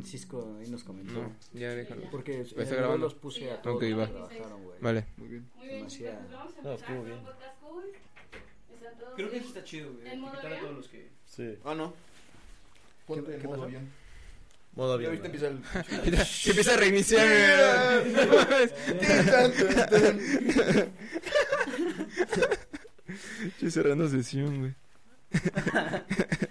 Francisco 0.00 0.56
ahí 0.60 0.68
nos 0.70 0.82
comentó. 0.84 1.12
No, 1.12 1.36
ya 1.52 1.70
déjalo. 1.74 2.10
Porque 2.10 2.38
Pues 2.38 2.52
está 2.52 2.74
eh, 2.74 2.78
grabando. 2.78 3.04
los 3.06 3.14
puse 3.14 3.50
a 3.50 3.60
todos 3.62 3.76
Ok, 3.76 3.82
los 3.82 3.90
que 3.90 3.94
va. 3.96 4.06
trabajaron, 4.08 4.64
güey. 4.64 4.78
Vale. 4.80 5.06
Muy 5.16 5.28
bien. 5.28 5.50
Muy 5.56 5.66
bien, 5.68 5.86
chicos, 5.86 6.12
pues 6.18 6.30
vamos 6.32 6.52
a 6.58 6.62
No, 6.62 6.70
empezar 6.72 6.74
estuvo 6.90 6.96
con 6.96 7.04
bien. 7.06 7.18
cool. 7.60 7.84
Todos 8.98 9.14
Creo 9.14 9.26
que 9.28 9.32
bien. 9.32 9.40
eso 9.44 9.48
está 9.48 9.64
chido, 9.64 9.92
güey. 9.92 10.20
Todos 10.60 10.74
los 10.76 10.88
que. 10.88 11.08
Sí. 11.26 11.58
Ah, 11.64 11.74
no. 11.74 11.94
Ponte 13.06 13.34
en 13.34 13.42
modo 13.42 13.50
pasó? 13.52 13.62
avión. 13.64 13.88
Modo 14.74 14.92
Y 14.92 14.94
avión. 14.94 15.10
ahorita 15.10 15.26
empieza 15.26 15.48
el... 15.48 16.24
Se 16.26 16.50
empieza 16.50 16.74
a 16.74 16.76
reiniciar. 16.76 18.04
Estoy 23.46 23.70
cerrando 23.70 24.08
sesión, 24.08 24.58
güey. 24.60 24.74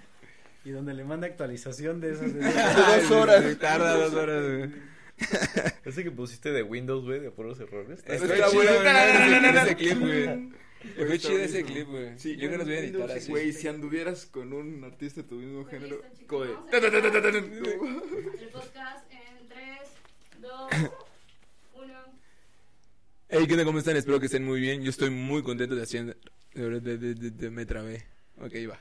Y 0.70 0.72
donde 0.72 0.94
le 0.94 1.02
manda 1.02 1.26
actualización 1.26 2.00
de 2.00 2.12
esas. 2.12 2.32
De... 2.40 2.40
dos 2.44 3.10
horas. 3.10 3.58
Tarda 3.58 3.96
dos 3.96 4.14
horas, 4.14 4.44
güey. 4.46 4.70
Ese 5.84 6.04
que 6.04 6.12
pusiste 6.12 6.52
de 6.52 6.62
Windows, 6.62 7.04
güey, 7.04 7.18
de 7.18 7.32
puros 7.32 7.58
errores. 7.58 7.98
Está- 7.98 8.14
Está 8.14 8.32
Está 8.34 8.50
chido, 8.50 8.62
bueno. 8.62 8.80
güey, 8.80 9.56
ese 9.66 9.74
clip, 9.76 9.98
güey. 9.98 10.52
Fue 11.08 11.18
chido 11.18 11.38
ese 11.40 11.64
clip, 11.64 11.88
güey. 11.88 12.16
Sí, 12.18 12.36
Yo 12.36 12.48
que 12.50 12.56
los 12.56 12.66
voy 12.66 12.76
a 12.76 12.78
editar 12.78 13.10
así. 13.10 13.30
Güey, 13.30 13.52
si 13.52 13.66
anduvieras 13.66 14.26
con 14.26 14.52
un 14.52 14.84
artista 14.84 15.22
de 15.22 15.28
tu 15.28 15.34
mismo 15.34 15.64
género, 15.66 16.00
El 16.04 16.10
podcast 18.52 19.12
en 19.12 19.48
3, 19.48 19.58
2, 20.40 20.70
1. 21.74 21.94
Hey, 23.28 23.44
¿qué 23.46 23.52
onda? 23.54 23.64
¿Cómo 23.64 23.78
están? 23.80 23.96
Espero 23.96 24.20
que 24.20 24.26
estén 24.26 24.44
muy 24.44 24.60
bien. 24.60 24.82
Yo 24.82 24.90
estoy 24.90 25.10
muy 25.10 25.42
contento 25.42 25.74
de 25.74 25.82
hacer... 25.82 26.16
de- 26.54 26.80
de- 26.80 26.96
de- 26.98 27.14
de- 27.14 27.30
de- 27.30 27.50
me 27.50 27.66
trabé. 27.66 28.04
Ok, 28.38 28.52
va. 28.70 28.78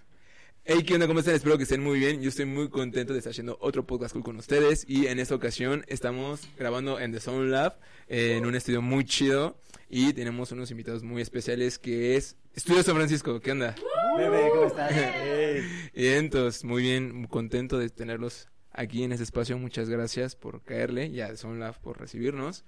Hey, 0.72 0.84
¿qué 0.84 0.94
onda? 0.94 1.08
¿Cómo 1.08 1.22
están? 1.22 1.34
Espero 1.34 1.58
que 1.58 1.64
estén 1.64 1.82
muy 1.82 1.98
bien. 1.98 2.22
Yo 2.22 2.30
estoy 2.30 2.46
muy 2.46 2.70
contento 2.70 3.14
de 3.14 3.18
estar 3.18 3.32
haciendo 3.32 3.58
otro 3.60 3.88
podcast 3.88 4.14
cool 4.14 4.24
con 4.24 4.36
ustedes. 4.36 4.86
Y 4.88 5.08
en 5.08 5.18
esta 5.18 5.34
ocasión 5.34 5.84
estamos 5.88 6.48
grabando 6.60 7.00
en 7.00 7.12
The 7.12 7.20
Sound 7.20 7.50
Lab, 7.50 7.80
eh, 8.08 8.36
en 8.38 8.46
un 8.46 8.54
estudio 8.54 8.80
muy 8.80 9.04
chido. 9.04 9.58
Y 9.90 10.14
tenemos 10.14 10.52
unos 10.52 10.70
invitados 10.70 11.02
muy 11.02 11.24
especiales 11.24 11.80
que 11.80 12.18
es 12.18 12.38
Estudio 12.54 12.84
San 12.84 12.96
Francisco. 12.96 13.40
¿Qué 13.40 13.52
onda? 13.52 13.74
Bebé, 14.16 14.48
¿cómo 14.54 14.68
estás? 14.68 14.94
Y 15.96 16.06
entonces, 16.06 16.64
muy 16.64 16.84
bien, 16.84 17.16
muy 17.16 17.28
contento 17.28 17.80
de 17.80 17.90
tenerlos 17.90 18.48
aquí 18.72 19.02
en 19.02 19.12
este 19.12 19.24
espacio. 19.24 19.58
Muchas 19.58 19.90
gracias 19.90 20.36
por 20.36 20.62
caerle 20.62 21.08
y 21.08 21.20
a 21.22 21.30
The 21.30 21.38
Sound 21.38 21.60
Lab 21.60 21.82
por 21.82 22.00
recibirnos. 22.00 22.64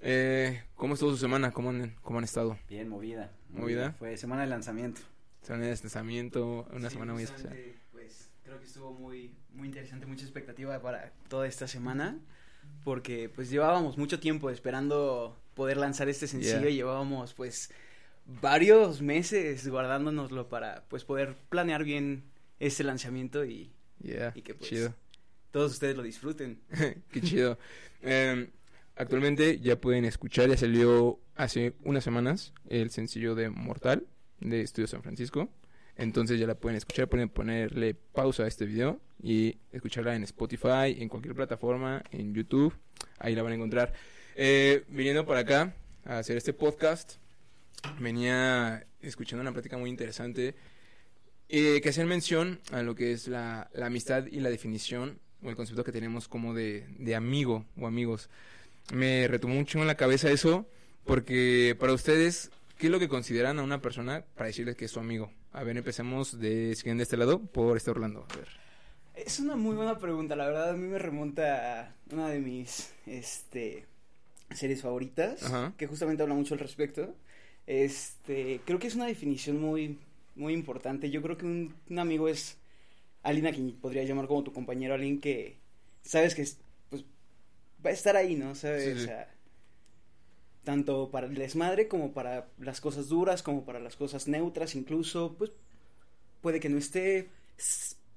Eh, 0.00 0.62
¿Cómo 0.76 0.94
estuvo 0.94 1.10
su 1.10 1.18
semana? 1.18 1.50
¿Cómo 1.50 1.68
han, 1.68 1.94
cómo 2.00 2.20
han 2.20 2.24
estado? 2.24 2.58
Bien, 2.70 2.88
movida. 2.88 3.32
¿Movida? 3.50 3.92
Fue 3.98 4.16
semana 4.16 4.44
de 4.44 4.48
lanzamiento. 4.48 5.02
Semana 5.44 5.64
de 5.66 5.70
lanzamiento, 5.70 6.66
una 6.72 6.88
Sí, 6.88 6.94
semana 6.94 7.12
muy 7.12 7.22
especial. 7.24 7.56
Pues 7.92 8.30
creo 8.42 8.58
que 8.58 8.64
estuvo 8.66 8.92
muy, 8.92 9.30
muy 9.52 9.68
interesante, 9.68 10.06
mucha 10.06 10.24
expectativa 10.24 10.80
para 10.80 11.12
toda 11.28 11.46
esta 11.46 11.68
semana. 11.68 12.18
Porque 12.82 13.28
pues 13.28 13.50
llevábamos 13.50 13.98
mucho 13.98 14.18
tiempo 14.20 14.50
esperando 14.50 15.36
poder 15.54 15.76
lanzar 15.76 16.08
este 16.08 16.26
sencillo. 16.26 16.60
Yeah. 16.62 16.70
y 16.70 16.74
Llevábamos 16.76 17.34
pues 17.34 17.70
varios 18.26 19.02
meses 19.02 19.68
guardándonoslo 19.68 20.48
para 20.48 20.84
pues 20.88 21.04
poder 21.04 21.36
planear 21.50 21.84
bien 21.84 22.24
este 22.58 22.82
lanzamiento 22.84 23.44
y 23.44 23.70
Yeah, 24.00 24.32
Y 24.34 24.42
que, 24.42 24.54
pues, 24.54 24.68
chido. 24.68 24.94
todos 25.50 25.72
ustedes 25.72 25.96
lo 25.96 26.02
disfruten. 26.02 26.60
Qué 27.10 27.20
chido. 27.22 27.58
Eh, 28.02 28.50
actualmente 28.96 29.60
ya 29.60 29.80
pueden 29.80 30.04
escuchar, 30.04 30.48
ya 30.50 30.56
salió 30.58 31.20
hace 31.36 31.74
unas 31.84 32.04
semanas 32.04 32.52
el 32.68 32.90
sencillo 32.90 33.34
de 33.34 33.48
Mortal 33.50 34.06
de 34.40 34.62
Estudio 34.62 34.86
San 34.86 35.02
Francisco. 35.02 35.48
Entonces 35.96 36.40
ya 36.40 36.46
la 36.46 36.56
pueden 36.56 36.76
escuchar, 36.76 37.08
pueden 37.08 37.28
ponerle 37.28 37.94
pausa 37.94 38.44
a 38.44 38.46
este 38.48 38.66
video 38.66 39.00
y 39.22 39.56
escucharla 39.72 40.16
en 40.16 40.24
Spotify, 40.24 40.96
en 40.98 41.08
cualquier 41.08 41.34
plataforma, 41.34 42.02
en 42.10 42.34
YouTube. 42.34 42.74
Ahí 43.18 43.34
la 43.34 43.42
van 43.42 43.52
a 43.52 43.54
encontrar. 43.56 43.92
Eh, 44.34 44.84
viniendo 44.88 45.24
para 45.24 45.40
acá 45.40 45.74
a 46.04 46.18
hacer 46.18 46.36
este 46.36 46.52
podcast, 46.52 47.14
venía 48.00 48.86
escuchando 49.00 49.42
una 49.42 49.52
plática 49.52 49.78
muy 49.78 49.88
interesante 49.88 50.54
eh, 51.48 51.80
que 51.80 51.88
hacían 51.88 52.08
mención 52.08 52.60
a 52.72 52.82
lo 52.82 52.94
que 52.94 53.12
es 53.12 53.28
la, 53.28 53.70
la 53.74 53.86
amistad 53.86 54.26
y 54.26 54.40
la 54.40 54.50
definición 54.50 55.20
o 55.42 55.50
el 55.50 55.56
concepto 55.56 55.84
que 55.84 55.92
tenemos 55.92 56.26
como 56.26 56.54
de, 56.54 56.86
de 56.98 57.14
amigo 57.14 57.66
o 57.78 57.86
amigos. 57.86 58.30
Me 58.92 59.28
retomó 59.28 59.54
mucho 59.54 59.78
en 59.80 59.86
la 59.86 59.96
cabeza 59.96 60.30
eso 60.30 60.66
porque 61.04 61.76
para 61.78 61.92
ustedes, 61.92 62.50
¿qué 62.78 62.86
es 62.86 62.92
lo 62.92 62.98
que 62.98 63.08
consideran 63.08 63.58
a 63.58 63.62
una 63.62 63.80
persona 63.80 64.24
para 64.34 64.46
decirles 64.46 64.76
que 64.76 64.86
es 64.86 64.90
su 64.90 65.00
amigo? 65.00 65.30
A 65.52 65.62
ver, 65.62 65.76
empecemos 65.76 66.38
de, 66.38 66.74
de 66.74 67.02
este 67.02 67.16
lado 67.16 67.40
por 67.40 67.76
este 67.76 67.90
Orlando. 67.90 68.26
A 68.30 68.36
ver. 68.36 68.48
Es 69.14 69.38
una 69.38 69.54
muy 69.56 69.76
buena 69.76 69.98
pregunta, 69.98 70.34
la 70.34 70.46
verdad 70.46 70.70
a 70.70 70.76
mí 70.76 70.88
me 70.88 70.98
remonta 70.98 71.82
a 71.82 71.94
una 72.10 72.28
de 72.28 72.40
mis 72.40 72.92
este 73.06 73.86
series 74.50 74.82
favoritas, 74.82 75.42
Ajá. 75.44 75.72
que 75.76 75.86
justamente 75.86 76.22
habla 76.22 76.34
mucho 76.34 76.54
al 76.54 76.60
respecto. 76.60 77.14
Este, 77.66 78.60
creo 78.64 78.78
que 78.78 78.88
es 78.88 78.94
una 78.94 79.06
definición 79.06 79.60
muy 79.60 79.98
muy 80.34 80.52
importante. 80.52 81.10
Yo 81.10 81.22
creo 81.22 81.36
que 81.36 81.46
un, 81.46 81.74
un 81.88 81.98
amigo 81.98 82.28
es 82.28 82.58
alguien 83.22 83.46
a 83.46 83.52
quien 83.52 83.72
podrías 83.72 84.06
llamar 84.08 84.26
como 84.26 84.42
tu 84.44 84.52
compañero, 84.52 84.94
alguien 84.94 85.20
que 85.20 85.58
sabes 86.02 86.34
que 86.34 86.42
es, 86.42 86.58
pues 86.90 87.04
va 87.84 87.90
a 87.90 87.92
estar 87.92 88.16
ahí, 88.16 88.34
¿no? 88.34 88.54
Sabes, 88.54 88.84
Sí, 88.84 88.90
sí. 88.94 89.02
O 89.02 89.06
sea, 89.06 89.32
tanto 90.64 91.10
para 91.10 91.26
el 91.26 91.34
desmadre 91.34 91.88
como 91.88 92.12
para 92.12 92.48
las 92.58 92.80
cosas 92.80 93.08
duras, 93.08 93.42
como 93.42 93.64
para 93.64 93.80
las 93.80 93.96
cosas 93.96 94.26
neutras, 94.28 94.74
incluso, 94.74 95.36
pues 95.38 95.52
puede 96.40 96.60
que 96.60 96.68
no 96.68 96.78
esté 96.78 97.30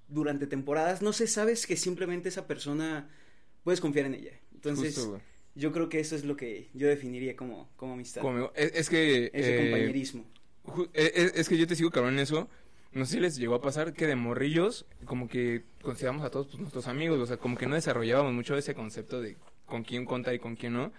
durante 0.08 0.48
temporadas, 0.48 1.02
no 1.02 1.14
sé, 1.14 1.28
sabes 1.28 1.68
que 1.68 1.78
simplemente 1.78 2.30
esa 2.30 2.48
persona 2.48 3.10
puedes 3.64 3.82
confiar 3.82 4.06
en 4.06 4.16
ella. 4.16 4.32
Entonces, 4.54 4.96
Justo, 4.96 5.22
yo 5.56 5.72
creo 5.72 5.90
que 5.90 6.00
eso 6.00 6.16
es 6.16 6.24
lo 6.26 6.36
que 6.38 6.70
yo 6.74 6.88
definiría 6.88 7.36
como, 7.36 7.70
como 7.76 7.94
amistad. 7.94 8.22
Como- 8.22 8.52
es, 8.56 8.72
es 8.74 8.90
que... 8.90 9.30
Ese 9.34 9.56
eh, 9.56 9.58
compañerismo. 9.72 10.26
Eh, 10.94 11.12
eh, 11.16 11.32
Es 11.36 11.48
que 11.50 11.58
yo 11.58 11.68
te 11.68 11.76
sigo 11.76 11.92
cabrón 11.92 12.14
en 12.14 12.20
eso. 12.20 12.48
No 12.94 13.06
sé 13.06 13.14
si 13.16 13.20
les 13.20 13.36
llegó 13.36 13.56
a 13.56 13.62
pasar 13.62 13.94
que 13.94 14.08
de 14.08 14.16
morrillos, 14.16 14.86
como 15.06 15.28
que 15.28 15.64
consideramos 15.82 16.24
a 16.26 16.30
todos 16.32 16.48
pues, 16.48 16.60
nuestros 16.60 16.88
amigos, 16.88 17.20
o 17.20 17.26
sea, 17.26 17.38
como 17.38 17.58
que 17.58 17.68
no 17.68 17.76
desarrollábamos 17.76 18.34
mucho 18.34 18.58
ese 18.58 18.74
concepto 18.74 19.22
de 19.22 19.36
con 19.66 19.84
quién 19.84 20.06
contar 20.06 20.34
y 20.34 20.40
con 20.40 20.56
quién 20.56 20.74
no. 20.74 20.92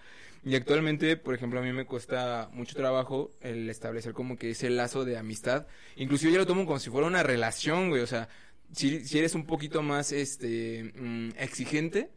Y 0.43 0.55
actualmente, 0.55 1.17
por 1.17 1.35
ejemplo, 1.35 1.59
a 1.59 1.63
mí 1.63 1.71
me 1.73 1.85
cuesta 1.85 2.49
mucho 2.53 2.75
trabajo 2.75 3.31
el 3.41 3.69
establecer 3.69 4.13
como 4.13 4.37
que 4.37 4.51
ese 4.51 4.69
lazo 4.69 5.05
de 5.05 5.17
amistad. 5.17 5.67
Inclusive 5.95 6.31
yo 6.31 6.37
lo 6.37 6.47
tomo 6.47 6.65
como 6.65 6.79
si 6.79 6.89
fuera 6.89 7.07
una 7.07 7.23
relación, 7.23 7.89
güey, 7.89 8.01
o 8.01 8.07
sea, 8.07 8.29
si, 8.71 9.05
si 9.05 9.19
eres 9.19 9.35
un 9.35 9.45
poquito 9.45 9.81
más 9.81 10.11
este 10.11 10.93
mm, 10.95 11.31
exigente 11.37 12.09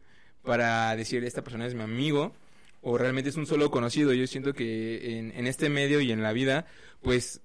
para 0.43 0.95
decir 0.95 1.23
esta 1.23 1.43
persona 1.43 1.65
es 1.65 1.73
mi 1.73 1.81
amigo 1.81 2.33
o 2.81 2.97
realmente 2.97 3.29
es 3.29 3.37
un 3.37 3.45
solo 3.45 3.71
conocido. 3.71 4.13
Yo 4.13 4.27
siento 4.27 4.53
que 4.53 5.17
en, 5.17 5.31
en 5.35 5.47
este 5.47 5.69
medio 5.69 5.99
y 6.01 6.11
en 6.11 6.21
la 6.21 6.33
vida, 6.33 6.65
pues 7.01 7.41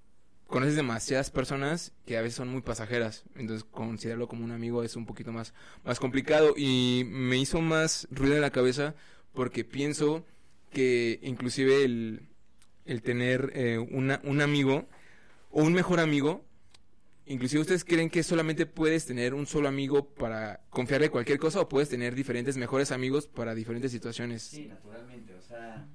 conoces 0.49 0.77
demasiadas 0.77 1.31
personas 1.31 1.93
que 2.07 2.17
a 2.17 2.23
veces 2.23 2.37
son 2.37 2.49
muy 2.49 2.63
pasajeras. 2.63 3.25
Entonces 3.37 3.65
considerarlo 3.71 4.29
como 4.29 4.45
un 4.45 4.53
amigo 4.53 4.83
es 4.83 4.97
un 4.97 5.07
poquito 5.07 5.33
más, 5.33 5.55
más 5.85 6.01
complicado 6.01 6.55
y 6.57 7.05
me 7.07 7.37
hizo 7.37 7.61
más 7.61 8.09
ruido 8.11 8.35
en 8.35 8.41
la 8.41 8.51
cabeza 8.51 8.95
porque 9.33 9.65
pienso 9.65 10.25
que 10.71 11.19
inclusive 11.23 11.85
el, 11.85 12.29
el 12.85 13.03
tener 13.03 13.53
eh, 13.55 13.79
una, 13.79 14.21
un 14.25 14.41
amigo 14.41 14.89
o 15.51 15.63
un 15.63 15.73
mejor 15.73 16.01
amigo 16.01 16.45
Inclusive 17.29 17.61
ustedes 17.61 17.85
creen 17.85 18.09
que 18.09 18.23
solamente 18.23 18.65
puedes 18.65 19.05
tener 19.05 19.35
un 19.35 19.47
solo 19.47 19.69
amigo 19.69 20.09
para 20.15 20.61
confiarle 20.71 21.11
cualquier 21.11 21.39
cosa 21.39 21.61
o 21.61 21.69
puedes 21.69 21.91
tener 21.91 22.15
diferentes 22.15 22.57
mejores 22.57 22.91
amigos 22.91 23.27
para 23.27 23.55
diferentes 23.55 23.93
situaciones. 23.93 24.43
Sí, 24.43 24.65
naturalmente, 24.65 25.35
o 25.35 25.43
sea, 25.43 25.87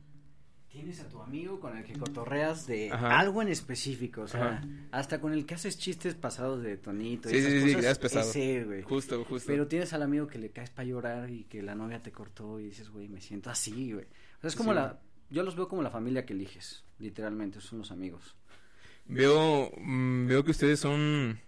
tienes 0.69 0.99
a 0.99 1.09
tu 1.09 1.19
amigo 1.19 1.59
con 1.59 1.75
el 1.75 1.83
que 1.85 1.93
cotorreas 1.93 2.67
de 2.67 2.91
Ajá. 2.91 3.19
algo 3.19 3.41
en 3.41 3.47
específico, 3.47 4.21
o 4.21 4.27
sea, 4.27 4.57
Ajá. 4.57 4.67
hasta 4.91 5.19
con 5.19 5.33
el 5.33 5.47
que 5.47 5.55
haces 5.55 5.79
chistes 5.79 6.13
pasados 6.13 6.61
de 6.61 6.77
tonito 6.77 7.29
y 7.29 7.31
Sí, 7.31 7.37
esas 7.39 7.51
sí, 7.51 7.69
sí, 7.69 7.75
cosas, 7.77 7.97
pesado. 7.97 8.29
ese, 8.29 8.63
güey. 8.65 8.81
Justo, 8.83 9.25
justo. 9.25 9.47
Pero 9.47 9.65
tienes 9.67 9.91
al 9.93 10.03
amigo 10.03 10.27
que 10.27 10.37
le 10.37 10.51
caes 10.51 10.69
para 10.69 10.87
llorar 10.87 11.31
y 11.31 11.45
que 11.45 11.63
la 11.63 11.73
novia 11.73 11.99
te 12.03 12.11
cortó 12.11 12.59
y 12.59 12.65
dices, 12.65 12.91
güey, 12.91 13.09
me 13.09 13.21
siento 13.21 13.49
así, 13.49 13.91
güey. 13.93 14.05
Es 14.43 14.55
como 14.55 14.71
Sí. 14.71 14.75
la, 14.75 14.99
yo 15.29 15.43
los 15.43 15.55
veo 15.55 15.67
como 15.67 15.81
la 15.81 15.89
familia 15.89 16.25
que 16.25 16.33
eliges, 16.33 16.83
literalmente, 16.99 17.59
son 17.61 17.79
los 17.79 17.91
amigos. 17.91 18.35
Veo, 19.05 19.71
mm, 19.77 20.27
veo 20.27 20.43
que 20.43 20.51
ustedes 20.51 20.79
son 20.79 21.39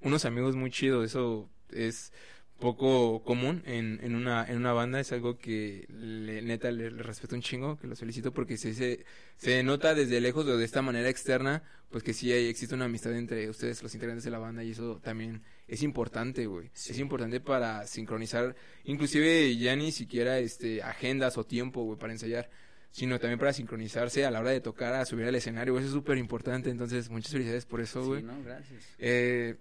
unos 0.00 0.24
amigos 0.24 0.56
muy 0.56 0.70
chidos, 0.70 1.04
eso 1.04 1.50
es 1.70 2.12
poco 2.60 3.24
común 3.24 3.62
en, 3.66 3.98
en 4.02 4.14
una 4.14 4.46
en 4.46 4.58
una 4.58 4.72
banda, 4.72 5.00
es 5.00 5.10
algo 5.10 5.38
que 5.38 5.86
le, 5.88 6.42
neta 6.42 6.70
le, 6.70 6.90
le 6.90 7.02
respeto 7.02 7.34
un 7.34 7.42
chingo, 7.42 7.78
que 7.78 7.88
los 7.88 7.98
felicito 7.98 8.32
porque 8.32 8.56
se, 8.56 8.74
se, 8.74 9.04
se 9.36 9.62
nota 9.64 9.94
desde 9.94 10.20
lejos 10.20 10.46
o 10.46 10.56
de 10.56 10.64
esta 10.64 10.82
manera 10.82 11.08
externa, 11.08 11.64
pues 11.90 12.04
que 12.04 12.12
sí 12.12 12.30
hay, 12.30 12.46
existe 12.46 12.74
una 12.74 12.84
amistad 12.84 13.16
entre 13.16 13.50
ustedes, 13.50 13.82
los 13.82 13.92
integrantes 13.94 14.24
de 14.24 14.30
la 14.30 14.38
banda, 14.38 14.62
y 14.62 14.70
eso 14.70 15.00
también 15.02 15.42
es 15.66 15.82
importante, 15.82 16.46
güey. 16.46 16.70
Es 16.74 16.98
importante 16.98 17.40
para 17.40 17.86
sincronizar, 17.86 18.54
inclusive 18.84 19.56
ya 19.56 19.74
ni 19.74 19.90
siquiera 19.90 20.38
este 20.38 20.82
agendas 20.82 21.36
o 21.38 21.44
tiempo, 21.44 21.82
güey, 21.82 21.98
para 21.98 22.12
ensayar 22.12 22.48
sino 22.92 23.20
también 23.20 23.38
para 23.38 23.52
sincronizarse 23.52 24.24
a 24.26 24.30
la 24.30 24.40
hora 24.40 24.50
de 24.50 24.60
tocar, 24.60 24.94
a 24.94 25.04
subir 25.04 25.26
al 25.26 25.34
escenario, 25.34 25.76
eso 25.78 25.86
es 25.86 25.92
súper 25.92 26.18
importante, 26.18 26.70
entonces 26.70 27.08
muchas 27.08 27.30
felicidades 27.32 27.64
por 27.64 27.80
eso, 27.80 28.04
güey. 28.04 28.20
Sí, 28.20 28.26
no, 28.26 28.42
gracias. 28.42 28.84
Eh, 28.98 29.56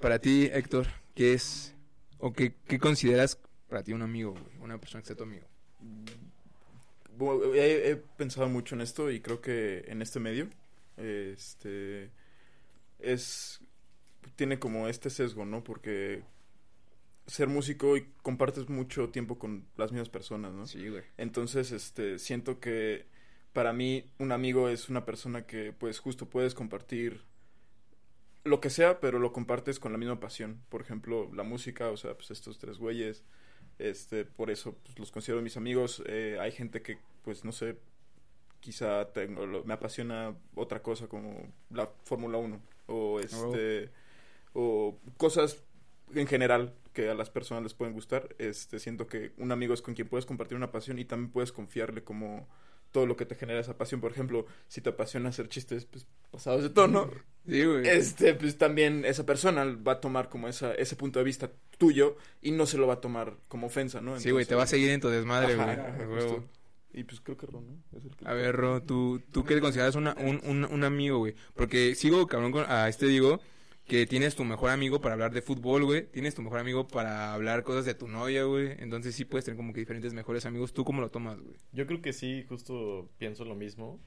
para 0.00 0.18
ti, 0.18 0.48
Héctor, 0.52 0.86
¿qué 1.14 1.34
es 1.34 1.74
o 2.18 2.32
qué, 2.32 2.54
qué 2.66 2.78
consideras 2.78 3.38
para 3.68 3.82
ti 3.82 3.92
un 3.92 4.02
amigo, 4.02 4.32
güey? 4.32 4.58
Una 4.60 4.78
persona 4.78 5.02
que 5.02 5.08
sea 5.08 5.16
tu 5.16 5.24
amigo. 5.24 5.46
Bueno, 7.16 7.54
he, 7.54 7.90
he 7.90 7.96
pensado 7.96 8.48
mucho 8.48 8.74
en 8.74 8.80
esto 8.80 9.10
y 9.10 9.20
creo 9.20 9.40
que 9.40 9.84
en 9.88 10.02
este 10.02 10.20
medio, 10.20 10.48
este, 10.96 12.10
es, 12.98 13.60
tiene 14.36 14.58
como 14.58 14.88
este 14.88 15.10
sesgo, 15.10 15.44
¿no? 15.44 15.62
Porque 15.64 16.22
ser 17.26 17.48
músico 17.48 17.96
y 17.96 18.06
compartes 18.22 18.68
mucho 18.68 19.10
tiempo 19.10 19.38
con 19.38 19.66
las 19.76 19.92
mismas 19.92 20.08
personas, 20.08 20.52
¿no? 20.52 20.66
Sí, 20.66 20.88
güey. 20.88 21.04
Entonces, 21.16 21.72
este, 21.72 22.18
siento 22.18 22.58
que 22.58 23.06
para 23.52 23.72
mí 23.72 24.10
un 24.18 24.32
amigo 24.32 24.68
es 24.68 24.88
una 24.88 25.04
persona 25.04 25.46
que, 25.46 25.72
pues, 25.72 25.98
justo 25.98 26.28
puedes 26.28 26.54
compartir 26.54 27.22
lo 28.44 28.60
que 28.60 28.70
sea, 28.70 29.00
pero 29.00 29.18
lo 29.18 29.32
compartes 29.32 29.78
con 29.80 29.92
la 29.92 29.98
misma 29.98 30.20
pasión. 30.20 30.60
Por 30.68 30.80
ejemplo, 30.82 31.30
la 31.34 31.42
música, 31.42 31.90
o 31.90 31.96
sea, 31.96 32.14
pues 32.14 32.30
estos 32.30 32.58
tres 32.58 32.78
güeyes, 32.78 33.22
este, 33.78 34.24
por 34.24 34.50
eso 34.50 34.74
pues, 34.84 34.98
los 34.98 35.10
considero 35.12 35.42
mis 35.42 35.56
amigos. 35.56 36.02
Eh, 36.06 36.38
hay 36.40 36.52
gente 36.52 36.82
que, 36.82 36.98
pues, 37.22 37.44
no 37.44 37.52
sé, 37.52 37.76
quizá 38.60 39.12
tengo, 39.12 39.46
lo- 39.46 39.64
me 39.64 39.74
apasiona 39.74 40.34
otra 40.54 40.82
cosa 40.82 41.08
como 41.08 41.52
la 41.70 41.88
Fórmula 42.04 42.38
1 42.38 42.60
o 42.86 43.20
este 43.20 43.90
o 44.52 44.98
cosas 45.16 45.62
en 46.14 46.26
general 46.26 46.74
que 46.92 47.08
a 47.08 47.14
las 47.14 47.30
personas 47.30 47.62
les 47.62 47.74
pueden 47.74 47.94
gustar. 47.94 48.34
Este, 48.38 48.78
siento 48.78 49.06
que 49.06 49.32
un 49.38 49.52
amigo 49.52 49.74
es 49.74 49.82
con 49.82 49.94
quien 49.94 50.08
puedes 50.08 50.26
compartir 50.26 50.56
una 50.56 50.72
pasión 50.72 50.98
y 50.98 51.04
también 51.04 51.30
puedes 51.32 51.52
confiarle 51.52 52.02
como 52.04 52.48
todo 52.92 53.06
lo 53.06 53.16
que 53.16 53.26
te 53.26 53.34
genera 53.34 53.60
esa 53.60 53.76
pasión. 53.78 54.00
Por 54.00 54.10
ejemplo, 54.12 54.46
si 54.68 54.80
te 54.80 54.90
apasiona 54.90 55.28
hacer 55.28 55.48
chistes 55.48 55.84
pues, 55.86 56.06
pasados 56.30 56.62
de 56.62 56.70
tono, 56.70 57.10
Sí, 57.46 57.64
güey. 57.64 57.86
este, 57.88 58.34
pues 58.34 58.58
también 58.58 59.04
esa 59.04 59.24
persona 59.24 59.64
va 59.64 59.92
a 59.92 60.00
tomar 60.00 60.28
como 60.28 60.48
esa, 60.48 60.74
ese 60.74 60.94
punto 60.96 61.18
de 61.18 61.24
vista 61.24 61.50
tuyo 61.78 62.16
y 62.42 62.50
no 62.52 62.66
se 62.66 62.76
lo 62.78 62.86
va 62.86 62.94
a 62.94 63.00
tomar 63.00 63.36
como 63.48 63.68
ofensa, 63.68 64.00
¿no? 64.00 64.18
Sí, 64.20 64.30
güey, 64.30 64.44
te 64.44 64.54
va 64.54 64.64
a 64.64 64.66
seguir 64.66 64.90
en 64.90 65.00
tu 65.00 65.08
desmadre, 65.08 65.54
Ajá, 65.54 65.64
güey. 66.06 66.24
ajá. 66.26 66.42
Y 66.92 67.04
pues 67.04 67.20
creo 67.20 67.36
que 67.36 67.46
Ron, 67.46 67.66
¿no? 67.68 67.98
Es 67.98 68.04
el 68.04 68.16
que- 68.16 68.26
A 68.28 68.34
ver, 68.34 68.54
Ro, 68.56 68.82
¿tú, 68.82 69.22
tú 69.30 69.44
qué 69.44 69.60
consideras 69.60 69.94
una, 69.94 70.14
un, 70.18 70.40
un, 70.44 70.64
un 70.64 70.84
amigo, 70.84 71.18
güey? 71.18 71.34
Porque 71.54 71.94
sigo, 71.94 72.26
cabrón, 72.26 72.50
con, 72.52 72.64
a 72.68 72.88
este 72.88 73.06
digo 73.06 73.40
que 73.90 74.06
tienes 74.06 74.36
tu 74.36 74.44
mejor 74.44 74.70
amigo 74.70 75.00
para 75.00 75.14
hablar 75.14 75.32
de 75.32 75.42
fútbol, 75.42 75.84
güey. 75.84 76.06
Tienes 76.06 76.36
tu 76.36 76.42
mejor 76.42 76.60
amigo 76.60 76.86
para 76.86 77.34
hablar 77.34 77.64
cosas 77.64 77.84
de 77.84 77.92
tu 77.92 78.06
novia, 78.06 78.44
güey. 78.44 78.76
Entonces 78.78 79.16
sí 79.16 79.24
puedes 79.24 79.44
tener 79.44 79.56
como 79.56 79.72
que 79.72 79.80
diferentes 79.80 80.14
mejores 80.14 80.46
amigos. 80.46 80.72
¿Tú 80.72 80.84
cómo 80.84 81.00
lo 81.00 81.10
tomas, 81.10 81.40
güey? 81.40 81.56
Yo 81.72 81.88
creo 81.88 82.00
que 82.00 82.12
sí, 82.12 82.44
justo 82.48 83.10
pienso 83.18 83.44
lo 83.44 83.56
mismo. 83.56 83.98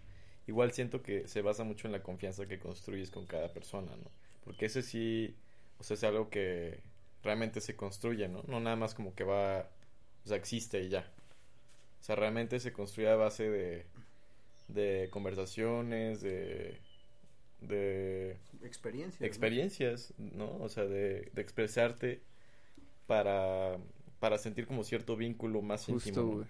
Igual 0.47 0.71
siento 0.71 1.01
que 1.01 1.27
se 1.27 1.41
basa 1.41 1.65
mucho 1.65 1.85
en 1.87 1.91
la 1.91 2.01
confianza 2.01 2.45
que 2.45 2.59
construyes 2.59 3.11
con 3.11 3.25
cada 3.25 3.51
persona, 3.51 3.93
¿no? 3.97 4.09
Porque 4.45 4.67
ese 4.67 4.83
sí, 4.83 5.35
o 5.79 5.83
sea, 5.83 5.95
es 5.95 6.03
algo 6.05 6.29
que 6.29 6.79
realmente 7.21 7.59
se 7.59 7.75
construye, 7.75 8.29
¿no? 8.29 8.41
No 8.47 8.61
nada 8.61 8.77
más 8.77 8.95
como 8.95 9.13
que 9.13 9.25
va, 9.25 9.69
o 10.23 10.27
sea, 10.29 10.37
existe 10.37 10.81
y 10.81 10.87
ya. 10.87 11.11
O 11.99 12.03
sea, 12.05 12.15
realmente 12.15 12.61
se 12.61 12.71
construye 12.71 13.09
a 13.09 13.17
base 13.17 13.49
de, 13.49 13.85
de 14.69 15.09
conversaciones, 15.11 16.21
de, 16.21 16.79
de 17.67 18.37
Experiencia. 18.63 19.25
experiencias, 19.25 20.13
¿no? 20.17 20.55
O 20.57 20.69
sea, 20.69 20.85
de, 20.85 21.29
de 21.33 21.41
expresarte 21.41 22.21
para, 23.07 23.77
para 24.19 24.37
sentir 24.37 24.67
como 24.67 24.83
cierto 24.83 25.15
vínculo 25.15 25.61
más 25.61 25.85
Justo, 25.85 26.09
íntimo. 26.09 26.45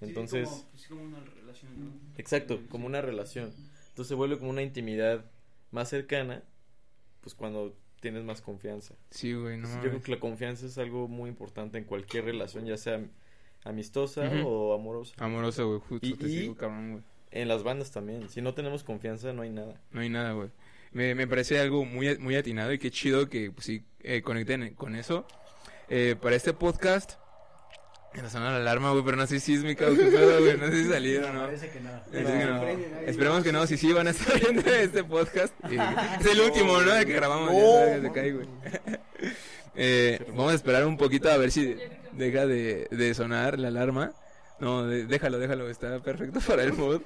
Entonces, 0.00 0.66
pues, 0.72 0.90
una 0.90 1.20
relación, 1.20 1.70
exacto, 2.18 2.60
como 2.68 2.86
una 2.86 3.00
relación. 3.00 3.52
Entonces 3.90 4.08
se 4.08 4.14
vuelve 4.14 4.38
como 4.38 4.50
una 4.50 4.62
intimidad 4.62 5.24
más 5.70 5.88
cercana, 5.88 6.42
pues 7.20 7.34
cuando 7.34 7.74
tienes 8.00 8.24
más 8.24 8.42
confianza. 8.42 8.94
Sí, 9.10 9.32
güey, 9.32 9.56
no 9.56 9.66
Entonces, 9.66 9.82
yo 9.82 9.90
creo 9.90 10.02
que 10.02 10.10
la 10.12 10.20
confianza 10.20 10.66
es 10.66 10.76
algo 10.78 11.08
muy 11.08 11.30
importante 11.30 11.78
en 11.78 11.84
cualquier 11.84 12.24
relación, 12.24 12.66
ya 12.66 12.76
sea 12.76 13.00
amistosa 13.64 14.30
o 14.44 14.74
amorosa. 14.74 15.14
Amoroso, 15.18 15.66
güey, 15.68 15.80
justo 15.80 16.06
Y- 16.06 16.14
te 16.14 16.26
y- 16.26 16.38
sigo, 16.40 16.54
cabrón, 16.54 16.90
güey. 16.92 17.04
En 17.34 17.48
las 17.48 17.62
bandas 17.64 17.90
también. 17.90 18.28
Si 18.30 18.40
no 18.40 18.54
tenemos 18.54 18.84
confianza, 18.84 19.32
no 19.32 19.42
hay 19.42 19.50
nada. 19.50 19.74
No 19.90 20.00
hay 20.00 20.08
nada, 20.08 20.32
güey. 20.32 20.48
Me, 20.92 21.14
me 21.16 21.26
parece 21.26 21.58
algo 21.58 21.84
muy, 21.84 22.16
muy 22.18 22.36
atinado 22.36 22.72
y 22.72 22.78
qué 22.78 22.90
chido 22.92 23.28
que 23.28 23.50
pues, 23.50 23.66
sí 23.66 23.82
eh, 24.02 24.22
conecten 24.22 24.74
con 24.74 24.94
eso. 24.94 25.26
Eh, 25.88 26.14
para 26.20 26.36
este 26.36 26.52
podcast, 26.52 27.14
me 28.14 28.30
sonó 28.30 28.48
la 28.50 28.56
alarma, 28.58 28.92
güey, 28.92 29.04
pero 29.04 29.16
no 29.16 29.26
sé 29.26 29.40
si 29.40 29.54
es 29.54 29.64
mi 29.64 29.74
causa, 29.74 30.00
güey. 30.02 30.56
No 30.56 30.68
sé 30.68 30.84
si 30.84 30.88
salieron 30.92 31.30
o 31.30 31.32
no. 31.40 31.44
Parece 31.46 31.70
que 31.70 31.80
no. 31.80 31.90
Parece 32.12 32.38
que 32.38 32.44
no. 32.46 32.62
Esperemos 33.08 33.42
que 33.42 33.52
no, 33.52 33.66
si 33.66 33.76
sí 33.76 33.92
van 33.92 34.06
a 34.06 34.10
estar 34.10 34.38
viendo 34.40 34.70
este 34.70 35.02
podcast. 35.02 35.52
Eh, 35.68 35.78
es 36.20 36.26
el 36.26 36.40
último, 36.40 36.80
¿no? 36.80 36.92
De 36.92 37.04
que 37.04 37.12
grabamos. 37.14 37.52
ya 37.52 38.00
se 38.00 38.12
cae, 38.12 38.32
güey. 38.32 38.46
Eh, 39.74 40.24
vamos 40.28 40.52
a 40.52 40.54
esperar 40.54 40.86
un 40.86 40.96
poquito 40.96 41.28
a 41.30 41.36
ver 41.36 41.50
si 41.50 41.76
deja 42.12 42.46
de, 42.46 42.86
de 42.92 43.14
sonar 43.14 43.58
la 43.58 43.68
alarma. 43.68 44.12
No, 44.60 44.86
de- 44.86 45.04
déjalo, 45.06 45.38
déjalo, 45.40 45.68
está 45.68 45.98
perfecto 46.00 46.38
para 46.46 46.62
el 46.62 46.72
mod. 46.74 47.00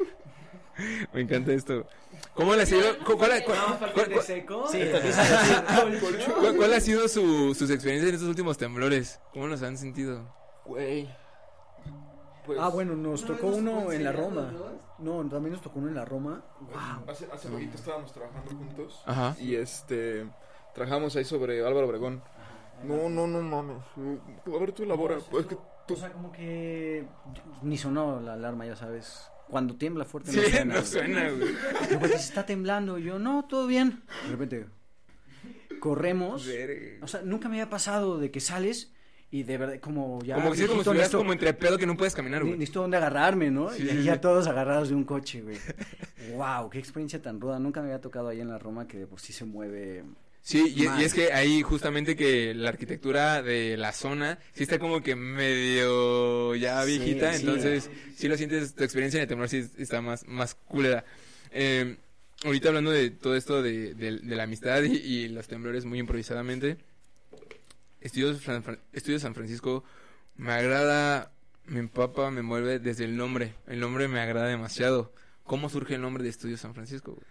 Me 1.13 1.21
encanta 1.23 1.53
esto. 1.53 1.87
¿Cómo 2.35 2.55
le 2.55 2.63
ha 2.63 2.67
sido? 2.67 2.99
cu- 3.05 3.17
¿Cuál, 3.17 3.43
cuál- 3.45 3.59
cuál- 6.41 6.57
cuál- 6.57 6.73
ha 6.75 6.81
sido 6.81 7.09
su, 7.09 7.55
sus 7.55 7.71
experiencias 7.71 8.09
en 8.11 8.15
estos 8.15 8.29
últimos 8.29 8.57
temblores? 8.59 9.21
¿Cómo 9.33 9.47
los 9.47 9.63
han 9.63 9.77
sentido? 9.77 10.23
Güey. 10.65 11.09
Pues, 12.47 12.59
Ah, 12.61 12.69
bueno, 12.69 12.95
nos 12.97 13.25
tocó 13.25 13.49
uno 13.49 13.93
en 13.93 14.05
la 14.05 14.13
Roma. 14.13 14.53
No, 14.99 15.25
también 15.29 15.53
nos 15.53 15.63
tocó 15.63 15.79
uno 15.79 15.89
en 15.89 15.95
la 15.95 16.05
Roma. 16.05 16.43
Wow. 16.61 17.11
Hace, 17.11 17.29
hace 17.33 17.49
poquito 17.49 17.77
estábamos 17.77 18.13
trabajando 18.13 18.51
juntos. 18.51 19.03
Ajá. 19.07 19.37
Y 19.39 19.55
este. 19.57 20.27
Trabajamos 20.75 21.15
ahí 21.17 21.25
sobre 21.25 21.65
Álvaro 21.65 21.87
Obregón. 21.87 22.23
No, 22.85 23.09
no, 23.09 23.27
no 23.27 23.43
mames. 23.43 23.83
A 24.47 24.59
ver, 24.59 24.73
tú 24.73 24.83
elabora. 24.85 25.19
Pues 25.31 25.47
que 25.47 25.57
tú. 25.87 25.95
O 25.95 25.97
sea, 25.97 26.11
como 26.13 26.31
que 26.33 27.07
ni 27.63 27.77
sonó 27.77 28.21
la 28.21 28.35
alarma, 28.35 28.65
ya 28.67 28.77
sabes. 28.77 29.31
Cuando 29.49 29.75
tiembla 29.77 30.05
fuerte 30.05 30.31
Sí, 30.33 30.39
no 30.39 30.43
suena. 30.51 30.75
no 30.75 30.85
suena, 30.85 31.31
güey. 31.31 32.13
Está 32.15 32.45
temblando. 32.47 32.99
Y 32.99 33.05
yo, 33.05 33.19
no, 33.19 33.45
todo 33.49 33.67
bien. 33.67 34.03
De 34.25 34.31
repente, 34.31 34.67
corremos. 35.81 36.47
Verga. 36.47 36.99
O 37.03 37.09
sea, 37.09 37.23
nunca 37.23 37.49
me 37.49 37.57
había 37.61 37.71
pasado 37.71 38.19
de 38.19 38.31
que 38.31 38.41
sales 38.41 38.93
y 39.31 39.43
de 39.43 39.59
verdad, 39.59 39.81
como 39.81 40.23
ya. 40.23 40.35
Como 40.37 40.51
que 40.53 40.57
sí, 40.59 40.63
como 40.65 40.75
si 40.75 40.81
estuvieras 40.81 41.11
como 41.11 41.33
entre 41.33 41.53
pedo 41.55 41.79
que 41.79 41.87
no 41.87 41.97
puedes 41.97 42.15
caminar, 42.15 42.43
ni- 42.43 42.49
güey. 42.51 42.59
Necesito 42.59 42.81
dónde 42.83 42.97
agarrarme, 42.97 43.51
¿no? 43.51 43.71
Sí, 43.71 43.83
y 43.85 43.89
sí, 43.89 44.03
ya 44.03 44.15
sí. 44.15 44.21
todos 44.21 44.47
agarrados 44.49 44.89
de 44.89 44.95
un 44.95 45.05
coche, 45.05 45.43
güey. 45.43 45.57
wow, 46.37 46.69
qué 46.71 46.79
experiencia 46.79 47.21
tan 47.23 47.41
ruda. 47.41 47.59
Nunca 47.59 47.81
me 47.81 47.89
había 47.89 48.01
tocado 48.01 48.29
ahí 48.29 48.41
en 48.41 48.49
la 48.49 48.59
Roma 48.59 48.87
que 48.87 48.99
de 48.99 49.07
por 49.07 49.21
sí 49.21 49.33
se 49.33 49.45
mueve. 49.45 50.05
Sí, 50.43 50.73
y, 50.77 50.87
es 51.03 51.13
que 51.13 51.33
ahí 51.35 51.61
justamente 51.63 52.17
que 52.17 52.55
la 52.55 52.71
arquitectura 52.71 53.43
de 53.43 53.77
la 53.77 53.93
zona 53.93 54.39
sí 54.55 54.63
está 54.63 54.79
como 54.79 55.03
que 55.03 55.15
medio 55.15 56.55
ya 56.55 56.83
viejita, 56.85 57.35
sí. 57.35 57.41
entonces 57.41 57.91
sí 58.17 58.29
lo 58.29 58.37
sientes, 58.37 58.75
tu 58.75 58.83
experiencia 58.83 59.19
en 59.19 59.23
el 59.23 59.29
temblor 59.29 59.49
sí 59.51 59.69
está 59.77 60.01
más, 60.01 60.27
más 60.27 60.55
culera. 60.55 61.05
Eh, 61.51 61.97
ahorita 62.45 62.69
hablando 62.69 62.91
de 62.91 63.11
todo 63.11 63.37
esto 63.37 63.63
de, 63.63 63.95
de- 63.95 64.19
de 64.21 64.37
la 64.37 64.45
amistad 64.45 64.83
y, 64.85 64.97
y 64.97 65.29
los 65.29 65.49
temblores 65.49 65.85
muy 65.85 65.99
improvisadamente, 65.99 66.79
Estudios 68.01 68.41
Fran- 68.43 68.79
Estudios 68.93 69.23
San 69.23 69.35
Francisco 69.35 69.85
me 70.37 70.53
agrada, 70.53 71.33
me 71.67 71.81
empapa, 71.81 72.31
me 72.31 72.43
mueve 72.43 72.79
desde 72.79 73.05
el 73.05 73.17
nombre, 73.17 73.55
el 73.67 73.81
nombre 73.81 74.09
me 74.09 74.21
agrada 74.21 74.47
demasiado. 74.47 75.13
¿Cómo 75.45 75.69
surge 75.69 75.95
el 75.97 76.03
nombre 76.03 76.23
de 76.23 76.29
Estudios 76.31 76.61
San 76.61 76.75
Francisco? 76.75 77.13
güey? 77.13 77.27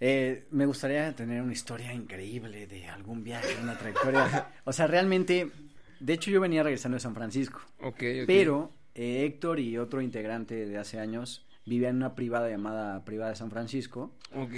Eh, 0.00 0.46
me 0.50 0.66
gustaría 0.66 1.14
tener 1.14 1.40
una 1.42 1.52
historia 1.52 1.92
increíble 1.92 2.66
de 2.66 2.86
algún 2.88 3.24
viaje, 3.24 3.56
una 3.62 3.78
trayectoria. 3.78 4.48
O 4.64 4.72
sea, 4.72 4.86
realmente, 4.86 5.50
de 6.00 6.12
hecho 6.12 6.30
yo 6.30 6.40
venía 6.40 6.62
regresando 6.62 6.96
de 6.96 7.00
San 7.00 7.14
Francisco, 7.14 7.60
Ok, 7.80 7.94
ok. 7.94 8.26
pero 8.26 8.72
eh, 8.94 9.24
Héctor 9.24 9.60
y 9.60 9.78
otro 9.78 10.00
integrante 10.02 10.66
de 10.66 10.78
hace 10.78 10.98
años 10.98 11.46
vivían 11.64 11.90
en 11.92 11.96
una 11.96 12.14
privada 12.14 12.48
llamada 12.48 13.04
Privada 13.04 13.30
de 13.30 13.36
San 13.36 13.50
Francisco. 13.50 14.14
Ok. 14.34 14.52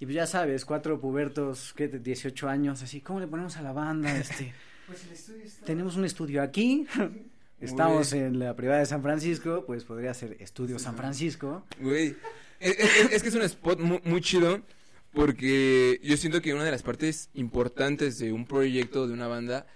Y 0.00 0.06
pues 0.06 0.14
ya 0.16 0.26
sabes, 0.26 0.64
cuatro 0.64 1.00
pubertos, 1.00 1.72
¿qué? 1.74 1.86
De 1.88 2.00
18 2.00 2.48
años, 2.48 2.82
así, 2.82 3.00
¿cómo 3.00 3.20
le 3.20 3.26
ponemos 3.28 3.56
a 3.56 3.62
la 3.62 3.72
banda? 3.72 4.10
Este, 4.18 4.52
tenemos 5.64 5.96
un 5.96 6.04
estudio 6.04 6.42
aquí, 6.42 6.86
estamos 7.60 8.12
en 8.12 8.38
la 8.38 8.54
privada 8.54 8.80
de 8.80 8.86
San 8.86 9.02
Francisco, 9.02 9.64
pues 9.66 9.84
podría 9.84 10.12
ser 10.12 10.36
Estudio 10.40 10.78
San 10.78 10.94
Francisco. 10.94 11.64
Güey, 11.80 12.14
es, 12.60 12.78
es- 12.78 13.12
es 13.12 13.22
que 13.22 13.28
es 13.28 13.34
un 13.34 13.42
spot 13.42 13.80
muy, 13.80 14.00
muy 14.04 14.20
chido 14.20 14.62
porque 15.12 16.00
yo 16.02 16.16
siento 16.16 16.42
que 16.42 16.54
una 16.54 16.64
de 16.64 16.70
las 16.70 16.82
partes 16.82 17.30
importantes 17.34 18.18
de 18.18 18.32
un 18.32 18.46
proyecto, 18.46 19.06
de 19.06 19.12
una 19.12 19.28
banda, 19.28 19.66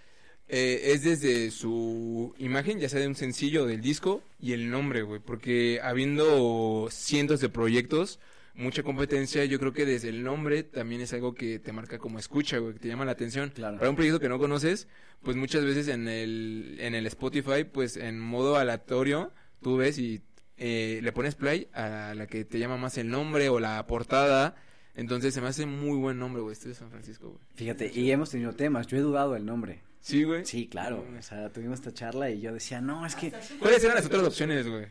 eh, 0.48 0.92
es 0.94 1.04
desde 1.04 1.50
su 1.50 2.34
imagen, 2.38 2.80
ya 2.80 2.88
sea 2.88 3.00
de 3.00 3.06
un 3.06 3.14
sencillo 3.14 3.64
del 3.66 3.80
disco, 3.80 4.22
y 4.40 4.52
el 4.52 4.70
nombre, 4.70 5.02
güey, 5.02 5.20
porque 5.20 5.78
habiendo 5.82 6.88
cientos 6.90 7.40
de 7.40 7.48
proyectos, 7.50 8.18
mucha 8.54 8.82
competencia, 8.82 9.44
yo 9.44 9.60
creo 9.60 9.72
que 9.72 9.86
desde 9.86 10.08
el 10.08 10.24
nombre 10.24 10.64
también 10.64 11.02
es 11.02 11.12
algo 11.12 11.34
que 11.34 11.60
te 11.60 11.70
marca 11.72 11.98
como 11.98 12.18
escucha, 12.18 12.58
güey, 12.58 12.72
que 12.72 12.80
te 12.80 12.88
llama 12.88 13.04
la 13.04 13.12
atención. 13.12 13.50
Claro. 13.54 13.78
Para 13.78 13.90
un 13.90 13.94
proyecto 13.96 14.18
que 14.18 14.28
no 14.28 14.38
conoces, 14.40 14.88
pues 15.22 15.36
muchas 15.36 15.64
veces 15.64 15.86
en 15.86 16.08
el, 16.08 16.76
en 16.80 16.96
el 16.96 17.06
Spotify, 17.06 17.62
pues 17.70 17.96
en 17.96 18.18
modo 18.18 18.56
aleatorio, 18.56 19.32
tú 19.62 19.76
ves 19.76 19.98
y 19.98 20.22
eh, 20.58 21.00
le 21.02 21.12
pones 21.12 21.34
play 21.34 21.68
a 21.72 22.14
la 22.16 22.26
que 22.26 22.44
te 22.44 22.58
llama 22.58 22.76
más 22.76 22.98
el 22.98 23.08
nombre 23.08 23.48
o 23.48 23.60
la 23.60 23.86
portada. 23.86 24.56
Entonces 24.94 25.32
se 25.32 25.40
me 25.40 25.46
hace 25.48 25.64
muy 25.64 25.96
buen 25.96 26.18
nombre, 26.18 26.42
güey, 26.42 26.56
de 26.56 26.74
San 26.74 26.90
Francisco, 26.90 27.28
güey. 27.28 27.40
Fíjate, 27.54 27.92
y 27.94 28.10
hemos 28.10 28.30
tenido 28.30 28.52
temas, 28.52 28.86
yo 28.88 28.96
he 28.96 29.00
dudado 29.00 29.34
del 29.34 29.46
nombre. 29.46 29.80
Sí, 30.00 30.24
güey. 30.24 30.44
Sí, 30.44 30.66
claro. 30.66 31.04
O 31.18 31.22
sea, 31.22 31.50
tuvimos 31.50 31.78
esta 31.78 31.92
charla 31.92 32.30
y 32.30 32.40
yo 32.40 32.52
decía, 32.52 32.80
no, 32.80 33.06
es 33.06 33.14
que. 33.14 33.32
¿Cuáles 33.60 33.82
eran 33.84 33.96
las 33.96 34.06
otras 34.06 34.22
opciones, 34.24 34.68
güey? 34.68 34.86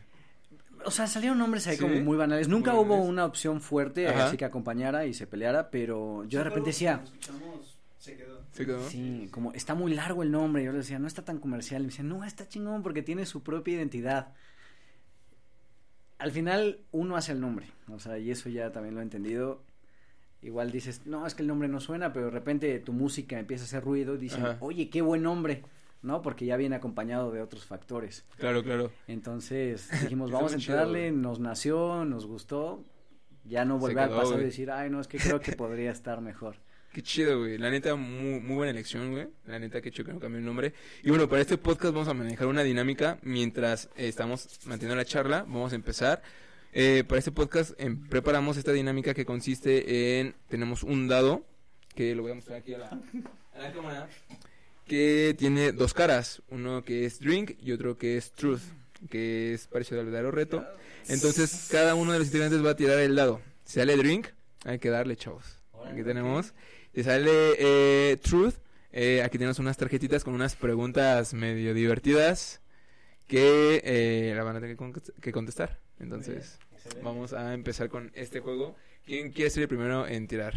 O 0.84 0.90
sea, 0.90 1.06
salieron 1.06 1.38
nombres 1.38 1.66
ahí 1.66 1.76
¿Sí? 1.76 1.82
como 1.82 1.96
muy 2.00 2.16
banales. 2.16 2.48
Nunca 2.48 2.70
Muy 2.72 2.80
hubo 2.80 2.90
banales. 2.90 3.10
una 3.10 3.24
opción 3.26 3.60
fuerte 3.60 4.08
Ajá. 4.08 4.26
así 4.28 4.36
que 4.36 4.44
acompañara 4.44 5.06
y 5.06 5.12
se 5.12 5.26
peleara, 5.26 5.70
pero 5.70 6.24
yo 6.24 6.38
de 6.38 6.44
repente 6.44 6.68
decía, 6.70 7.02
se 7.98 8.16
quedó. 8.16 8.42
¿Se 8.52 8.64
quedó? 8.64 8.88
sí, 8.88 9.28
como 9.30 9.52
está 9.52 9.74
muy 9.74 9.92
largo 9.92 10.22
el 10.22 10.30
nombre. 10.30 10.64
Yo 10.64 10.72
le 10.72 10.78
decía, 10.78 10.98
no 10.98 11.06
está 11.08 11.24
tan 11.24 11.38
comercial. 11.38 11.82
Y 11.82 11.86
me 11.86 11.90
decía, 11.90 12.04
no, 12.04 12.24
está 12.24 12.48
chingón 12.48 12.82
porque 12.82 13.02
tiene 13.02 13.26
su 13.26 13.42
propia 13.42 13.74
identidad. 13.74 14.32
Al 16.18 16.32
final, 16.32 16.80
uno 16.90 17.16
hace 17.16 17.32
el 17.32 17.40
nombre. 17.40 17.66
O 17.92 17.98
sea, 17.98 18.18
y 18.18 18.30
eso 18.30 18.48
ya 18.48 18.72
también 18.72 18.94
lo 18.94 19.00
he 19.00 19.04
entendido. 19.04 19.62
Igual 20.42 20.70
dices, 20.70 21.02
no, 21.04 21.26
es 21.26 21.34
que 21.34 21.42
el 21.42 21.48
nombre 21.48 21.68
no 21.68 21.80
suena, 21.80 22.12
pero 22.12 22.26
de 22.26 22.30
repente 22.30 22.78
tu 22.78 22.92
música 22.92 23.38
empieza 23.38 23.64
a 23.64 23.66
hacer 23.66 23.84
ruido 23.84 24.14
y 24.14 24.18
dicen, 24.18 24.44
Ajá. 24.44 24.56
oye, 24.60 24.88
qué 24.88 25.02
buen 25.02 25.22
nombre, 25.22 25.64
¿no? 26.02 26.22
Porque 26.22 26.46
ya 26.46 26.56
viene 26.56 26.76
acompañado 26.76 27.32
de 27.32 27.40
otros 27.42 27.64
factores. 27.64 28.24
Claro, 28.36 28.62
claro. 28.62 28.92
Entonces 29.08 29.88
dijimos, 30.02 30.30
vamos 30.30 30.54
a 30.54 30.58
chido, 30.58 30.74
entrarle, 30.74 31.10
nos 31.10 31.40
nació, 31.40 32.04
nos 32.04 32.26
gustó. 32.26 32.84
Ya 33.44 33.64
no 33.64 33.78
volver 33.78 34.00
al 34.00 34.10
pasado 34.10 34.40
y 34.40 34.44
decir, 34.44 34.70
ay, 34.70 34.90
no, 34.90 35.00
es 35.00 35.08
que 35.08 35.18
creo 35.18 35.40
que 35.40 35.52
podría 35.52 35.90
estar 35.90 36.20
mejor. 36.20 36.56
Qué 36.98 37.04
chido, 37.04 37.38
güey. 37.38 37.58
La 37.58 37.70
neta, 37.70 37.94
muy, 37.94 38.40
muy 38.40 38.56
buena 38.56 38.72
elección, 38.72 39.12
güey. 39.12 39.28
La 39.46 39.60
neta, 39.60 39.80
que 39.80 39.92
chido 39.92 40.06
que 40.06 40.12
no 40.14 40.18
cambió 40.18 40.40
el 40.40 40.44
nombre. 40.44 40.74
Y 41.04 41.10
bueno, 41.10 41.28
para 41.28 41.40
este 41.40 41.56
podcast 41.56 41.94
vamos 41.94 42.08
a 42.08 42.12
manejar 42.12 42.48
una 42.48 42.64
dinámica 42.64 43.20
mientras 43.22 43.84
eh, 43.94 44.08
estamos 44.08 44.58
manteniendo 44.64 44.96
la 44.96 45.04
charla. 45.04 45.42
Vamos 45.42 45.70
a 45.70 45.76
empezar. 45.76 46.22
Eh, 46.72 47.04
para 47.06 47.20
este 47.20 47.30
podcast 47.30 47.70
em, 47.78 48.04
preparamos 48.08 48.56
esta 48.56 48.72
dinámica 48.72 49.14
que 49.14 49.24
consiste 49.24 50.18
en... 50.18 50.34
Tenemos 50.48 50.82
un 50.82 51.06
dado, 51.06 51.44
que 51.94 52.16
lo 52.16 52.22
voy 52.22 52.32
a 52.32 52.34
mostrar 52.34 52.58
aquí 52.58 52.74
a 52.74 52.78
la, 52.78 52.88
a 52.88 53.58
la 53.60 53.72
cámara, 53.72 54.08
que 54.84 55.36
tiene 55.38 55.70
dos 55.70 55.94
caras. 55.94 56.42
Uno 56.48 56.82
que 56.82 57.04
es 57.04 57.20
drink 57.20 57.52
y 57.62 57.70
otro 57.70 57.96
que 57.96 58.16
es 58.16 58.32
truth, 58.32 58.62
que 59.08 59.54
es 59.54 59.68
parecido 59.68 60.00
al 60.00 60.06
verdadero 60.06 60.32
reto. 60.32 60.66
Entonces, 61.06 61.68
cada 61.70 61.94
uno 61.94 62.10
de 62.10 62.18
los 62.18 62.26
integrantes 62.26 62.66
va 62.66 62.70
a 62.70 62.76
tirar 62.76 62.98
el 62.98 63.14
dado. 63.14 63.40
Si 63.64 63.74
sale 63.74 63.96
drink, 63.96 64.26
hay 64.64 64.80
que 64.80 64.90
darle, 64.90 65.14
chavos. 65.14 65.44
Aquí 65.86 66.02
tenemos. 66.02 66.54
Si 66.98 67.04
sale 67.04 67.54
eh, 67.60 68.16
Truth, 68.16 68.54
eh, 68.90 69.22
aquí 69.22 69.38
tenemos 69.38 69.60
unas 69.60 69.76
tarjetitas 69.76 70.24
con 70.24 70.34
unas 70.34 70.56
preguntas 70.56 71.32
medio 71.32 71.72
divertidas 71.72 72.60
que 73.28 73.80
eh, 73.84 74.34
la 74.34 74.42
van 74.42 74.56
a 74.56 74.60
tener 74.60 74.74
que 74.74 74.76
con- 74.76 74.92
que 74.92 75.30
contestar. 75.30 75.78
Entonces, 76.00 76.58
vamos 77.00 77.34
a 77.34 77.54
empezar 77.54 77.88
con 77.88 78.10
este 78.16 78.40
juego. 78.40 78.74
¿Quién 79.06 79.30
quiere 79.30 79.48
ser 79.48 79.62
el 79.62 79.68
primero 79.68 80.08
en 80.08 80.26
tirar? 80.26 80.54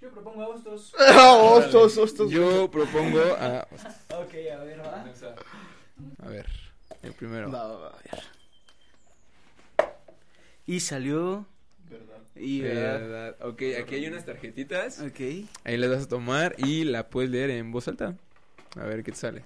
Yo 0.00 0.10
propongo 0.12 0.44
a 0.44 0.48
Hostos. 0.48 0.94
Hostos, 0.98 1.98
hostos. 1.98 2.30
Yo 2.30 2.70
propongo 2.70 3.20
a... 3.38 3.68
Ok, 4.18 4.32
a 4.58 4.64
ver, 4.64 4.80
va. 4.80 5.04
A 6.24 6.28
ver, 6.30 6.46
el 7.02 7.12
primero. 7.12 7.52
Va, 7.52 7.66
va, 7.68 7.76
va, 7.80 7.88
a 7.90 7.98
ver. 7.98 8.22
Y 10.64 10.80
salió. 10.80 11.46
Y 12.38 12.60
verdad. 12.60 13.00
Verdad. 13.00 13.36
Ok, 13.48 13.62
aquí 13.80 13.94
hay 13.96 14.06
unas 14.06 14.24
tarjetitas. 14.24 15.00
Ok. 15.00 15.20
Ahí 15.64 15.76
las 15.76 15.90
vas 15.90 16.04
a 16.04 16.08
tomar 16.08 16.54
y 16.58 16.84
la 16.84 17.08
puedes 17.08 17.30
leer 17.30 17.50
en 17.50 17.72
voz 17.72 17.88
alta. 17.88 18.16
A 18.76 18.84
ver 18.84 19.02
qué 19.02 19.10
te 19.12 19.18
sale. 19.18 19.42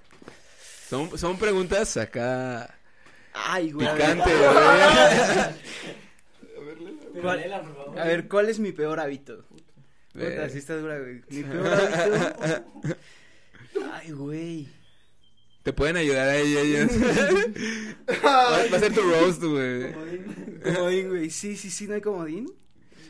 Son, 0.89 1.17
son 1.17 1.37
preguntas 1.37 1.95
acá 1.97 2.75
Ay, 3.33 3.71
güey. 3.71 3.87
a 3.87 3.93
ver. 3.93 4.01
picantes, 4.01 4.37
güey. 4.37 4.51
¿Cuál- 7.21 7.53
A 7.97 8.05
ver, 8.05 8.27
¿cuál 8.27 8.49
es 8.49 8.59
mi 8.59 8.71
peor 8.71 8.99
hábito? 8.99 9.45
Puta, 10.13 10.49
sí 10.49 10.57
está 10.57 10.75
dura, 10.77 10.99
güey. 10.99 11.21
Mi 11.29 11.43
peor 11.43 11.67
hábito. 11.67 12.95
Ay, 13.93 14.11
güey. 14.11 14.67
Te 15.63 15.71
pueden 15.73 15.95
ayudar 15.95 16.27
ahí 16.27 16.57
ellos. 16.57 16.91
va, 18.25 18.49
va 18.67 18.77
a 18.77 18.79
ser 18.79 18.93
tu 18.93 19.01
roast, 19.01 19.43
güey. 19.43 19.93
Comodín, 20.63 21.09
güey. 21.09 21.29
Sí, 21.29 21.55
sí, 21.55 21.69
sí, 21.69 21.87
no 21.87 21.93
hay 21.93 22.01
comodín. 22.01 22.51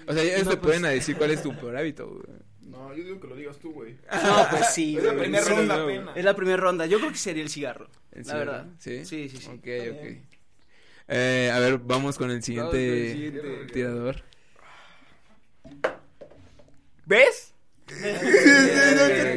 O 0.07 0.13
sea, 0.13 0.23
ellos 0.23 0.43
No, 0.45 0.51
te 0.51 0.57
pues- 0.57 0.77
pueden 0.79 0.81
decir 0.83 1.15
cuál 1.15 1.31
es 1.31 1.41
tu 1.43 1.55
peor 1.55 1.77
hábito, 1.77 2.07
güey. 2.09 2.23
No, 2.61 2.95
yo 2.95 3.03
digo 3.03 3.19
que 3.19 3.27
lo 3.27 3.35
digas 3.35 3.57
tú, 3.57 3.71
güey. 3.73 3.97
No, 4.11 4.47
pues 4.49 4.73
sí, 4.73 4.97
Es 4.97 5.03
la 5.03 5.13
primera 5.15 5.43
Sí. 5.43 5.49
ronda 5.51 5.77
no, 5.77 5.83
apenas. 5.83 6.17
Es 6.17 6.23
la 6.25 6.35
primera 6.35 6.57
ronda. 6.57 6.85
Yo 6.85 6.99
creo 6.99 7.11
que 7.11 7.17
sería 7.17 7.43
el 7.43 7.49
cigarro. 7.49 7.89
¿En 8.11 8.19
La 8.19 8.23
serio? 8.23 8.39
verdad. 8.39 8.67
¿Sí? 8.79 9.05
Sí, 9.05 9.29
sí, 9.29 9.37
sí. 9.37 9.47
Ok, 9.49 9.67
Está 9.67 9.99
ok. 10.01 10.17
Eh, 11.09 11.51
a 11.53 11.59
ver, 11.59 11.77
vamos 11.79 12.17
con 12.17 12.31
el 12.31 12.41
siguiente, 12.41 12.71
con 12.71 12.79
el 12.79 13.11
siguiente. 13.11 13.73
tirador. 13.73 14.23
¿Ves? 17.05 17.53
¿Qué, 17.87 17.95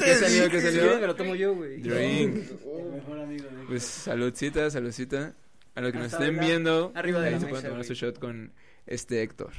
qué 0.04 0.14
salió? 0.14 0.49
¿Qué 0.50 0.61
salió? 0.61 1.00
me 1.00 1.06
lo 1.06 1.16
tomo 1.16 1.35
yo, 1.35 1.54
güey. 1.54 1.80
Drink. 1.80 2.37
El 2.37 2.92
mejor 2.92 3.18
amigo 3.21 3.44
de 3.49 3.64
Pues 3.66 3.83
saludcita, 3.83 4.71
saludcita. 4.71 5.35
A 5.75 5.80
los 5.80 5.90
que 5.90 5.99
nos 5.99 6.06
Hasta 6.12 6.18
estén 6.25 6.37
ahora. 6.37 6.47
viendo, 6.47 6.92
Arriba 6.94 7.21
de 7.21 7.26
ahí 7.26 7.33
la 7.35 7.40
se 7.40 7.47
pueden 7.47 7.62
mesa, 7.64 7.68
tomar 7.71 7.85
su 7.85 7.94
shot 7.94 8.18
con 8.21 8.52
este 8.87 9.23
Héctor. 9.23 9.50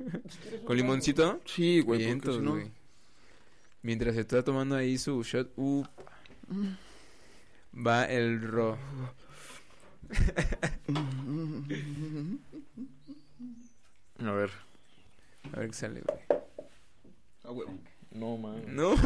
¿Con 0.64 0.76
limoncito? 0.76 1.40
Sí, 1.44 1.80
güey, 1.80 2.00
Vientos, 2.00 2.36
si 2.36 2.42
no... 2.42 2.52
güey. 2.52 2.70
Mientras 3.82 4.14
se 4.14 4.20
está 4.20 4.44
tomando 4.44 4.76
ahí 4.76 4.98
su 4.98 5.22
shot, 5.22 5.52
uh, 5.56 5.82
va 7.74 8.04
el 8.04 8.42
ro. 8.42 8.76
A 14.18 14.32
ver. 14.32 14.50
A 15.52 15.60
ver 15.60 15.68
qué 15.68 15.74
sale, 15.74 16.02
güey. 16.02 16.18
Ah, 17.44 17.50
güey. 17.50 17.68
No, 18.10 18.36
man. 18.36 18.62
No. 18.66 18.96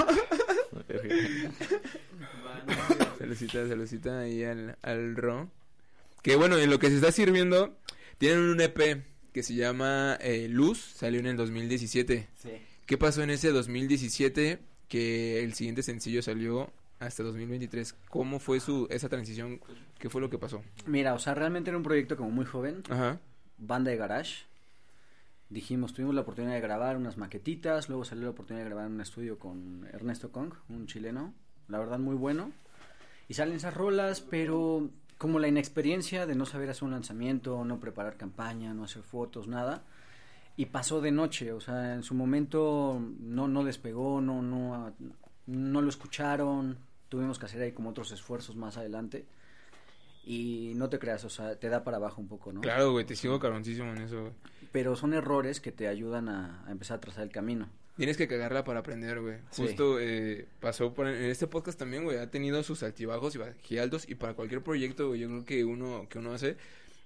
Saludcita, 3.19 3.69
saludcita 3.69 4.21
ahí 4.21 4.43
al, 4.43 4.77
al 4.83 5.15
ro. 5.15 5.51
Que 6.23 6.35
bueno, 6.37 6.57
en 6.59 6.71
lo 6.71 6.81
que 6.81 6.89
se 6.89 6.97
está 6.97 7.13
sirviendo, 7.13 7.77
tienen 8.19 8.41
un 8.41 8.61
EP 8.61 9.05
que 9.35 9.43
se 9.43 9.55
llama 9.55 10.17
eh, 10.21 10.47
Luz, 10.49 10.79
salió 10.79 11.19
en 11.19 11.27
el 11.27 11.37
2017. 11.37 12.29
Sí. 12.37 12.51
¿Qué 12.87 12.97
pasó 12.97 13.21
en 13.25 13.31
ese 13.31 13.51
2017 13.51 14.61
que 14.89 15.43
el 15.43 15.55
siguiente 15.55 15.83
sencillo 15.83 16.23
salió 16.23 16.71
hasta 17.01 17.25
2023? 17.25 17.97
¿Cómo 18.11 18.39
fue 18.39 18.61
su 18.61 18.87
esa 18.91 19.09
transición? 19.09 19.61
¿Qué 19.99 20.09
fue 20.09 20.21
lo 20.21 20.31
que 20.31 20.39
pasó? 20.39 20.63
Mira, 20.87 21.15
o 21.15 21.19
sea, 21.19 21.35
realmente 21.35 21.71
era 21.71 21.77
un 21.77 21.83
proyecto 21.83 22.17
como 22.17 22.31
muy 22.31 22.45
joven, 22.45 22.85
Ajá. 22.89 23.19
banda 23.59 23.91
de 23.91 23.97
garage. 23.97 24.45
Dijimos, 25.51 25.93
tuvimos 25.95 26.15
la 26.15 26.21
oportunidad 26.21 26.55
de 26.55 26.61
grabar 26.61 26.97
unas 26.97 27.17
maquetitas, 27.17 27.89
luego 27.89 28.05
salió 28.05 28.23
la 28.25 28.31
oportunidad 28.31 28.63
de 28.65 28.71
grabar 28.71 28.87
en 28.87 28.93
un 28.93 29.01
estudio 29.01 29.41
con 29.41 29.89
Ernesto 29.93 30.31
Kong, 30.31 30.55
un 30.69 30.87
chileno, 30.87 31.35
la 31.67 31.81
verdad 31.81 31.99
muy 31.99 32.15
bueno. 32.15 32.53
Y 33.29 33.35
salen 33.35 33.57
esas 33.57 33.75
rolas, 33.75 34.21
pero 34.21 34.91
como 35.25 35.39
la 35.39 35.49
inexperiencia 35.49 36.27
de 36.27 36.35
no 36.35 36.45
saber 36.45 36.69
hacer 36.69 36.85
un 36.85 36.91
lanzamiento, 36.91 37.65
no 37.65 37.81
preparar 37.81 38.19
campaña, 38.19 38.75
no 38.75 38.85
hacer 38.85 39.03
fotos, 39.03 39.49
nada. 39.49 39.83
Y 40.55 40.67
pasó 40.67 41.01
de 41.01 41.13
noche, 41.13 41.51
o 41.51 41.63
sea, 41.63 41.95
en 41.95 42.03
su 42.03 42.13
momento 42.13 43.01
no, 43.21 43.49
no 43.49 43.65
despegó, 43.65 44.21
no, 44.21 44.43
no, 44.43 44.93
no 45.47 45.81
lo 45.81 45.89
escucharon, 45.89 46.77
tuvimos 47.09 47.39
que 47.39 47.47
hacer 47.47 47.63
ahí 47.63 47.73
como 47.73 47.89
otros 47.89 48.13
esfuerzos 48.13 48.55
más 48.55 48.77
adelante. 48.77 49.25
Y 50.27 50.75
no 50.77 50.91
te 50.91 50.99
creas, 50.99 51.25
o 51.25 51.31
sea, 51.31 51.59
te 51.59 51.71
da 51.71 51.85
para 51.85 51.97
abajo 51.97 52.21
un 52.21 52.29
poco, 52.29 52.53
¿no? 52.53 52.61
Claro, 52.61 52.93
güey, 52.93 53.07
te 53.07 53.17
sigo 53.17 53.41
cabroncísimo 53.41 53.93
en 53.93 54.03
eso, 54.03 54.21
güey. 54.21 54.33
Pero 54.73 54.95
son 54.95 55.15
errores 55.15 55.59
que 55.59 55.73
te 55.73 55.89
ayudan 55.89 56.29
a, 56.29 56.67
a 56.67 56.71
empezar 56.71 56.99
a 56.99 57.01
trazar 57.01 57.23
el 57.23 57.31
camino. 57.31 57.71
Tienes 57.97 58.17
que 58.17 58.27
cagarla 58.27 58.65
para 58.65 58.81
aprender, 58.81 59.21
güey. 59.21 59.37
Sí. 59.51 59.63
Justo 59.63 60.01
eh, 60.01 60.47
pasó 60.61 60.93
por 60.93 61.07
en 61.07 61.31
este 61.31 61.47
podcast 61.47 61.79
también, 61.79 62.05
güey. 62.05 62.19
Ha 62.19 62.31
tenido 62.31 62.63
sus 62.63 62.83
altibajos 62.83 63.35
y 63.37 63.39
bajaltos 63.39 64.09
y 64.09 64.17
para 64.17 64.35
cualquier 64.35 64.63
proyecto, 64.63 65.09
güey, 65.09 65.21
yo 65.21 65.29
creo 65.29 65.45
que 65.45 65.65
uno 65.65 66.07
que 66.09 66.19
uno 66.19 66.33
hace 66.33 66.57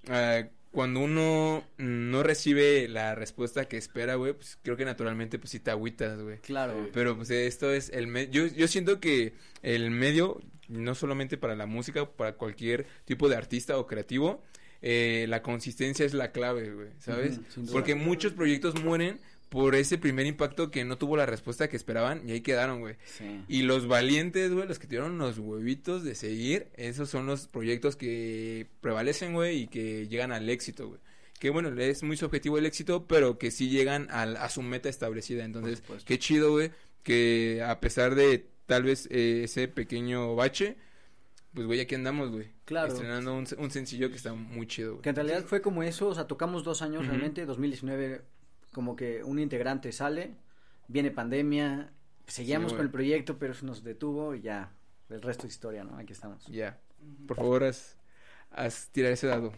ah, 0.09 0.42
cuando 0.71 1.00
uno 1.00 1.64
no 1.78 2.23
recibe 2.23 2.88
la 2.88 3.14
respuesta 3.14 3.66
que 3.66 3.76
espera, 3.76 4.16
güey, 4.16 4.35
pues 4.35 4.59
creo 4.62 4.76
que 4.76 4.85
naturalmente 4.85 5.38
pues 5.38 5.50
sí 5.50 5.61
te 5.61 5.71
agüitas, 5.71 6.21
güey. 6.21 6.38
Claro. 6.38 6.90
Pero 6.92 7.16
pues 7.16 7.30
esto 7.30 7.73
es 7.73 7.90
el 7.90 8.07
medio. 8.07 8.47
Yo, 8.47 8.54
yo 8.54 8.68
siento 8.68 9.00
que 9.00 9.33
el 9.62 9.90
medio, 9.90 10.40
no 10.68 10.95
solamente 10.95 11.38
para 11.38 11.57
la 11.57 11.66
música, 11.66 12.11
para 12.11 12.35
cualquier 12.35 12.87
tipo 13.04 13.28
de 13.28 13.37
artista 13.37 13.78
o 13.78 13.87
creativo, 13.87 14.42
eh, 14.83 15.26
la 15.28 15.42
consistencia 15.42 16.04
es 16.04 16.14
la 16.14 16.33
clave, 16.33 16.73
güey, 16.73 16.88
¿sabes? 16.99 17.40
Porque 17.73 17.95
muchos 17.95 18.33
proyectos 18.33 18.80
mueren 18.83 19.18
por 19.49 19.75
ese 19.75 19.97
primer 19.99 20.26
impacto 20.26 20.71
que 20.71 20.85
no 20.85 20.99
tuvo 20.99 21.17
la 21.17 21.25
respuesta 21.26 21.69
que 21.69 21.76
esperaban 21.76 22.28
y 22.28 22.33
ahí 22.33 22.40
quedaron, 22.43 22.81
güey. 22.81 22.97
Sí. 23.05 23.43
Y 23.49 23.62
los 23.62 23.87
valientes, 23.88 24.52
güey, 24.52 24.69
los 24.69 24.78
que 24.78 24.87
tuvieron 24.87 25.17
los 25.19 25.38
huevitos 25.38 26.05
de 26.05 26.14
seguir, 26.14 26.69
esos 26.75 27.09
son 27.09 27.26
los 27.26 27.49
proyectos 27.49 27.97
que 27.97 28.67
prevalecen, 28.81 29.33
güey, 29.33 29.62
y 29.62 29.67
que 29.69 30.07
llegan 30.09 30.33
al 30.33 30.49
éxito, 30.50 30.88
güey. 30.88 31.00
Que 31.38 31.50
bueno, 31.50 31.69
es 31.81 32.02
muy 32.02 32.17
subjetivo 32.17 32.59
el 32.59 32.67
éxito, 32.67 33.07
pero 33.07 33.38
que 33.38 33.50
sí 33.50 33.71
llegan 33.71 34.09
al- 34.11 34.37
a, 34.37 34.49
su 34.50 34.61
meta 34.62 34.88
establecida. 34.88 35.45
Entonces, 35.45 35.83
qué 36.05 36.19
chido, 36.19 36.50
güey, 36.50 36.73
que 37.02 37.62
a 37.64 37.81
pesar 37.81 38.14
de 38.17 38.49
tal 38.67 38.83
vez 38.83 39.07
eh, 39.11 39.43
ese 39.45 39.69
pequeño 39.69 40.35
bache, 40.35 40.76
pues, 41.55 41.67
güey, 41.67 41.81
aquí 41.81 41.95
andamos, 41.95 42.31
güey. 42.31 42.49
Claro. 42.64 42.93
Estrenando 42.93 43.35
un, 43.35 43.47
un 43.57 43.71
sencillo 43.71 44.11
que 44.11 44.17
está 44.17 44.35
muy 44.35 44.67
chido, 44.67 44.93
güey. 44.95 45.02
Que 45.02 45.09
en 45.11 45.17
realidad 45.17 45.45
fue 45.47 45.62
como 45.62 45.83
eso, 45.83 46.09
o 46.09 46.14
sea, 46.14 46.26
tocamos 46.26 46.64
dos 46.64 46.83
años 46.83 47.02
Ujú. 47.02 47.11
realmente, 47.12 47.47
2019 47.47 48.21
como 48.78 48.94
que 48.94 49.25
un 49.25 49.40
integrante 49.40 49.90
sale, 49.90 50.37
viene 50.87 51.11
pandemia, 51.11 51.90
seguíamos 52.28 52.70
Sí, 52.70 52.76
con 52.76 52.87
el 52.87 52.92
proyecto, 52.92 53.37
pero 53.37 53.52
eso 53.52 53.66
nos 53.66 53.82
detuvo 53.82 54.37
y 54.37 54.40
ya 54.40 54.70
el 55.11 55.20
resto 55.20 55.49
es 55.49 55.54
historia, 55.54 55.82
¿no? 55.82 55.99
Aquí 55.99 56.12
estamos. 56.12 56.47
Ya. 56.47 56.78
Por 57.26 57.37
favor, 57.37 57.64
haz, 57.64 57.97
haz 58.52 58.88
tirar 58.92 59.11
ese 59.11 59.26
dado. 59.26 59.52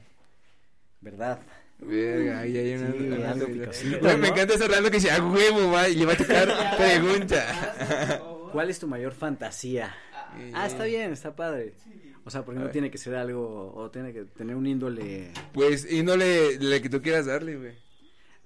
¿Verdad? 1.03 1.39
Verga, 1.81 2.41
ahí 2.41 2.57
hay 2.57 2.75
una. 2.77 2.93
Sí, 2.93 2.97
güey, 2.99 3.13
una- 3.13 3.31
algo 3.31 3.45
una- 3.45 3.55
picosito, 3.55 3.99
Güey, 4.01 4.17
Me 4.17 4.29
encanta 4.29 4.55
ese 4.55 4.65
Orlando 4.65 4.91
que 4.91 4.97
dice, 4.97 5.11
a 5.11 5.23
huevo, 5.23 5.71
va, 5.71 5.87
y 5.91 5.97
le 5.97 6.07
va 6.07 6.13
a 6.15 6.17
tocar 6.17 6.49
pregunta. 6.79 8.21
¿Cuál 8.53 8.71
es 8.71 8.79
tu 8.79 8.89
mayor 8.89 9.13
fantasía? 9.13 9.95
Ah, 10.55 10.67
está 10.67 10.85
bien, 10.85 11.13
está 11.13 11.37
padre. 11.37 11.75
O 12.25 12.31
sea, 12.31 12.43
porque 12.43 12.57
A 12.57 12.61
no 12.61 12.65
ver. 12.69 12.73
tiene 12.73 12.91
que 12.91 12.97
ser 12.97 13.17
algo, 13.17 13.75
o 13.75 13.91
tiene 13.91 14.15
que 14.15 14.25
tener 14.25 14.57
un 14.57 14.67
índole... 14.67 15.31
Pues, 15.53 15.91
y 15.91 16.03
no 16.03 16.17
le, 16.17 16.59
le 16.59 16.81
que 16.81 16.89
tú 16.89 17.03
quieras 17.03 17.27
darle, 17.27 17.57
güey. 17.59 17.75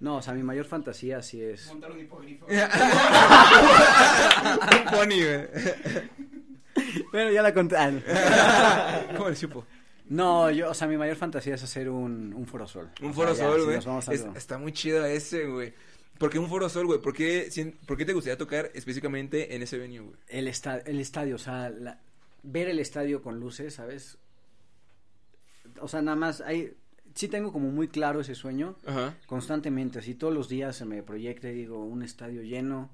No, 0.00 0.16
o 0.16 0.22
sea, 0.22 0.34
mi 0.34 0.42
mayor 0.42 0.64
fantasía 0.66 1.22
sí 1.22 1.40
es... 1.42 1.66
Montar 1.68 1.92
un 1.92 2.00
hipogrifo. 2.00 2.46
Un 2.46 2.56
pony, 4.90 5.22
güey. 5.22 5.46
Bueno, 7.12 7.30
ya 7.30 7.42
la 7.42 7.54
conté. 7.54 7.76
Ah, 7.76 7.90
no. 7.90 8.00
¿Cómo 9.16 9.30
le 9.30 9.36
supo? 9.36 9.64
No, 10.08 10.50
yo, 10.50 10.70
o 10.70 10.74
sea, 10.74 10.86
mi 10.88 10.96
mayor 10.96 11.16
fantasía 11.16 11.54
es 11.54 11.62
hacer 11.62 11.88
un, 11.88 12.34
un 12.34 12.46
foro 12.46 12.66
sol. 12.66 12.90
Un 13.00 13.10
O 13.10 13.12
sea, 13.12 13.14
foro 13.14 13.34
ya, 13.34 13.44
sol, 13.44 13.58
si 13.60 13.64
güey. 13.64 13.76
nos 13.76 13.86
vamos 13.86 14.08
a 14.08 14.12
Es- 14.12 14.26
está 14.34 14.58
muy 14.58 14.72
chido 14.72 15.04
ese, 15.06 15.46
güey. 15.46 15.72
¿Por 16.18 16.30
qué 16.30 16.38
un 16.38 16.48
foro 16.48 16.68
sol, 16.68 16.86
güey? 16.86 17.00
¿Por 17.00 17.14
qué, 17.14 17.48
¿Por 17.86 17.96
qué 17.96 18.04
te 18.04 18.12
gustaría 18.12 18.36
tocar 18.36 18.70
específicamente 18.74 19.54
en 19.56 19.62
ese 19.62 19.78
venue, 19.78 20.00
güey? 20.00 20.16
El, 20.28 20.46
esta- 20.48 20.78
el 20.78 21.00
estadio, 21.00 21.36
o 21.36 21.38
sea, 21.38 21.70
la- 21.70 22.00
ver 22.42 22.68
el 22.68 22.78
estadio 22.80 23.22
con 23.22 23.38
luces, 23.40 23.74
¿sabes? 23.74 24.18
O 25.80 25.88
sea, 25.88 26.02
nada 26.02 26.16
más, 26.16 26.40
hay, 26.42 26.74
sí 27.14 27.28
tengo 27.28 27.52
como 27.52 27.70
muy 27.70 27.88
claro 27.88 28.20
ese 28.20 28.34
sueño, 28.34 28.76
Ajá. 28.86 29.14
constantemente, 29.26 29.98
así 29.98 30.14
todos 30.14 30.34
los 30.34 30.48
días 30.48 30.76
se 30.76 30.84
me 30.84 31.02
proyecta 31.02 31.48
y 31.48 31.54
digo, 31.54 31.84
un 31.84 32.02
estadio 32.02 32.42
lleno, 32.42 32.90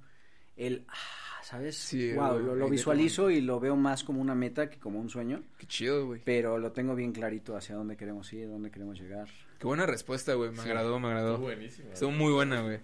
el, 0.56 0.84
ah, 0.88 1.42
¿sabes? 1.42 1.76
Sí, 1.76 2.12
wow, 2.12 2.38
güey, 2.40 2.58
lo, 2.58 2.68
visualizo 2.68 3.30
y 3.30 3.40
lo 3.40 3.58
veo 3.60 3.76
más 3.76 4.04
como 4.04 4.20
una 4.20 4.34
meta 4.34 4.68
que 4.68 4.78
como 4.78 5.00
un 5.00 5.08
sueño, 5.08 5.42
Qué 5.58 5.66
chido, 5.66 6.06
güey. 6.06 6.20
pero 6.24 6.58
lo 6.58 6.72
tengo 6.72 6.94
bien 6.94 7.12
clarito 7.12 7.56
hacia 7.56 7.74
dónde 7.74 7.96
queremos 7.96 8.32
ir, 8.32 8.48
dónde 8.48 8.70
queremos 8.70 9.00
llegar. 9.00 9.28
Qué 9.58 9.66
buena 9.66 9.84
respuesta, 9.84 10.32
güey. 10.32 10.50
Me 10.52 10.62
agradó, 10.62 10.98
me 10.98 11.08
agradó. 11.08 11.32
Estuvo 11.32 11.46
buenísimo. 11.48 11.92
Estuvo 11.92 12.10
muy 12.12 12.32
buena, 12.32 12.62
güey. 12.62 12.78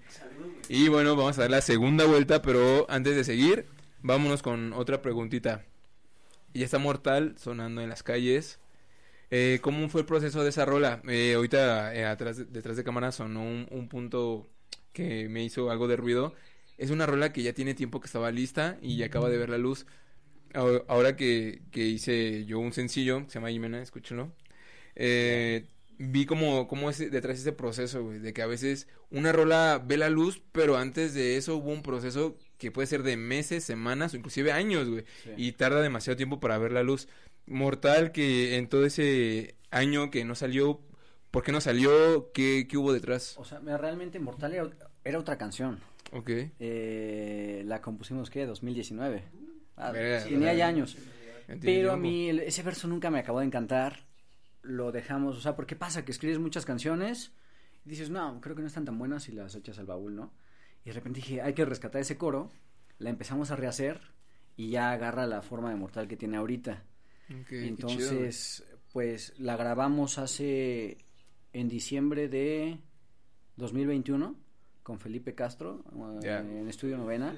Y 0.68 0.88
bueno, 0.88 1.16
vamos 1.16 1.38
a 1.38 1.42
dar 1.42 1.50
la 1.50 1.62
segunda 1.62 2.04
vuelta, 2.04 2.42
pero 2.42 2.84
antes 2.90 3.16
de 3.16 3.24
seguir, 3.24 3.64
vámonos 4.02 4.42
con 4.42 4.74
otra 4.74 5.00
preguntita. 5.00 5.64
Ya 6.52 6.66
está 6.66 6.78
Mortal 6.78 7.34
sonando 7.38 7.80
en 7.80 7.88
las 7.88 8.02
calles. 8.02 8.58
Eh, 9.30 9.59
¿Cómo 9.62 9.88
fue 9.88 10.02
el 10.02 10.06
proceso 10.06 10.42
de 10.42 10.50
esa 10.50 10.64
rola? 10.64 11.02
Eh, 11.09 11.35
ahorita 11.35 11.95
eh, 11.95 12.04
atrás, 12.04 12.37
de- 12.38 12.45
detrás 12.47 12.76
de 12.76 12.85
cámara 12.85 13.11
sonó 13.12 13.42
un, 13.42 13.66
un 13.71 13.88
punto 13.88 14.49
que 14.92 15.28
me 15.28 15.45
hizo 15.45 15.71
algo 15.71 15.88
de 15.88 15.97
ruido. 15.97 16.35
Es 16.78 16.90
una 16.90 17.06
rola 17.06 17.33
que 17.33 17.42
ya 17.42 17.52
tiene 17.52 17.75
tiempo 17.75 18.00
que 18.00 18.06
estaba 18.06 18.30
lista 18.30 18.78
y 18.83 18.97
ya 18.97 19.06
acaba 19.06 19.28
de 19.28 19.38
ver 19.38 19.49
la 19.50 19.59
luz. 19.59 19.87
Ahora- 20.54 21.16
que, 21.16 21.62
que 21.71 21.85
hice 21.87 22.45
yo 22.47 22.59
un 22.59 22.73
sencillo, 22.73 23.25
se 23.28 23.35
llama 23.35 23.50
Jimena, 23.50 23.83
escúchenlo. 23.83 24.33
Eh, 24.95 25.66
vi 25.99 26.25
como, 26.26 26.68
como 26.68 26.88
es 26.90 26.99
detrás 26.99 27.37
de 27.37 27.42
ese 27.42 27.52
proceso, 27.52 28.04
güey, 28.04 28.18
de 28.21 28.33
que 28.33 28.42
a 28.42 28.47
veces 28.47 28.87
una 29.11 29.33
rola 29.33 29.83
ve 29.85 29.97
la 29.97 30.09
luz, 30.11 30.42
pero 30.52 30.76
antes 30.76 31.14
de 31.14 31.37
eso 31.37 31.56
hubo 31.56 31.71
un 31.73 31.83
proceso 31.83 32.38
que 32.59 32.71
puede 32.71 32.87
ser 32.87 33.02
de 33.02 33.16
meses, 33.16 33.64
semanas 33.64 34.14
o 34.14 34.16
inclusive 34.16 34.52
años, 34.52 34.88
güey, 34.88 35.04
Sí. 35.25 35.30
y 35.37 35.52
tarda 35.52 35.80
demasiado 35.83 36.16
tiempo 36.16 36.40
para 36.40 36.59
ver 36.59 36.73
la 36.73 36.83
luz. 36.83 37.09
Mortal 37.46 38.12
que 38.12 38.56
en 38.56 38.68
todo 38.68 38.84
ese 38.84 39.54
año 39.70 40.10
que 40.10 40.24
no 40.24 40.34
salió, 40.34 40.80
¿por 41.30 41.42
qué 41.42 41.52
no 41.52 41.60
salió? 41.60 42.32
¿Qué, 42.32 42.66
qué 42.68 42.76
hubo 42.76 42.92
detrás? 42.92 43.36
O 43.38 43.44
sea, 43.44 43.60
realmente 43.60 44.18
Mortal 44.18 44.54
era, 44.54 44.70
era 45.04 45.18
otra 45.18 45.38
canción. 45.38 45.80
Ok. 46.12 46.30
Eh, 46.58 47.62
la 47.66 47.80
compusimos, 47.80 48.30
¿qué? 48.30 48.46
2019. 48.46 49.24
Ah, 49.76 49.92
tenía 50.24 50.54
ya 50.54 50.66
años. 50.68 50.96
Pero 51.60 51.92
a 51.92 51.96
mí 51.96 52.28
el- 52.30 52.40
ese 52.40 52.62
verso 52.62 52.88
nunca 52.88 53.10
me 53.10 53.18
acabó 53.18 53.40
de 53.40 53.46
encantar. 53.46 54.06
Lo 54.62 54.90
dejamos, 54.90 55.36
o 55.36 55.40
sea, 55.40 55.54
porque 55.54 55.76
pasa 55.76 56.04
que 56.04 56.10
escribes 56.10 56.38
muchas 56.38 56.64
canciones 56.64 57.32
y 57.84 57.90
dices, 57.90 58.10
no, 58.10 58.40
creo 58.40 58.56
que 58.56 58.62
no 58.62 58.68
están 58.68 58.84
tan 58.84 58.99
buenas 58.99 59.28
y 59.28 59.32
las 59.32 59.54
echas 59.54 59.78
al 59.78 59.86
baúl, 59.86 60.16
¿no? 60.16 60.32
Y 60.84 60.88
de 60.88 60.92
repente 60.94 61.21
dije, 61.21 61.40
hay 61.42 61.52
que 61.54 61.64
rescatar 61.64 62.00
ese 62.00 62.16
coro. 62.16 62.50
La 62.99 63.10
empezamos 63.10 63.50
a 63.52 63.56
rehacer 63.56 64.00
y 64.56 64.71
ya 64.71 64.90
agarra 64.90 65.26
la 65.26 65.42
forma 65.42 65.71
de 65.71 65.76
mortal 65.76 66.08
que 66.08 66.16
tiene 66.16 66.36
ahorita. 66.38 66.82
Ok, 67.30 67.47
qué 67.47 67.47
chido, 67.47 67.49
güey. 67.49 67.69
Entonces, 67.69 68.65
pues 68.93 69.34
la 69.39 69.56
grabamos 69.56 70.19
hace 70.19 70.99
en 71.52 71.69
diciembre 71.69 72.28
de 72.28 72.78
2021 73.56 74.36
con 74.82 75.00
Felipe 75.00 75.34
Castro 75.34 75.84
eh, 76.23 76.28
en 76.28 76.69
Estudio 76.69 76.97
Novena. 76.97 77.36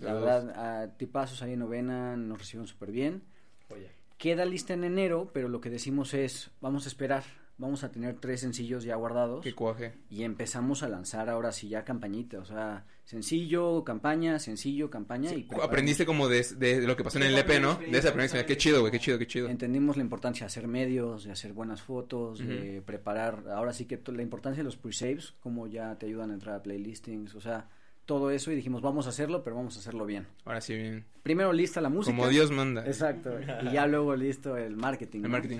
La 0.00 0.14
verdad, 0.14 0.50
a 0.50 0.96
tipazos 0.96 1.42
ahí 1.42 1.52
en 1.52 1.60
Novena 1.60 2.16
nos 2.16 2.38
recibieron 2.38 2.66
súper 2.66 2.90
bien. 2.90 3.22
Oye. 3.70 3.90
Queda 4.16 4.44
lista 4.44 4.74
en 4.74 4.84
enero, 4.84 5.30
pero 5.32 5.48
lo 5.48 5.60
que 5.60 5.70
decimos 5.70 6.14
es, 6.14 6.50
vamos 6.60 6.86
a 6.86 6.88
esperar, 6.88 7.24
vamos 7.58 7.84
a 7.84 7.90
tener 7.90 8.18
tres 8.20 8.40
sencillos 8.40 8.84
ya 8.84 8.94
guardados 8.96 9.42
Qué 9.42 9.52
cuaje. 9.52 9.92
y 10.08 10.22
empezamos 10.22 10.82
a 10.82 10.88
lanzar 10.88 11.28
ahora 11.28 11.52
sí 11.52 11.68
ya 11.68 11.84
campañita, 11.84 12.38
o 12.38 12.44
sea, 12.44 12.86
sencillo, 13.04 13.84
campaña, 13.84 14.38
sencillo, 14.38 14.88
campaña 14.90 15.32
y 15.32 15.42
preparamos. 15.42 15.66
Aprendiste 15.66 16.06
como 16.06 16.28
de, 16.28 16.42
de 16.56 16.86
lo 16.86 16.96
que 16.96 17.04
pasó 17.04 17.18
en 17.18 17.24
el 17.24 17.36
EP, 17.36 17.60
¿no? 17.60 17.74
De 17.74 17.98
esa 17.98 18.08
experiencia. 18.08 18.46
Qué 18.46 18.56
chido, 18.56 18.80
güey, 18.80 18.92
qué 18.92 19.00
chido, 19.00 19.18
qué 19.18 19.26
chido. 19.26 19.48
Entendimos 19.48 19.96
la 19.96 20.02
importancia 20.02 20.44
de 20.44 20.46
hacer 20.46 20.68
medios, 20.68 21.24
de 21.24 21.32
hacer 21.32 21.52
buenas 21.52 21.82
fotos, 21.82 22.38
de 22.38 22.82
preparar, 22.84 23.44
ahora 23.50 23.72
sí 23.72 23.84
que 23.86 24.00
la 24.12 24.22
importancia 24.22 24.60
de 24.60 24.64
los 24.64 24.76
pre-saves, 24.76 25.34
como 25.40 25.66
ya 25.66 25.96
te 25.98 26.06
ayudan 26.06 26.30
a 26.30 26.34
entrar 26.34 26.54
a 26.54 26.62
playlistings, 26.62 27.34
o 27.34 27.40
sea, 27.40 27.68
todo 28.06 28.30
eso 28.30 28.50
y 28.50 28.56
dijimos, 28.56 28.80
vamos 28.80 29.04
a 29.06 29.10
hacerlo, 29.10 29.42
pero 29.42 29.56
vamos 29.56 29.76
a 29.76 29.80
hacerlo 29.80 30.06
bien. 30.06 30.26
Ahora 30.46 30.62
sí, 30.62 30.74
bien. 30.74 31.04
Primero 31.22 31.52
lista 31.52 31.82
la 31.82 31.90
música. 31.90 32.16
Como 32.16 32.30
Dios 32.30 32.50
manda. 32.50 32.86
Exacto. 32.86 33.38
y 33.62 33.72
ya 33.72 33.86
luego 33.88 34.16
listo 34.16 34.56
el 34.56 34.76
marketing. 34.76 35.18
El 35.18 35.22
¿no? 35.24 35.28
marketing. 35.28 35.58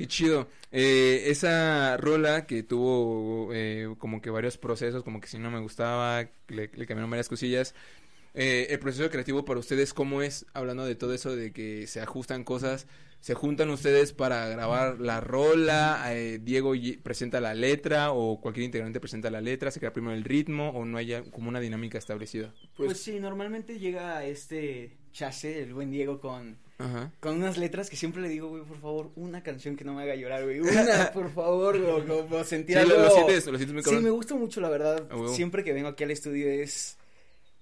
Qué 0.00 0.06
chido. 0.06 0.48
Eh, 0.72 1.24
esa 1.26 1.98
rola 1.98 2.46
que 2.46 2.62
tuvo 2.62 3.50
eh, 3.52 3.94
como 3.98 4.22
que 4.22 4.30
varios 4.30 4.56
procesos, 4.56 5.02
como 5.04 5.20
que 5.20 5.28
si 5.28 5.38
no 5.38 5.50
me 5.50 5.60
gustaba, 5.60 6.26
le, 6.48 6.70
cambiaron 6.70 7.10
varias 7.10 7.28
cosillas. 7.28 7.74
Eh, 8.32 8.68
el 8.70 8.78
proceso 8.78 9.10
creativo 9.10 9.44
para 9.44 9.60
ustedes, 9.60 9.92
¿cómo 9.92 10.22
es? 10.22 10.46
Hablando 10.54 10.86
de 10.86 10.94
todo 10.94 11.12
eso, 11.12 11.36
de 11.36 11.52
que 11.52 11.86
se 11.86 12.00
ajustan 12.00 12.44
cosas, 12.44 12.86
¿se 13.20 13.34
juntan 13.34 13.68
ustedes 13.68 14.14
para 14.14 14.48
grabar 14.48 15.00
la 15.00 15.20
rola? 15.20 16.02
Eh, 16.14 16.38
¿Diego 16.42 16.72
presenta 17.02 17.38
la 17.42 17.52
letra 17.52 18.12
o 18.12 18.40
cualquier 18.40 18.64
integrante 18.64 19.00
presenta 19.00 19.28
la 19.28 19.42
letra? 19.42 19.70
¿Se 19.70 19.80
crea 19.80 19.92
primero 19.92 20.14
el 20.14 20.24
ritmo 20.24 20.70
o 20.70 20.86
no 20.86 20.96
haya 20.96 21.24
como 21.24 21.50
una 21.50 21.60
dinámica 21.60 21.98
establecida? 21.98 22.54
Pues, 22.74 23.02
sí, 23.02 23.20
normalmente 23.20 23.78
llega 23.78 24.24
este 24.24 24.96
chase, 25.12 25.62
el 25.62 25.74
buen 25.74 25.90
Diego, 25.90 26.20
con, 26.20 26.56
Ajá. 26.80 27.12
con 27.20 27.36
unas 27.36 27.58
letras 27.58 27.90
que 27.90 27.96
siempre 27.96 28.22
le 28.22 28.28
digo, 28.28 28.48
güey, 28.48 28.62
por 28.64 28.80
favor, 28.80 29.10
una 29.16 29.42
canción 29.42 29.76
que 29.76 29.84
no 29.84 29.94
me 29.94 30.02
haga 30.02 30.14
llorar, 30.14 30.44
güey. 30.44 30.60
Una, 30.60 31.10
por 31.14 31.32
favor, 31.32 31.78
güey, 31.80 32.06
como 32.06 32.42
sentir 32.44 32.78
Sí, 32.78 32.88
lo, 32.88 32.94
algo. 32.94 33.04
lo 33.04 33.10
sientes, 33.10 33.46
lo 33.46 33.56
sientes 33.58 33.74
muy 33.74 33.82
Sí, 33.82 34.02
me 34.02 34.10
gusta 34.10 34.34
mucho, 34.34 34.60
la 34.60 34.68
verdad. 34.70 35.08
Siempre 35.34 35.62
que 35.64 35.72
vengo 35.72 35.88
aquí 35.88 36.04
al 36.04 36.10
estudio 36.10 36.48
es, 36.48 36.96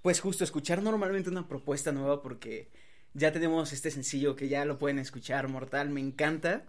pues 0.02 0.20
justo, 0.20 0.44
escuchar 0.44 0.82
normalmente 0.82 1.30
una 1.30 1.46
propuesta 1.48 1.92
nueva 1.92 2.22
porque 2.22 2.68
ya 3.14 3.32
tenemos 3.32 3.72
este 3.72 3.90
sencillo 3.90 4.36
que 4.36 4.48
ya 4.48 4.64
lo 4.64 4.78
pueden 4.78 4.98
escuchar, 4.98 5.48
Mortal, 5.48 5.90
me 5.90 6.00
encanta. 6.00 6.64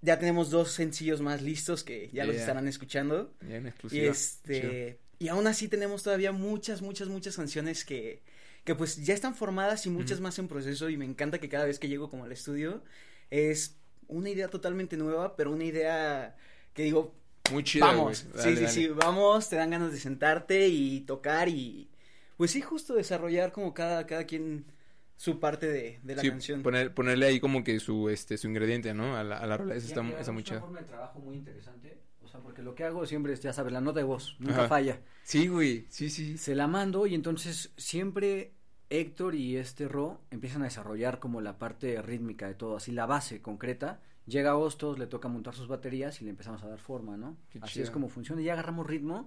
Ya 0.00 0.18
tenemos 0.18 0.50
dos 0.50 0.70
sencillos 0.72 1.20
más 1.20 1.42
listos 1.42 1.82
que 1.82 2.08
ya 2.12 2.24
los 2.24 2.34
Yeah. 2.36 2.42
estarán 2.42 2.68
escuchando. 2.68 3.32
Ya 3.48 3.56
en 3.56 3.66
Y. 3.66 3.88
Chido. 3.88 4.10
este, 4.12 4.98
y 5.18 5.26
aún 5.28 5.46
así 5.48 5.66
tenemos 5.68 6.04
todavía 6.04 6.30
muchas, 6.30 6.82
muchas, 6.82 7.08
muchas 7.08 7.34
canciones 7.36 7.84
que, 7.84 8.22
que 8.68 8.74
pues 8.74 9.02
ya 9.02 9.14
están 9.14 9.34
formadas 9.34 9.86
y 9.86 9.90
muchas 9.90 10.18
Ujú. 10.18 10.24
más 10.24 10.38
en 10.38 10.46
proceso 10.46 10.90
y 10.90 10.98
me 10.98 11.06
encanta 11.06 11.38
que 11.38 11.48
cada 11.48 11.64
vez 11.64 11.78
que 11.78 11.88
llego 11.88 12.10
como 12.10 12.24
al 12.24 12.32
estudio 12.32 12.84
es 13.30 13.78
una 14.08 14.28
idea 14.28 14.48
totalmente 14.48 14.98
nueva, 14.98 15.36
pero 15.36 15.52
una 15.52 15.64
idea 15.64 16.36
que 16.74 16.82
digo, 16.82 17.14
Muy 17.50 17.64
chido. 17.64 17.86
vamos, 17.86 18.02
güey. 18.04 18.14
sí, 18.14 18.28
Dale, 18.36 18.56
sí, 18.56 18.62
dale. 18.64 18.68
sí, 18.68 18.88
vamos, 18.88 19.48
te 19.48 19.56
dan 19.56 19.70
ganas 19.70 19.90
de 19.90 19.98
sentarte 19.98 20.68
y 20.68 21.00
tocar 21.00 21.48
y 21.48 21.88
pues 22.36 22.50
sí, 22.50 22.60
justo 22.60 22.92
desarrollar 22.94 23.52
como 23.52 23.72
cada, 23.72 24.06
cada 24.06 24.24
quien 24.24 24.66
su 25.16 25.40
parte 25.40 25.66
de, 25.66 25.98
de 26.02 26.14
la 26.14 26.20
Sí, 26.20 26.28
canción. 26.28 26.62
poner- 26.62 26.92
ponerle 26.92 27.24
ahí 27.24 27.40
como 27.40 27.64
que 27.64 27.80
su 27.80 28.10
este 28.10 28.36
su 28.36 28.48
ingrediente, 28.48 28.92
¿no? 28.92 29.16
A 29.16 29.24
la, 29.24 29.38
a 29.38 29.46
la 29.46 29.56
rola, 29.56 29.76
eso 29.76 29.88
Ya 29.88 29.94
está, 30.02 30.20
está 30.20 30.32
muy 30.32 30.42
una 30.42 30.48
chido. 30.50 30.60
forma 30.60 30.80
de 30.80 30.84
trabajo 30.84 31.18
muy 31.20 31.36
interesante. 31.36 31.98
O 32.22 32.28
sea, 32.28 32.40
porque 32.40 32.60
lo 32.62 32.74
que 32.74 32.84
hago 32.84 33.06
siempre 33.06 33.32
es, 33.32 33.40
ya 33.40 33.54
sabes, 33.54 33.72
la 33.72 33.80
nota 33.80 34.00
de 34.00 34.04
voz, 34.04 34.36
nunca 34.38 34.58
Ajá. 34.58 34.68
falla. 34.68 35.00
Sí, 35.22 35.48
güey, 35.48 35.86
sí, 35.88 36.10
sí. 36.10 36.36
Se 36.36 36.54
la 36.54 36.66
mando 36.66 37.06
y 37.06 37.14
entonces 37.14 37.72
siempre 37.78 38.52
Héctor 38.90 39.34
y 39.34 39.56
este 39.56 39.88
Ro 39.88 40.20
empiezan 40.30 40.62
a 40.62 40.66
desarrollar 40.66 41.18
como 41.18 41.40
la 41.40 41.58
parte 41.58 42.00
rítmica 42.02 42.46
de 42.48 42.54
todo, 42.54 42.76
así 42.76 42.92
la 42.92 43.06
base 43.06 43.40
concreta. 43.42 44.00
Llega 44.26 44.56
Hostos, 44.56 44.98
le 44.98 45.06
toca 45.06 45.28
montar 45.28 45.54
sus 45.54 45.68
baterías 45.68 46.20
y 46.20 46.24
le 46.24 46.30
empezamos 46.30 46.62
a 46.62 46.68
dar 46.68 46.78
forma, 46.78 47.16
¿no? 47.16 47.36
Qué 47.50 47.58
así 47.62 47.74
chido. 47.74 47.84
es 47.84 47.90
como 47.90 48.08
funciona. 48.08 48.42
Y 48.42 48.44
ya 48.44 48.52
agarramos 48.52 48.86
ritmo 48.86 49.26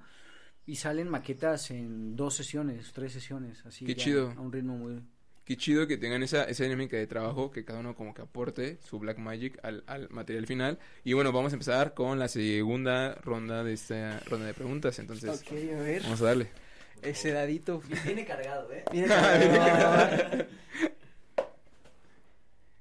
y 0.65 0.75
salen 0.75 1.09
maquetas 1.09 1.71
en 1.71 2.15
dos 2.15 2.35
sesiones, 2.35 2.91
tres 2.93 3.13
sesiones, 3.13 3.65
así. 3.65 3.85
Qué 3.85 3.95
ya 3.95 4.03
chido. 4.03 4.31
A 4.37 4.41
un 4.41 4.51
ritmo 4.51 4.77
muy... 4.77 5.01
Qué 5.43 5.57
chido 5.57 5.87
que 5.87 5.97
tengan 5.97 6.21
esa, 6.21 6.43
esa 6.43 6.63
dinámica 6.63 6.97
de 6.97 7.07
trabajo, 7.07 7.49
que 7.49 7.65
cada 7.65 7.79
uno 7.79 7.95
como 7.95 8.13
que 8.13 8.21
aporte 8.21 8.77
su 8.83 8.99
Black 8.99 9.17
Magic 9.17 9.59
al, 9.63 9.83
al 9.87 10.07
material 10.11 10.45
final. 10.45 10.79
Y 11.03 11.13
bueno, 11.13 11.31
vamos 11.31 11.51
a 11.51 11.55
empezar 11.55 11.95
con 11.95 12.19
la 12.19 12.27
segunda 12.27 13.15
ronda 13.15 13.63
de 13.63 13.73
esta 13.73 14.19
ronda 14.27 14.45
de 14.45 14.53
preguntas. 14.53 14.99
Entonces, 14.99 15.41
Ok, 15.41 15.51
a 15.51 15.81
ver, 15.81 16.03
vamos 16.03 16.21
a 16.21 16.25
darle. 16.25 16.51
Ese 17.01 17.31
dadito. 17.31 17.81
Viene 18.05 18.25
cargado, 18.25 18.71
¿eh? 18.71 18.83
Viene 18.91 19.07
cargado. 19.07 20.45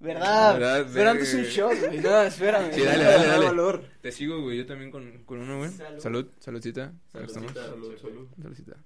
¿Verdad? 0.01 0.55
¿Verdad? 0.59 0.87
Pero 0.95 1.11
antes 1.11 1.35
un 1.35 1.43
shot, 1.43 1.79
güey. 1.79 1.99
No, 2.01 2.23
espérame. 2.23 2.73
Sí, 2.73 2.81
dale, 2.83 3.05
dale, 3.05 3.27
dale. 3.27 3.47
valor. 3.47 3.85
Te 4.01 4.11
sigo, 4.11 4.41
güey, 4.41 4.57
yo 4.59 4.67
también 4.67 4.91
con, 4.91 5.25
con 5.25 5.41
uno, 5.41 5.59
güey. 5.59 5.71
Salud. 5.73 6.01
Salud, 6.01 6.27
saludcita. 6.41 6.93
Saludcita. 7.13 7.53
Salud, 7.67 7.99
salud. 8.01 8.29
Saludcita. 8.41 8.77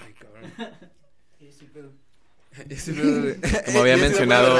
Ay, 0.00 0.12
cabrón. 0.14 0.52
Ese 2.68 2.92
pedo 2.92 3.22
de- 3.22 3.38
Como 3.66 3.80
había 3.80 3.96
mencionado-. 3.96 4.56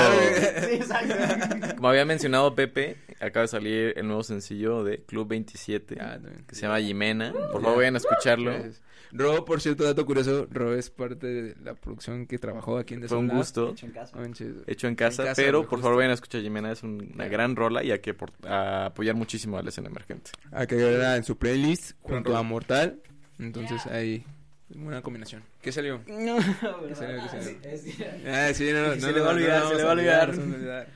Sí, 0.61 0.75
exacto. 0.75 1.77
Como 1.77 1.89
había 1.89 2.05
mencionado 2.05 2.55
Pepe, 2.55 2.97
acaba 3.21 3.43
de 3.43 3.49
salir 3.49 3.95
el 3.97 4.07
nuevo 4.07 4.23
sencillo 4.23 4.85
de 4.85 4.99
Club 5.03 5.29
27, 5.29 5.97
Ah, 6.01 6.19
también. 6.21 6.45
que 6.47 6.55
se 6.55 6.63
llama 6.63 6.81
Jimena. 6.81 7.33
Por 7.33 7.43
Ya. 7.43 7.61
favor, 7.61 7.77
vayan 7.79 7.95
a 7.95 7.99
escucharlo. 7.99 8.51
Gracias. 8.53 8.83
Ro, 9.13 9.45
por 9.45 9.61
cierto, 9.61 9.85
dato 9.85 10.05
curioso, 10.05 10.47
Ro 10.51 10.75
es 10.75 10.91
parte 10.91 11.27
de 11.27 11.55
la 11.63 11.75
producción 11.75 12.27
que 12.27 12.39
trabajó 12.39 12.77
aquí 12.77 12.95
en 12.95 13.09
Fue 13.09 13.17
un 13.19 13.29
gusto. 13.29 13.71
Hecho 13.71 13.87
en 13.87 13.93
casa. 13.93 14.17
No. 14.17 14.25
Hecho 14.67 14.89
en 14.89 14.95
casa, 14.97 15.23
En 15.23 15.29
casa, 15.29 15.43
pero 15.43 15.61
por 15.61 15.69
justo. 15.71 15.83
favor 15.83 15.97
vayan 15.99 16.11
a 16.11 16.15
escuchar 16.15 16.41
Jimena, 16.43 16.73
es 16.73 16.83
un- 16.83 17.13
una 17.15 17.25
Ya. 17.25 17.31
gran 17.31 17.55
rola 17.57 17.85
y 17.85 17.93
hay 17.93 18.01
que 18.01 18.15
por- 18.15 18.33
a 18.45 18.87
apoyar 18.87 19.15
muchísimo 19.15 19.57
a 19.59 19.63
la 19.63 19.69
escena 19.69 19.89
emergente. 19.89 20.33
A 20.51 20.67
que 20.67 20.75
agregarla 20.75 21.17
en 21.17 21.25
su 21.25 21.39
playlist 21.39 21.93
junto 22.03 22.37
a 22.37 22.43
Mortal. 22.43 23.01
Entonces 23.39 23.81
Ya. 23.85 23.93
ahí, 23.95 24.25
buena 24.71 25.01
combinación. 25.03 25.45
¿Qué 25.63 25.71
salió? 25.71 26.01
No, 26.09 26.37
¿Qué 26.37 26.95
salió? 26.97 27.23
¿Qué 27.23 27.29
salió? 27.29 27.59
Es- 27.63 27.87
Ah, 28.27 28.53
sí, 28.53 28.71
no, 28.73 28.89
no, 28.89 28.95
Se 29.01 29.01
no, 29.01 29.13
le 29.13 29.21
va 29.21 29.31
a 29.31 29.33
no, 29.33 29.37
olvidar, 29.39 29.63
no, 29.63 29.69
se 29.71 29.77
le 29.77 29.83
va 29.85 29.91
a 29.91 29.93
olvidar. 29.93 30.29
no 30.35 30.41
vamos 30.41 30.55
a 30.55 30.57
olvidar. 30.59 30.89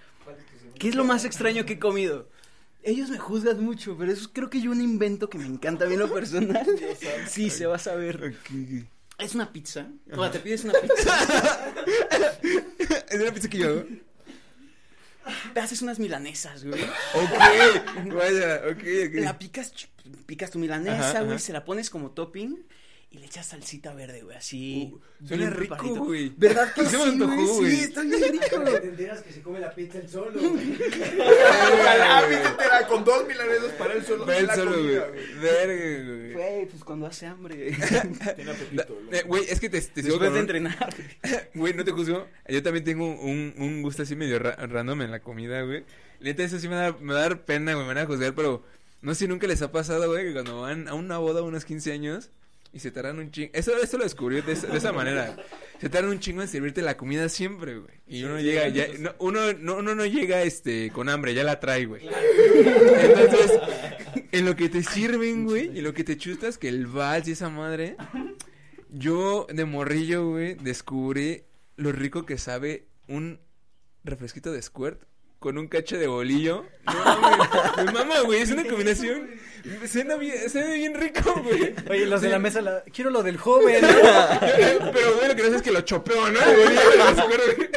¿Qué 0.81 0.88
es 0.88 0.95
lo 0.95 1.05
más 1.05 1.27
extraño 1.27 1.66
que 1.66 1.75
he 1.75 1.79
comido? 1.79 2.31
Ellos 2.83 3.11
me 3.11 3.19
juzgan 3.19 3.62
mucho, 3.62 3.97
pero 3.99 4.11
eso 4.11 4.31
creo 4.33 4.49
que 4.49 4.62
yo 4.62 4.71
un 4.71 4.81
invento 4.81 5.29
que 5.29 5.37
me 5.37 5.45
encanta 5.45 5.85
a 5.85 5.88
mí 5.88 5.93
en 5.95 6.01
lo 6.01 6.12
personal. 6.12 6.66
Sí, 7.29 7.51
se 7.51 7.66
va 7.66 7.77
a 7.77 7.79
saber. 7.79 8.35
Es 9.19 9.35
una 9.35 9.53
pizza. 9.53 9.87
Cuando 10.07 10.31
te 10.31 10.38
pides 10.40 10.64
una 10.64 10.73
pizza, 10.81 11.73
Es 13.11 13.21
una 13.21 13.31
pizza 13.33 13.49
que 13.51 13.59
yo 13.59 13.69
hago. 13.69 13.85
te 15.53 15.61
haces 15.61 15.83
unas 15.83 15.99
milanesas, 15.99 16.64
güey. 16.64 16.83
Ok, 16.83 18.14
vaya, 18.14 18.62
ok, 18.71 18.83
ok. 19.09 19.14
La 19.16 19.38
picas, 19.38 19.73
picas 20.25 20.51
tu 20.51 20.59
milanesa, 20.59 21.11
Ajá, 21.11 21.21
güey, 21.21 21.33
ajá. 21.35 21.38
se 21.40 21.53
la 21.53 21.62
pones 21.66 21.90
como 21.90 22.12
topping 22.12 22.57
y 23.12 23.19
le 23.19 23.27
echas 23.27 23.47
salsita 23.47 23.93
verde, 23.93 24.23
güey, 24.23 24.37
así. 24.37 24.93
Uh, 24.95 25.27
suena 25.27 25.51
rico, 25.51 26.05
güey. 26.05 26.33
¿Verdad 26.37 26.73
que 26.73 26.85
Se 26.87 26.97
me 26.97 27.03
sí, 27.05 27.09
antojó, 27.11 27.55
güey? 27.57 27.77
Sí, 27.77 27.81
está 27.83 28.03
bien. 28.03 28.30
Te 28.78 28.88
enteras 28.88 29.22
que 29.22 29.33
se 29.33 29.40
come 29.42 29.61
la 29.61 29.74
pizza 29.74 29.98
el 29.98 30.09
solo, 30.09 30.33
güey. 30.40 30.76
Ojalá, 31.72 32.24
entera 32.50 32.87
con 32.87 33.04
dos 33.04 33.26
milanesas 33.26 33.72
para 33.78 33.94
él 33.94 34.04
solo. 34.04 34.24
Ve 34.26 34.38
el 34.38 34.46
la 34.46 34.54
solo, 34.54 34.72
comida, 34.72 35.06
güey. 35.09 35.35
Verga, 35.40 36.04
güey. 36.12 36.33
Güey, 36.33 36.66
pues 36.66 36.85
cuando 36.85 37.06
hace 37.06 37.26
hambre. 37.26 37.56
Tiene 38.37 38.50
apetito. 38.50 38.98
Da- 39.11 39.18
eh, 39.18 39.22
Güey, 39.26 39.44
es 39.48 39.61
que 39.61 39.68
te, 39.68 39.80
te 39.80 40.02
sigo 40.02 40.14
Después 40.18 40.33
de 40.35 40.40
entrenar. 40.40 40.94
Güey, 41.54 41.74
no 41.74 41.85
te 41.85 41.92
juzgo. 41.92 42.26
Yo 42.48 42.62
también 42.62 42.85
tengo 42.85 43.06
un, 43.06 43.54
un 43.59 43.83
gusto 43.83 44.02
así 44.02 44.16
medio 44.16 44.38
ra- 44.38 44.56
random 44.56 45.02
en 45.02 45.11
la 45.11 45.20
comida, 45.20 45.62
güey. 45.62 45.85
Neta, 46.20 46.42
eso 46.42 46.59
sí 46.59 46.68
me 46.68 46.76
da, 46.76 46.92
me 47.00 47.12
va 47.14 47.20
a 47.20 47.22
dar 47.22 47.44
pena, 47.44 47.74
güey. 47.74 47.87
Me 47.87 47.94
van 47.94 48.04
a 48.04 48.06
juzgar, 48.06 48.35
pero 48.35 48.62
no 49.02 49.14
sé 49.14 49.20
si 49.20 49.28
nunca 49.28 49.46
les 49.46 49.62
ha 49.62 49.72
pasado, 49.72 50.09
güey, 50.09 50.26
que 50.26 50.33
cuando 50.33 50.61
van 50.61 50.88
a 50.88 50.94
una 50.94 51.18
boda 51.18 51.40
a 51.40 51.42
unos 51.42 51.64
15 51.64 51.92
años 51.92 52.30
y 52.72 52.78
se 52.80 52.90
tardan 52.90 53.18
un 53.18 53.30
chingo. 53.30 53.50
Eso, 53.52 53.76
eso 53.76 53.98
lo 53.98 54.04
descubrí 54.04 54.40
de, 54.42 54.52
esa- 54.52 54.66
de 54.68 54.78
esa 54.78 54.92
manera. 54.92 55.37
Se 55.80 55.88
tardan 55.88 56.11
un 56.11 56.20
chingo 56.20 56.42
en 56.42 56.48
servirte 56.48 56.83
la 56.83 56.96
comida 56.96 57.28
siempre, 57.28 57.78
güey. 57.78 57.94
Y 58.06 58.22
uno 58.24 58.40
llega, 58.40 58.68
ya, 58.68 58.87
no, 58.98 59.14
uno, 59.18 59.52
no, 59.54 59.76
uno 59.76 59.94
no 59.94 60.04
llega 60.06 60.42
este 60.42 60.90
con 60.92 61.09
hambre, 61.09 61.35
ya 61.35 61.42
la 61.44 61.59
trae, 61.61 61.87
güey. 61.87 62.06
Entonces, 62.64 63.52
en 64.33 64.44
lo 64.44 64.56
que 64.56 64.68
te 64.68 64.83
sirven, 64.83 65.44
güey, 65.44 65.76
y 65.76 65.80
lo 65.80 65.94
que 65.94 66.04
te 66.04 66.16
chustas, 66.16 66.59
que 66.59 66.68
el 66.68 66.87
vals 66.87 67.28
y 67.28 67.33
esa 67.33 67.48
madre. 67.48 67.96
Yo 68.92 69.46
de 69.52 69.64
morrillo, 69.64 70.28
güey, 70.30 70.54
descubrí 70.54 71.44
lo 71.76 71.92
rico 71.92 72.26
que 72.26 72.38
sabe 72.38 72.88
un 73.09 73.40
refresquito 74.04 74.50
de 74.52 74.61
squirt 74.62 75.02
con 75.40 75.59
un 75.59 75.66
cacho 75.68 75.98
de 75.98 76.07
bolillo. 76.07 76.64
No, 76.87 76.92
mames, 77.05 77.48
me 77.87 77.92
mama, 77.92 78.20
güey, 78.20 78.42
es 78.42 78.50
una 78.53 78.64
combinación. 78.64 79.29
Suena 79.90 80.16
bien, 80.16 80.48
suena 80.48 80.72
bien 80.74 80.94
rico, 80.94 81.35
güey. 81.42 81.74
Oye, 81.90 82.07
los 82.07 82.20
de 82.20 82.29
la 82.29 82.38
mesa, 82.38 82.61
la- 82.61 82.83
quiero 82.92 83.11
lo 83.11 83.22
del 83.22 83.37
joven. 83.38 83.81
Pero 84.92 85.16
güey, 85.16 85.29
lo 85.29 85.35
que 85.37 85.42
no 85.42 85.48
sé 85.50 85.57
es 85.57 85.62
que 85.62 85.72
lo 85.72 85.81
chopeo, 85.81 86.31
¿no? 86.31 86.40
El 86.40 86.57
bolillo 86.57 87.26
güey. 87.26 87.70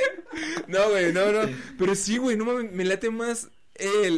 No, 0.68 0.90
güey, 0.90 1.14
no, 1.14 1.32
no. 1.32 1.50
Pero 1.80 1.96
sí, 1.96 2.18
güey, 2.18 2.36
no 2.38 2.46
mames, 2.46 2.72
me 2.72 2.84
late 2.86 3.10
más 3.10 3.50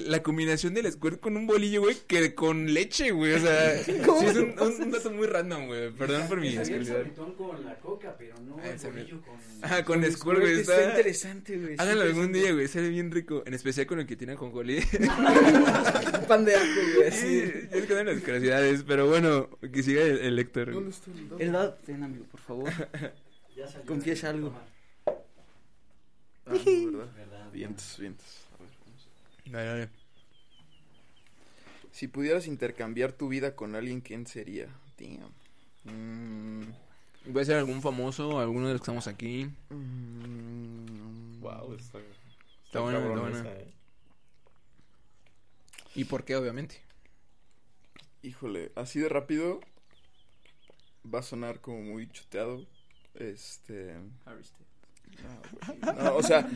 la 0.07 0.21
combinación 0.21 0.73
del 0.73 0.91
squirt 0.91 1.19
con 1.19 1.37
un 1.37 1.47
bolillo, 1.47 1.81
güey, 1.81 1.95
que 2.07 2.35
con 2.35 2.73
leche, 2.73 3.11
güey. 3.11 3.33
O 3.33 3.39
sea, 3.39 3.77
sí 3.83 3.91
es 3.91 4.35
un, 4.35 4.53
un, 4.59 4.81
un 4.83 4.91
dato 4.91 5.11
muy 5.11 5.27
random, 5.27 5.67
güey. 5.67 5.91
Perdón 5.91 6.27
por 6.27 6.41
mi 6.41 6.55
Había 6.57 6.75
el 6.75 7.13
con 7.13 7.65
la 7.65 7.75
coca, 7.79 8.15
pero 8.17 8.35
no 8.41 8.57
Ah, 8.61 8.69
el 8.69 8.77
bolillo 8.79 9.21
con... 9.21 9.35
Ajá, 9.61 9.85
con 9.85 10.03
squirt, 10.11 10.39
güey. 10.39 10.59
Está 10.59 10.75
Está... 10.77 10.89
interesante, 10.89 11.57
güey. 11.57 11.75
Háganlo 11.77 12.01
sí, 12.03 12.07
algún 12.09 12.33
día, 12.33 12.51
güey. 12.51 12.67
Sale 12.67 12.89
bien 12.89 13.11
rico. 13.11 13.43
En 13.45 13.53
especial 13.53 13.85
con 13.85 13.99
el 13.99 14.05
que 14.05 14.15
tiene 14.17 14.35
con 14.35 14.51
Jolí. 14.51 14.77
Un 14.99 15.07
pan 16.27 16.43
de 16.43 16.55
ajo, 16.55 16.65
güey, 16.97 17.11
Sí, 17.11 17.51
les 17.71 17.85
quedan 17.85 18.07
las 18.07 18.19
curiosidades. 18.19 18.83
Pero 18.83 19.07
bueno, 19.07 19.49
que 19.71 19.83
siga 19.83 20.01
el, 20.03 20.19
el 20.19 20.39
Héctor. 20.39 20.73
¿Dónde 20.73 20.91
está 20.91 21.11
el 21.11 21.29
dado? 21.29 21.39
El 21.39 21.51
dado, 21.53 21.73
ten, 21.85 22.03
amigo, 22.03 22.25
por 22.25 22.41
favor. 22.41 22.69
Ya 23.55 23.67
salió. 23.67 23.85
Confiesa 23.85 24.29
algo. 24.29 24.53
Ah, 26.47 26.53
no, 26.53 26.97
¿verdad? 26.99 27.13
¿Verdad? 27.15 27.51
Vientos, 27.51 27.97
vientos. 27.99 28.25
A 28.53 28.61
ver, 28.61 28.69
vamos 28.85 29.07
a 29.07 29.09
ver. 29.29 29.34
Dale, 29.45 29.65
dale. 29.67 29.89
Si 31.91 32.07
pudieras 32.07 32.47
intercambiar 32.47 33.13
tu 33.13 33.29
vida 33.29 33.55
con 33.55 33.75
alguien, 33.75 34.01
¿quién 34.01 34.27
sería? 34.27 34.67
Damn. 34.99 35.31
Mm, 35.85 36.73
Voy 37.27 37.41
a 37.41 37.45
ser 37.45 37.57
algún 37.57 37.81
famoso, 37.81 38.39
alguno 38.39 38.67
de 38.67 38.73
los 38.73 38.81
que 38.81 38.83
estamos 38.85 39.07
aquí. 39.07 39.45
mm, 39.69 41.39
Wow, 41.41 41.73
está, 41.75 41.99
Está 42.65 42.79
buena, 42.81 42.99
está 42.99 43.19
buena. 43.19 43.39
esa, 43.39 43.53
¿eh? 43.61 43.67
¿Y 45.95 46.03
por 46.05 46.25
qué, 46.25 46.35
obviamente? 46.35 46.81
Híjole, 48.23 48.71
así 48.75 48.99
de 48.99 49.07
rápido 49.09 49.61
va 51.13 51.19
a 51.19 51.23
sonar 51.23 51.61
como 51.61 51.81
muy 51.83 52.09
choteado. 52.11 52.65
Este. 53.13 53.95
Güey, 54.25 54.43
no, 55.97 56.15
o 56.15 56.23
sea, 56.23 56.47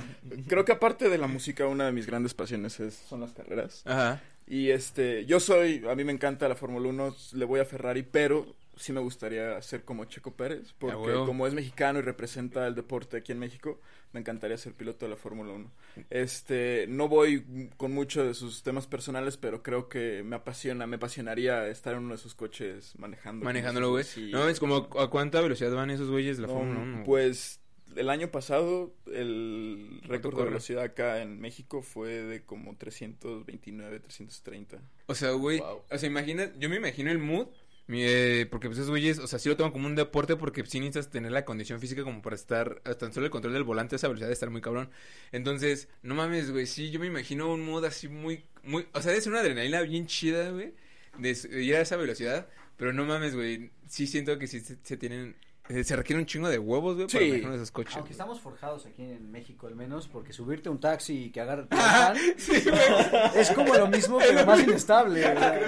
creo 0.48 0.66
que 0.66 0.72
aparte 0.72 1.10
de 1.10 1.18
la 1.18 1.28
música, 1.28 1.68
una 1.68 1.86
de 1.86 1.92
mis 1.92 2.06
grandes 2.06 2.34
pasiones 2.34 2.80
es, 2.80 2.96
son 2.96 3.22
las 3.22 3.34
carreras. 3.34 3.84
Ajá. 3.86 4.22
Y 4.48 4.72
este, 4.72 5.26
yo 5.26 5.40
soy, 5.40 5.84
a 5.88 5.96
mí 5.96 6.04
me 6.04 6.12
encanta 6.12 6.48
la 6.48 6.56
Fórmula 6.56 6.90
1, 6.90 7.16
le 7.34 7.46
voy 7.46 7.60
a 7.60 7.66
Ferrari, 7.66 8.04
pero 8.04 8.56
sí 8.80 8.94
me 8.94 9.02
gustaría 9.02 9.62
ser 9.62 9.84
como 9.84 10.06
Checo 10.06 10.32
Pérez, 10.32 10.74
porque 10.78 11.14
como 11.14 11.46
es 11.46 11.54
mexicano 11.54 12.00
y 12.00 12.02
representa 12.02 12.66
el 12.66 12.76
deporte 12.76 13.18
aquí 13.18 13.32
en 13.32 13.40
México, 13.40 13.80
me 14.14 14.22
encantaría 14.22 14.58
ser 14.58 14.74
piloto 14.74 15.06
de 15.06 15.12
la 15.12 15.18
Fórmula 15.18 15.54
1. 15.54 15.72
Este, 16.10 16.86
no 16.88 17.10
voy 17.10 17.70
con 17.78 17.94
mucho 17.94 18.24
de 18.24 18.34
sus 18.34 18.64
temas 18.64 18.88
personales, 18.88 19.38
pero 19.38 19.62
creo 19.62 19.90
que 19.90 20.24
me 20.24 20.38
apasiona, 20.38 20.88
me 20.88 20.96
apasionaría 20.96 21.68
estar 21.68 21.94
en 21.94 22.00
uno 22.00 22.16
de 22.16 22.22
sus 22.22 22.36
coches 22.36 22.94
manejando. 22.98 23.44
Manejándolo, 23.44 23.92
güey. 23.92 24.06
Sí. 24.06 24.32
No, 24.32 24.48
es 24.48 24.60
como 24.60 24.90
a 24.98 25.10
cuánta 25.10 25.42
velocidad 25.42 25.74
van 25.76 25.92
esos 25.92 26.10
güeyes 26.10 26.38
de 26.38 26.44
la 26.44 26.48
No, 26.48 26.54
Fórmula 26.56 26.80
1. 26.80 27.04
Pues 27.04 27.60
el 27.96 28.10
año 28.10 28.30
pasado 28.32 28.94
el 29.14 30.02
récord 30.04 30.38
de 30.38 30.44
velocidad 30.46 30.84
acá 30.84 31.22
en 31.22 31.40
México 31.40 31.82
fue 31.82 32.10
de 32.10 32.42
como 32.44 32.76
329, 32.76 34.00
330. 34.00 34.80
O 35.08 35.16
sea, 35.16 35.32
güey, 35.32 35.60
Wow. 35.60 35.82
o 35.90 35.98
sea, 35.98 36.08
imagina, 36.08 36.52
yo 36.58 36.70
me 36.70 36.78
imagino 36.78 37.12
el 37.12 37.20
mood, 37.20 37.48
eh, 37.92 38.46
porque 38.52 38.68
pues 38.68 38.78
esos 38.78 38.92
güeyes, 38.92 39.18
o 39.18 39.26
sea, 39.26 39.40
sí 39.40 39.50
lo 39.50 39.58
toman 39.58 39.72
como 39.72 39.88
un 39.88 39.96
deporte 39.96 40.36
porque 40.36 40.64
sí 40.66 40.80
necesitas 40.80 41.10
tener 41.10 41.32
la 41.32 41.44
condición 41.44 41.80
física 41.80 42.04
como 42.04 42.22
para 42.22 42.36
estar, 42.36 42.82
tan 43.00 43.12
solo 43.12 43.26
el 43.26 43.32
control 43.32 43.54
del 43.54 43.64
volante 43.64 43.96
esa 43.96 44.08
velocidad 44.08 44.28
de 44.28 44.34
estar 44.34 44.52
muy 44.52 44.62
cabrón. 44.62 44.92
Entonces, 45.32 45.88
no 46.04 46.14
mames, 46.14 46.52
güey, 46.52 46.68
sí, 46.68 46.92
yo 46.92 47.00
me 47.00 47.08
imagino 47.08 47.52
un 47.52 47.66
mood 47.66 47.86
así 47.86 48.08
muy, 48.08 48.46
muy, 48.64 48.88
o 48.94 49.02
sea, 49.02 49.14
es 49.14 49.26
una 49.26 49.40
adrenalina 49.40 49.82
bien 49.82 50.06
chida, 50.06 50.52
güey, 50.52 50.74
de, 51.18 51.32
ir 51.64 51.76
a 51.76 51.82
esa 51.82 51.98
velocidad, 51.98 52.48
pero 52.78 52.94
no 52.94 53.06
mames, 53.06 53.34
güey, 53.36 53.72
sí 53.88 54.06
siento 54.06 54.38
que 54.38 54.46
sí 54.46 54.60
se, 54.60 54.78
se 54.84 54.96
tienen, 54.96 55.36
eh, 55.70 55.84
se 55.84 55.96
requiere 55.96 56.20
un 56.20 56.26
chingo 56.26 56.50
de 56.50 56.60
huevos, 56.60 56.96
güey, 56.96 57.08
para 57.08 57.20
Sí. 57.20 57.30
manejar 57.32 57.54
esos 57.54 57.72
coches. 57.72 57.94
Aunque 57.96 58.10
güey. 58.10 58.12
estamos 58.14 58.40
forjados 58.42 58.86
aquí 58.86 59.04
en 59.04 59.32
México 59.32 59.68
al 59.68 59.76
menos, 59.76 60.08
porque 60.08 60.34
subirte 60.34 60.68
a 60.70 60.72
un 60.72 60.80
taxi 60.80 61.26
y 61.26 61.30
que 61.32 61.42
agarre 61.42 61.64
tu 61.66 61.78
afán, 61.78 62.18
es 63.36 63.52
como 63.52 63.74
lo 63.76 63.88
mismo, 63.88 64.18
pero 64.18 64.46
más 64.46 64.62
inestable. 64.62 65.22
¿verdad? 65.22 65.62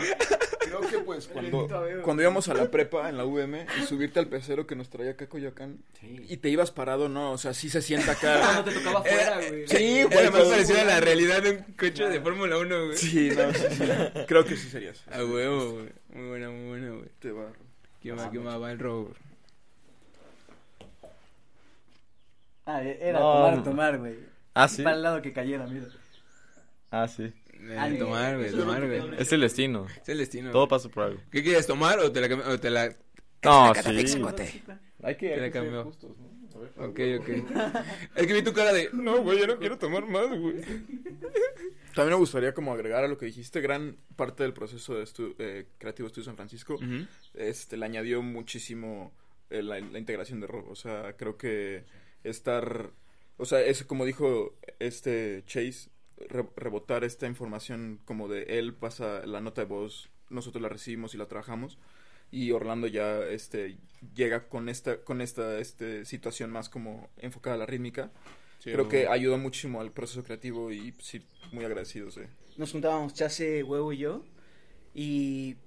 Creo 0.59 0.81
que 0.81 0.99
pues 0.99 1.27
cuando, 1.27 1.67
cuando 2.03 2.21
íbamos 2.23 2.47
a 2.47 2.53
la 2.53 2.71
prepa 2.71 3.09
en 3.09 3.17
la 3.17 3.25
UM 3.25 3.55
y 3.81 3.85
subirte 3.85 4.19
al 4.19 4.27
pecero 4.27 4.65
que 4.65 4.75
nos 4.75 4.89
traía 4.89 5.11
acá 5.11 5.27
Coyoacán 5.27 5.79
y 6.01 6.37
te 6.37 6.47
ibas 6.49 6.71
parado, 6.71 7.09
no, 7.09 7.33
o 7.33 7.37
sea, 7.37 7.53
sí 7.53 7.69
se 7.69 7.81
sienta 7.81 8.13
acá. 8.13 8.63
te 8.65 8.71
tocaba 8.71 8.99
afuera, 8.99 9.37
güey. 9.49 9.67
Sí, 9.67 10.03
güey. 10.03 10.17
Era 10.17 10.31
más 10.31 10.43
parecido 10.43 10.79
a 10.79 10.83
la 10.85 10.99
realidad 11.01 11.41
de 11.43 11.51
un 11.51 11.57
coche 11.77 12.07
de 12.07 12.21
Fórmula 12.21 12.57
1, 12.57 12.85
güey. 12.85 12.97
Sí, 12.97 13.31
no, 13.35 13.53
sí, 13.53 13.65
sí. 13.71 13.83
Creo 14.27 14.45
que 14.45 14.55
sí 14.55 14.69
serías. 14.69 15.03
A 15.11 15.23
huevo, 15.25 15.73
güey. 15.73 15.89
Muy 16.13 16.29
buena, 16.29 16.49
muy 16.49 16.69
buena, 16.69 16.89
güey. 16.95 17.09
Te 17.19 17.31
va. 17.31 17.51
¿Quién 18.01 18.15
más, 18.15 18.29
quién 18.29 18.43
más 18.43 18.61
va 18.61 18.71
el 18.71 18.79
robo? 18.79 19.11
Ah, 22.65 22.83
era 22.83 23.19
No, 23.19 23.33
tomar, 23.33 23.63
tomar, 23.63 23.97
güey. 23.99 24.15
Ah, 24.53 24.67
sí. 24.67 24.83
Para 24.83 24.95
el 24.95 25.01
lado 25.01 25.21
que 25.21 25.33
cayera, 25.33 25.65
mira. 25.67 25.87
Ah, 26.91 27.07
sí. 27.07 27.31
Eh, 27.53 27.95
tomar, 27.99 28.37
güey, 28.37 28.51
tomar, 28.51 28.85
güey. 28.85 29.01
Es 29.17 29.31
el 29.31 29.41
destino. 29.41 29.87
Es 30.01 30.09
el 30.09 30.17
destino. 30.17 30.51
Todo 30.51 30.67
pasa 30.67 30.89
por 30.89 31.03
algo. 31.03 31.21
¿Qué 31.31 31.43
quieres 31.43 31.67
tomar 31.67 31.99
o 31.99 32.11
te 32.11 32.27
la 32.27 32.35
o 32.35 32.59
te 32.59 32.69
la 32.69 32.87
No, 33.43 33.73
Sácate, 33.73 34.07
sí. 34.07 34.21
Hay 35.03 35.15
que, 35.15 35.29
Te 35.29 35.37
la 35.37 35.43
hay 35.45 35.51
que 35.51 35.51
ser 35.51 35.51
cambió. 35.51 35.83
justos, 35.85 36.11
¿no? 36.17 36.59
ver. 36.59 36.71
Ok, 36.77 36.99
ok. 37.21 37.29
es 38.15 38.27
que 38.27 38.33
vi 38.33 38.41
tu 38.43 38.53
cara 38.53 38.71
de, 38.73 38.89
no, 38.93 39.21
güey, 39.23 39.39
yo 39.39 39.47
no 39.47 39.57
quiero 39.57 39.77
tomar 39.77 40.05
más, 40.05 40.27
güey. 40.27 40.61
También 41.95 42.09
me 42.09 42.15
gustaría 42.15 42.53
como 42.53 42.73
agregar 42.73 43.03
a 43.03 43.07
lo 43.07 43.17
que 43.17 43.25
dijiste, 43.25 43.61
gran 43.61 43.97
parte 44.15 44.43
del 44.43 44.53
proceso 44.53 44.95
de 44.95 45.03
estu 45.03 45.35
eh, 45.39 45.65
creativo 45.77 46.07
Estudio 46.07 46.25
San 46.25 46.35
Francisco, 46.35 46.77
este, 47.33 47.77
le 47.77 47.85
añadió 47.85 48.21
muchísimo 48.21 49.11
eh, 49.49 49.61
la, 49.61 49.79
la 49.79 49.99
integración 49.99 50.39
de 50.39 50.47
rock. 50.47 50.69
O 50.69 50.75
sea, 50.75 51.13
creo 51.17 51.37
que 51.37 51.83
estar, 52.23 52.91
o 53.37 53.45
sea, 53.45 53.61
es 53.61 53.83
como 53.83 54.05
dijo 54.05 54.55
este 54.79 55.43
Chase, 55.45 55.89
re- 56.29 56.49
rebotar 56.55 57.03
esta 57.03 57.27
información 57.27 57.99
como 58.05 58.27
de 58.27 58.43
él 58.59 58.73
pasa 58.73 59.25
la 59.25 59.41
nota 59.41 59.61
de 59.61 59.67
voz, 59.67 60.09
nosotros 60.29 60.61
la 60.61 60.69
recibimos 60.69 61.13
y 61.13 61.17
la 61.17 61.27
trabajamos. 61.27 61.77
Y 62.33 62.51
Orlando 62.51 62.87
ya 62.87 63.19
este 63.25 63.77
llega 64.15 64.47
con 64.47 64.69
esta 64.69 65.01
con 65.03 65.19
esta 65.19 65.59
este 65.59 66.05
situación 66.05 66.49
más 66.49 66.69
como 66.69 67.09
enfocada 67.17 67.55
a 67.55 67.59
la 67.59 67.65
rítmica. 67.65 68.09
Sí, 68.59 68.71
Creo 68.71 68.87
que 68.87 69.07
ayudó 69.07 69.37
muchísimo 69.37 69.81
al 69.81 69.91
proceso 69.91 70.23
creativo 70.23 70.71
y 70.71 70.93
sí, 70.99 71.21
muy 71.51 71.65
agradecidos. 71.65 72.15
eh. 72.17 72.29
Nos 72.57 72.71
juntábamos 72.71 73.13
Chase, 73.15 73.63
Huevo 73.63 73.91
y 73.91 73.97
yo. 73.97 74.23
Y 74.93 75.57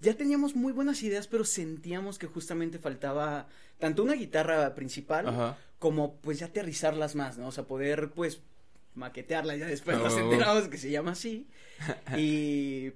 ya 0.00 0.14
teníamos 0.16 0.54
muy 0.54 0.72
buenas 0.72 1.02
ideas, 1.02 1.26
pero 1.26 1.44
sentíamos 1.44 2.18
que 2.18 2.26
justamente 2.26 2.78
faltaba 2.78 3.48
tanto 3.78 4.02
una 4.02 4.14
guitarra 4.14 4.74
principal 4.74 5.28
Ajá. 5.28 5.58
como 5.78 6.16
pues 6.16 6.38
ya 6.38 6.46
aterrizarlas 6.46 7.14
más, 7.14 7.38
¿no? 7.38 7.48
O 7.48 7.52
sea, 7.52 7.64
poder 7.64 8.10
pues 8.10 8.40
maquetearla 8.94 9.56
ya 9.56 9.66
después 9.66 9.96
Ah, 9.96 10.00
nos 10.04 10.16
enteramos 10.16 10.68
que 10.68 10.78
se 10.78 10.90
llama 10.90 11.12
así. 11.12 11.48
y 12.16 12.92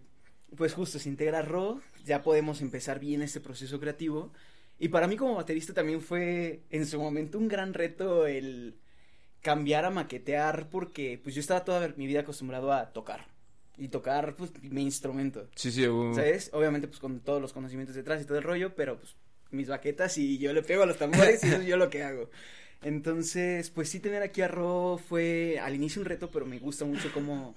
pues 0.57 0.73
justo 0.75 0.99
se 0.99 1.09
integra 1.09 1.43
Ro, 1.43 1.81
ya 2.05 2.23
podemos 2.23 2.61
empezar 2.62 2.99
bien 3.01 3.23
este 3.23 3.41
proceso 3.41 3.79
creativo. 3.81 4.33
Y 4.79 4.88
para 4.88 5.09
mí 5.09 5.17
como 5.17 5.35
baterista 5.35 5.75
también 5.75 6.01
fue 6.01 6.62
en 6.71 6.87
su 6.87 7.01
momento 7.01 7.37
un 7.38 7.49
gran 7.49 7.75
reto 7.75 8.27
el 8.27 8.77
cambiar 9.43 9.85
a 9.85 9.91
maquetear 9.91 10.69
porque 10.71 11.21
pues 11.23 11.35
yo 11.35 11.41
estaba 11.41 11.64
toda 11.64 11.87
mi 11.97 12.07
vida 12.07 12.21
acostumbrado 12.21 12.73
a 12.73 12.93
tocar 12.93 13.27
y 13.77 13.88
tocar 13.88 14.35
pues 14.37 14.53
mi 14.62 14.83
instrumento, 14.83 15.49
Sí, 15.55 15.71
sí, 15.71 15.87
güey. 15.87 16.14
¿sabes? 16.14 16.51
Obviamente 16.53 16.88
pues 16.88 16.99
con 17.01 17.21
todos 17.21 17.41
los 17.43 17.53
conocimientos 17.53 17.95
detrás 17.97 18.21
y 18.23 18.25
todo 18.25 18.38
el 18.38 18.45
rollo, 18.45 18.75
pero 18.75 18.99
pues 18.99 19.14
mis 19.50 19.68
baquetas 19.68 20.18
y 20.18 20.38
yo 20.38 20.52
le 20.52 20.62
pego 20.62 20.82
a 20.82 20.87
los 20.87 20.98
tambores 20.98 21.42
y 21.44 21.48
eso 21.48 21.56
es 21.56 21.66
yo 21.66 21.76
lo 21.76 21.90
que 21.90 22.02
hago. 22.02 22.30
Entonces, 22.82 23.70
pues 23.70 23.88
sí 23.88 24.00
tener 24.00 24.22
aquí 24.22 24.40
a 24.42 24.48
Ro 24.48 25.00
fue 25.08 25.58
al 25.61 25.74
inicio 25.74 26.00
un 26.00 26.06
reto, 26.06 26.30
pero 26.30 26.46
me 26.46 26.58
gusta 26.58 26.84
mucho 26.84 27.11
cómo 27.12 27.54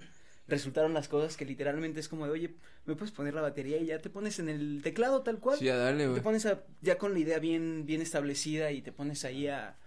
resultaron 0.47 0.93
las 0.93 1.07
cosas 1.07 1.37
que 1.37 1.45
literalmente 1.45 1.99
es 1.99 2.09
como 2.09 2.25
de, 2.25 2.31
oye, 2.31 2.55
me 2.85 2.95
puedes 2.95 3.11
poner 3.13 3.33
la 3.33 3.41
batería 3.41 3.77
y 3.77 3.85
ya 3.85 3.99
te 3.99 4.09
pones 4.09 4.39
en 4.39 4.49
el 4.49 4.81
teclado 4.83 5.21
tal 5.21 5.39
cual. 5.39 5.59
Sí, 5.59 5.65
ya 5.65 5.77
dale, 5.77 6.03
te 6.03 6.09
güey. 6.09 6.21
pones 6.21 6.45
a- 6.45 6.63
ya 6.81 6.97
con 6.97 7.13
la 7.13 7.19
idea 7.19 7.39
bien 7.39 7.85
bien 7.85 8.01
establecida 8.01 8.71
y 8.71 8.81
te 8.81 8.91
pones 8.91 9.23
ahí 9.23 9.47
a 9.47 9.77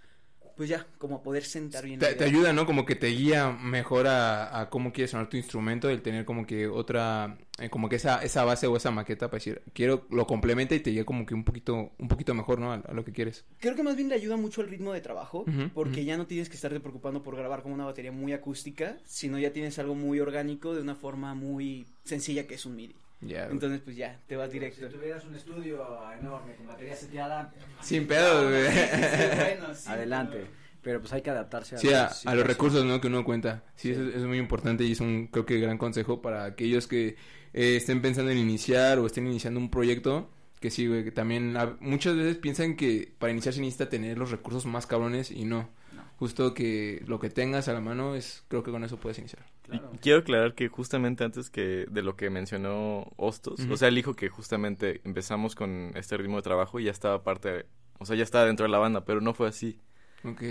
pues 0.57 0.69
ya 0.69 0.87
como 0.99 1.17
a 1.17 1.23
poder 1.23 1.45
sentar 1.45 1.85
bien 1.85 2.01
la 2.01 2.17
Te, 2.17 2.25
ayuda, 2.25 2.53
¿no? 2.53 2.67
Como 2.67 2.85
que 2.85 2.95
te 2.95 3.09
guía 3.09 3.51
mejor 3.51 4.07
a, 4.07 4.61
a 4.61 4.71
cómo 4.71 4.93
quieres 4.93 5.11
sonar 5.11 5.29
tu 5.29 5.37
instrumento, 5.37 5.89
el 5.91 6.03
tener 6.03 6.25
como 6.25 6.47
que 6.47 6.69
otra, 6.69 7.39
eh, 7.59 7.69
como 7.71 7.89
que 7.89 7.97
esa, 7.97 8.23
esa 8.23 8.45
base 8.45 8.67
o 8.67 8.77
esa 8.77 8.91
maqueta 8.91 9.29
para 9.29 9.39
decir, 9.39 9.63
quiero, 9.73 10.07
lo 10.11 10.27
complementa 10.27 10.75
y 10.75 10.81
te 10.81 10.91
guía 10.91 11.05
como 11.05 11.27
que 11.27 11.35
un 11.35 11.45
poquito, 11.45 11.93
un 11.99 12.09
poquito 12.09 12.35
mejor, 12.35 12.61
¿no? 12.61 12.73
A, 12.73 12.77
a 12.77 12.93
lo 12.93 13.05
que 13.05 13.13
quieres. 13.13 13.45
Creo 13.59 13.75
que 13.75 13.83
más 13.83 13.97
bien 13.97 14.09
le 14.09 14.15
ayuda 14.15 14.37
mucho 14.37 14.61
al 14.61 14.69
ritmo 14.69 14.93
de 14.93 15.01
trabajo, 15.01 15.45
porque 15.73 16.05
ya 16.05 16.17
no 16.17 16.27
tienes 16.27 16.49
que 16.49 16.57
estarte 16.57 16.81
preocupando 16.81 17.23
por 17.23 17.37
grabar 17.37 17.63
con 17.63 17.73
una 17.73 17.85
batería 17.85 18.13
muy 18.13 18.33
acústica, 18.33 18.97
sino 19.05 19.39
ya 19.39 19.53
tienes 19.53 19.79
algo 19.79 19.95
muy 19.95 20.21
orgánico 20.21 20.75
de 20.75 20.83
una 20.83 20.95
forma 20.95 21.35
muy 21.35 21.87
sencilla 22.05 22.47
que 22.47 22.55
es 22.55 22.67
un 22.67 22.77
MIDI. 22.77 22.95
Entonces, 23.31 23.81
pues 23.85 23.97
ya, 23.97 24.19
te 24.27 24.37
vas 24.37 24.51
directo. 24.51 24.89
Si 24.89 24.95
tuvieras 24.95 25.25
un 25.25 25.35
estudio 25.35 25.83
enorme 26.21 26.55
con 26.57 26.67
batería 26.67 26.95
seteada, 26.97 27.53
Sin 27.81 28.07
pedo, 28.07 28.49
güey. 28.49 28.63
bueno, 28.65 29.75
sí, 29.75 29.85
adelante. 29.89 30.37
pero- 30.39 30.65
Pero 30.83 31.01
pues 31.01 31.13
hay 31.15 31.23
que 31.23 31.31
adaptarse 31.31 31.77
a, 31.77 31.79
Sí, 31.79 31.93
a, 31.95 32.11
a 32.31 32.35
los 32.35 32.47
recursos, 32.47 32.85
¿no? 32.85 33.01
Que 33.01 33.07
uno 33.09 33.25
cuenta. 33.25 33.65
Sí, 33.75 33.91
Eso, 33.93 34.03
eso 34.03 34.19
es 34.19 34.25
muy 34.25 34.37
importante 34.39 34.85
y 34.85 34.93
es 34.93 35.01
un, 35.01 35.29
creo 35.29 35.47
que, 35.47 35.59
gran 35.59 35.79
consejo 35.79 36.21
para 36.21 36.45
aquellos 36.45 36.87
que 36.87 37.17
eh, 37.55 37.77
estén 37.77 38.03
pensando 38.03 38.31
en 38.31 38.37
iniciar 38.39 38.99
o 38.99 39.07
estén 39.07 39.27
iniciando 39.27 39.59
un 39.61 39.71
proyecto. 39.71 40.31
Que 40.61 40.71
sí, 40.71 40.87
güey, 40.87 41.03
que 41.05 41.11
también 41.11 41.57
a- 41.57 41.77
muchas 41.81 42.17
veces 42.17 42.37
piensan 42.37 42.77
que 42.77 43.13
para 43.19 43.33
iniciar 43.33 43.55
se 43.55 43.61
necesita 43.61 43.89
tener 43.89 44.19
los 44.19 44.31
recursos 44.31 44.67
más 44.67 44.87
cabrones 44.87 45.31
y 45.31 45.45
no. 45.45 45.71
Justo 46.19 46.55
que 46.55 47.03
lo 47.07 47.19
que 47.19 47.29
tengas 47.29 47.67
a 47.69 47.73
la 47.73 47.81
mano 47.81 48.15
es, 48.15 48.45
creo 48.49 48.63
que 48.63 48.71
con 48.71 48.85
eso 48.85 48.99
puedes 48.99 49.19
iniciar. 49.19 49.45
Claro. 49.63 49.91
Y 49.95 49.99
quiero 49.99 50.19
aclarar 50.21 50.55
que 50.55 50.69
justamente 50.69 51.25
antes 51.25 51.51
que 51.51 51.87
de 51.91 52.03
lo 52.03 52.17
que 52.17 52.31
mencionó 52.31 53.13
Hostos, 53.17 53.61
Ujú. 53.61 53.73
o 53.75 53.77
sea, 53.77 53.89
él 53.89 53.95
dijo 53.97 54.15
que 54.15 54.29
justamente 54.29 55.01
empezamos 55.05 55.55
con 55.55 55.91
este 55.97 56.17
ritmo 56.17 56.37
de 56.37 56.43
trabajo 56.43 56.79
y 56.79 56.85
ya 56.85 56.91
estaba 56.93 57.23
parte, 57.25 57.67
o 57.99 58.07
sea, 58.07 58.15
ya 58.17 58.23
estaba 58.23 58.45
dentro 58.45 58.65
de 58.65 58.71
la 58.71 58.79
banda, 58.79 59.05
pero 59.05 59.21
no 59.21 59.35
fue 59.35 59.49
así, 59.49 59.81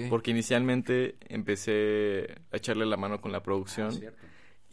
porque 0.10 0.32
inicialmente 0.32 1.15
empecé 1.30 2.36
a 2.52 2.58
echarle 2.58 2.86
la 2.86 2.97
mano 2.97 3.21
con 3.21 3.32
la 3.32 3.39
Ah, 3.39 3.43
producción 3.43 3.91
cierto. 3.93 4.21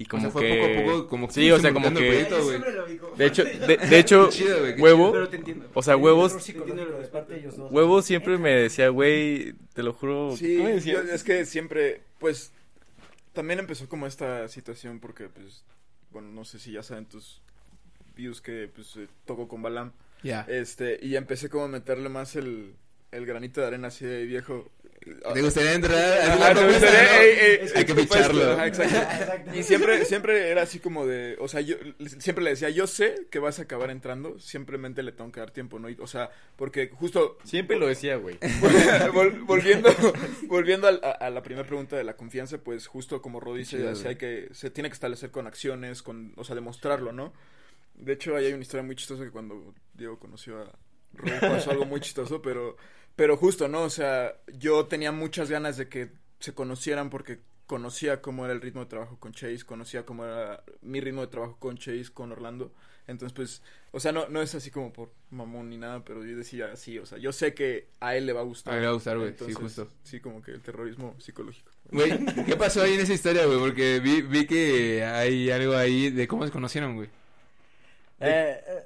Y 0.00 0.04
O 0.04 0.08
como 0.08 0.22
sea, 0.22 0.30
fue 0.30 0.42
que 0.42 0.54
poco 0.56 0.64
a 0.64 0.84
poco, 0.96 1.08
como 1.08 1.26
que 1.28 1.34
Sí, 1.34 1.50
o 1.50 1.58
sea, 1.58 1.74
como 1.74 1.90
que 1.90 1.94
proyecto, 1.96 2.36
güey. 2.36 2.48
Siempre 2.48 2.72
lo 2.72 2.86
digo. 2.86 3.14
de 3.18 3.26
hecho 3.26 3.44
de, 3.68 3.76
de 3.76 3.98
hecho 3.98 4.30
chido, 4.30 4.56
huevo 4.78 5.12
Pero 5.12 5.28
te 5.28 5.36
entiendo. 5.36 5.68
o 5.74 5.82
sea, 5.82 5.96
huevos 5.98 6.32
Error 6.32 6.42
psicológico 6.42 6.98
de 6.98 7.06
parte 7.08 7.34
de 7.34 7.40
ellos 7.40 7.56
dos. 7.58 7.70
huevo 7.70 8.00
siempre 8.00 8.38
me 8.38 8.50
decía, 8.50 8.88
güey, 8.88 9.52
te 9.74 9.82
lo 9.82 9.92
juro, 9.92 10.34
Sí, 10.38 10.56
¿cómo 10.56 10.68
me 10.70 10.74
decía? 10.76 10.94
yo- 10.94 11.02
es 11.02 11.22
que 11.22 11.44
siempre, 11.44 12.00
pues, 12.18 12.50
también 13.34 13.58
empezó 13.58 13.88
como 13.90 14.06
esta 14.06 14.48
situación 14.48 15.00
porque, 15.00 15.28
pues, 15.28 15.64
bueno, 16.12 16.28
no 16.30 16.46
sé 16.46 16.58
si 16.58 16.72
ya 16.72 16.82
saben 16.82 17.04
tus 17.04 17.42
views 18.16 18.40
que, 18.40 18.70
pues, 18.74 18.96
eh, 18.96 19.06
toco 19.26 19.48
con 19.48 19.60
Balam, 19.60 19.92
Ya. 20.22 20.46
este, 20.48 20.98
y 21.02 21.14
empecé 21.16 21.50
como 21.50 21.64
a 21.64 21.68
meterle 21.68 22.08
más 22.08 22.36
el, 22.36 22.72
el 23.12 23.26
granito 23.26 23.60
de 23.60 23.66
arena 23.66 23.88
así 23.88 24.06
de 24.06 24.24
viejo. 24.24 24.70
¿Te 25.32 25.40
gustaría 25.42 25.72
entrar? 25.74 25.96
Ey, 26.58 27.60
Hay 27.74 27.84
que 27.84 27.92
supuesto, 27.92 28.14
ficharlo. 28.14 28.52
ajá, 28.52 28.66
exacto. 28.66 28.96
Exacto. 29.20 29.50
Y 29.58 29.62
siempre, 29.62 30.04
siempre 30.04 30.50
era 30.50 30.62
así 30.62 30.78
como 30.78 31.06
de, 31.06 31.36
o 31.40 31.48
sea, 31.48 31.60
yo 31.62 31.76
siempre 32.18 32.44
le 32.44 32.50
decía, 32.50 32.68
yo 32.70 32.86
sé 32.86 33.26
que 33.30 33.38
vas 33.38 33.58
a 33.58 33.62
acabar 33.62 33.90
entrando, 33.90 34.38
simplemente 34.38 35.02
le 35.02 35.12
tengo 35.12 35.32
que 35.32 35.40
dar 35.40 35.50
tiempo, 35.52 35.78
¿no? 35.78 35.88
Y, 35.88 35.96
o 36.00 36.06
sea, 36.06 36.30
porque 36.56 36.90
justo 36.92 37.38
Siempre 37.44 37.78
lo 37.78 37.86
decía, 37.86 38.16
güey. 38.16 38.38
Vol- 39.12 39.44
volviendo 39.46 39.90
volviendo 40.48 40.86
a, 40.88 40.90
a 40.92 41.30
la 41.30 41.42
primera 41.42 41.66
pregunta 41.66 41.96
de 41.96 42.04
la 42.04 42.14
confianza, 42.16 42.58
pues 42.58 42.86
justo 42.86 43.22
como 43.22 43.40
Rod 43.40 43.56
dice, 43.56 43.92
hay 44.06 44.16
que, 44.16 44.48
se 44.52 44.70
tiene 44.70 44.90
que 44.90 44.94
establecer 44.94 45.30
con 45.30 45.46
acciones, 45.46 46.02
con, 46.02 46.32
o 46.36 46.44
sea, 46.44 46.54
demostrarlo, 46.54 47.12
¿no? 47.12 47.32
De 47.94 48.12
hecho, 48.14 48.36
ahí 48.36 48.46
hay 48.46 48.52
una 48.52 48.62
historia 48.62 48.82
muy 48.84 48.96
chistosa 48.96 49.24
que 49.24 49.30
cuando 49.30 49.74
Diego 49.94 50.18
conoció 50.18 50.60
a 50.60 50.64
Rod 51.14 51.40
pasó 51.40 51.70
algo 51.70 51.84
muy 51.86 52.00
chistoso, 52.00 52.40
pero, 52.40 52.76
pero 53.20 53.36
justo, 53.36 53.68
¿no? 53.68 53.82
O 53.82 53.90
sea, 53.90 54.34
yo 54.46 54.86
tenía 54.86 55.12
muchas 55.12 55.50
ganas 55.50 55.76
de 55.76 55.90
que 55.90 56.08
se 56.38 56.54
conocieran 56.54 57.10
porque 57.10 57.40
conocía 57.66 58.22
cómo 58.22 58.46
era 58.46 58.54
el 58.54 58.62
ritmo 58.62 58.80
de 58.80 58.86
trabajo 58.86 59.18
con 59.20 59.34
Chase, 59.34 59.62
conocía 59.66 60.06
cómo 60.06 60.24
era 60.24 60.64
mi 60.80 61.02
ritmo 61.02 61.20
de 61.20 61.26
trabajo 61.26 61.58
con 61.58 61.76
Chase, 61.76 62.06
con 62.14 62.32
Orlando. 62.32 62.72
Entonces, 63.06 63.34
pues, 63.34 63.62
o 63.90 64.00
sea, 64.00 64.12
no, 64.12 64.26
no 64.30 64.40
es 64.40 64.54
así 64.54 64.70
como 64.70 64.90
por 64.90 65.12
mamón 65.28 65.68
ni 65.68 65.76
nada, 65.76 66.02
pero 66.02 66.24
yo 66.24 66.34
decía 66.34 66.74
sí, 66.76 66.98
o 66.98 67.04
sea, 67.04 67.18
yo 67.18 67.30
sé 67.30 67.52
que 67.52 67.88
a 68.00 68.16
él 68.16 68.24
le 68.24 68.32
va 68.32 68.40
a 68.40 68.44
gustar. 68.44 68.72
A 68.72 68.76
él 68.78 68.84
le 68.84 68.86
va 68.86 68.92
a 68.92 68.94
gustar, 68.94 69.18
güey, 69.18 69.34
sí, 69.38 69.52
justo. 69.52 69.86
Sí, 70.02 70.20
como 70.20 70.40
que 70.40 70.52
el 70.52 70.62
terrorismo 70.62 71.14
psicológico. 71.18 71.70
Güey, 71.90 72.24
¿qué 72.46 72.56
pasó 72.56 72.80
ahí 72.80 72.94
en 72.94 73.00
esa 73.00 73.12
historia, 73.12 73.44
güey? 73.44 73.58
Porque 73.58 74.00
vi, 74.00 74.22
vi 74.22 74.46
que 74.46 75.04
hay 75.04 75.50
algo 75.50 75.76
ahí 75.76 76.08
de 76.08 76.26
cómo 76.26 76.46
se 76.46 76.52
conocieron, 76.52 76.96
güey. 76.96 77.10
Eh, 78.20 78.79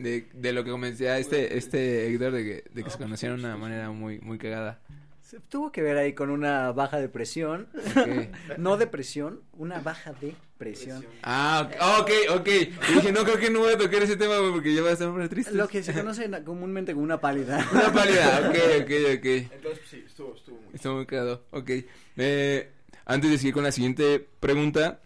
De, 0.00 0.28
de 0.32 0.52
lo 0.52 0.64
que 0.64 0.70
comenté 0.70 1.18
este, 1.18 1.58
este 1.58 2.08
Héctor, 2.08 2.32
de 2.32 2.44
que, 2.44 2.64
de 2.72 2.84
que 2.84 2.90
se 2.90 2.98
conocieron 2.98 3.42
de 3.42 3.48
una 3.48 3.56
manera 3.58 3.90
muy, 3.90 4.18
muy 4.20 4.38
cagada. 4.38 4.80
se 5.22 5.40
tuvo 5.40 5.70
que 5.70 5.82
ver 5.82 5.98
ahí 5.98 6.14
con 6.14 6.30
una 6.30 6.72
baja 6.72 6.98
de 6.98 7.08
presión. 7.08 7.68
Ok. 7.96 8.08
No 8.58 8.76
depresión, 8.78 9.42
una 9.52 9.80
baja 9.80 10.12
de 10.14 10.34
presión. 10.56 11.04
Ah, 11.22 11.68
ok, 12.00 12.10
ok. 12.38 12.48
Y 12.48 12.94
dije, 12.94 13.12
no, 13.12 13.24
creo 13.24 13.38
que 13.38 13.50
no 13.50 13.60
voy 13.60 13.74
a 13.74 13.78
tocar 13.78 14.02
ese 14.02 14.16
tema, 14.16 14.34
porque 14.52 14.74
ya 14.74 14.82
va 14.82 14.90
a 14.90 14.92
estar 14.92 15.08
muy 15.10 15.28
triste. 15.28 15.54
Lo 15.54 15.68
que 15.68 15.82
se 15.82 15.92
conoce 15.92 16.30
comúnmente 16.44 16.92
como 16.92 17.04
una 17.04 17.20
pálida. 17.20 17.66
Una 17.72 17.92
pálida, 17.92 18.48
ok, 18.48 18.56
ok, 18.82 18.90
ok. 19.18 19.26
Entonces, 19.52 19.80
sí, 19.88 20.04
estuvo, 20.06 20.34
estuvo 20.34 20.60
muy 20.60 20.74
Está 20.74 20.90
muy 20.92 21.06
cagado, 21.06 21.44
ok. 21.50 21.70
Eh, 22.16 22.72
antes 23.06 23.30
de 23.30 23.38
seguir 23.38 23.54
con 23.54 23.64
la 23.64 23.72
siguiente 23.72 24.26
pregunta, 24.40 25.00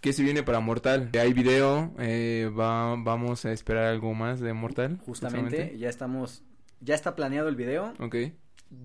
¿qué 0.00 0.12
se 0.12 0.22
viene 0.22 0.42
para 0.42 0.60
Mortal? 0.60 1.10
¿Hay 1.18 1.32
video? 1.32 1.92
Eh, 1.98 2.50
va, 2.56 2.96
¿Vamos 2.96 3.44
a 3.44 3.52
esperar 3.52 3.84
algo 3.86 4.14
más 4.14 4.40
de 4.40 4.52
Mortal? 4.52 4.98
Justamente, 5.04 5.76
ya 5.78 5.88
estamos, 5.88 6.42
ya 6.80 6.94
está 6.94 7.14
planeado 7.16 7.48
el 7.48 7.56
video. 7.56 7.92
Ok. 8.00 8.16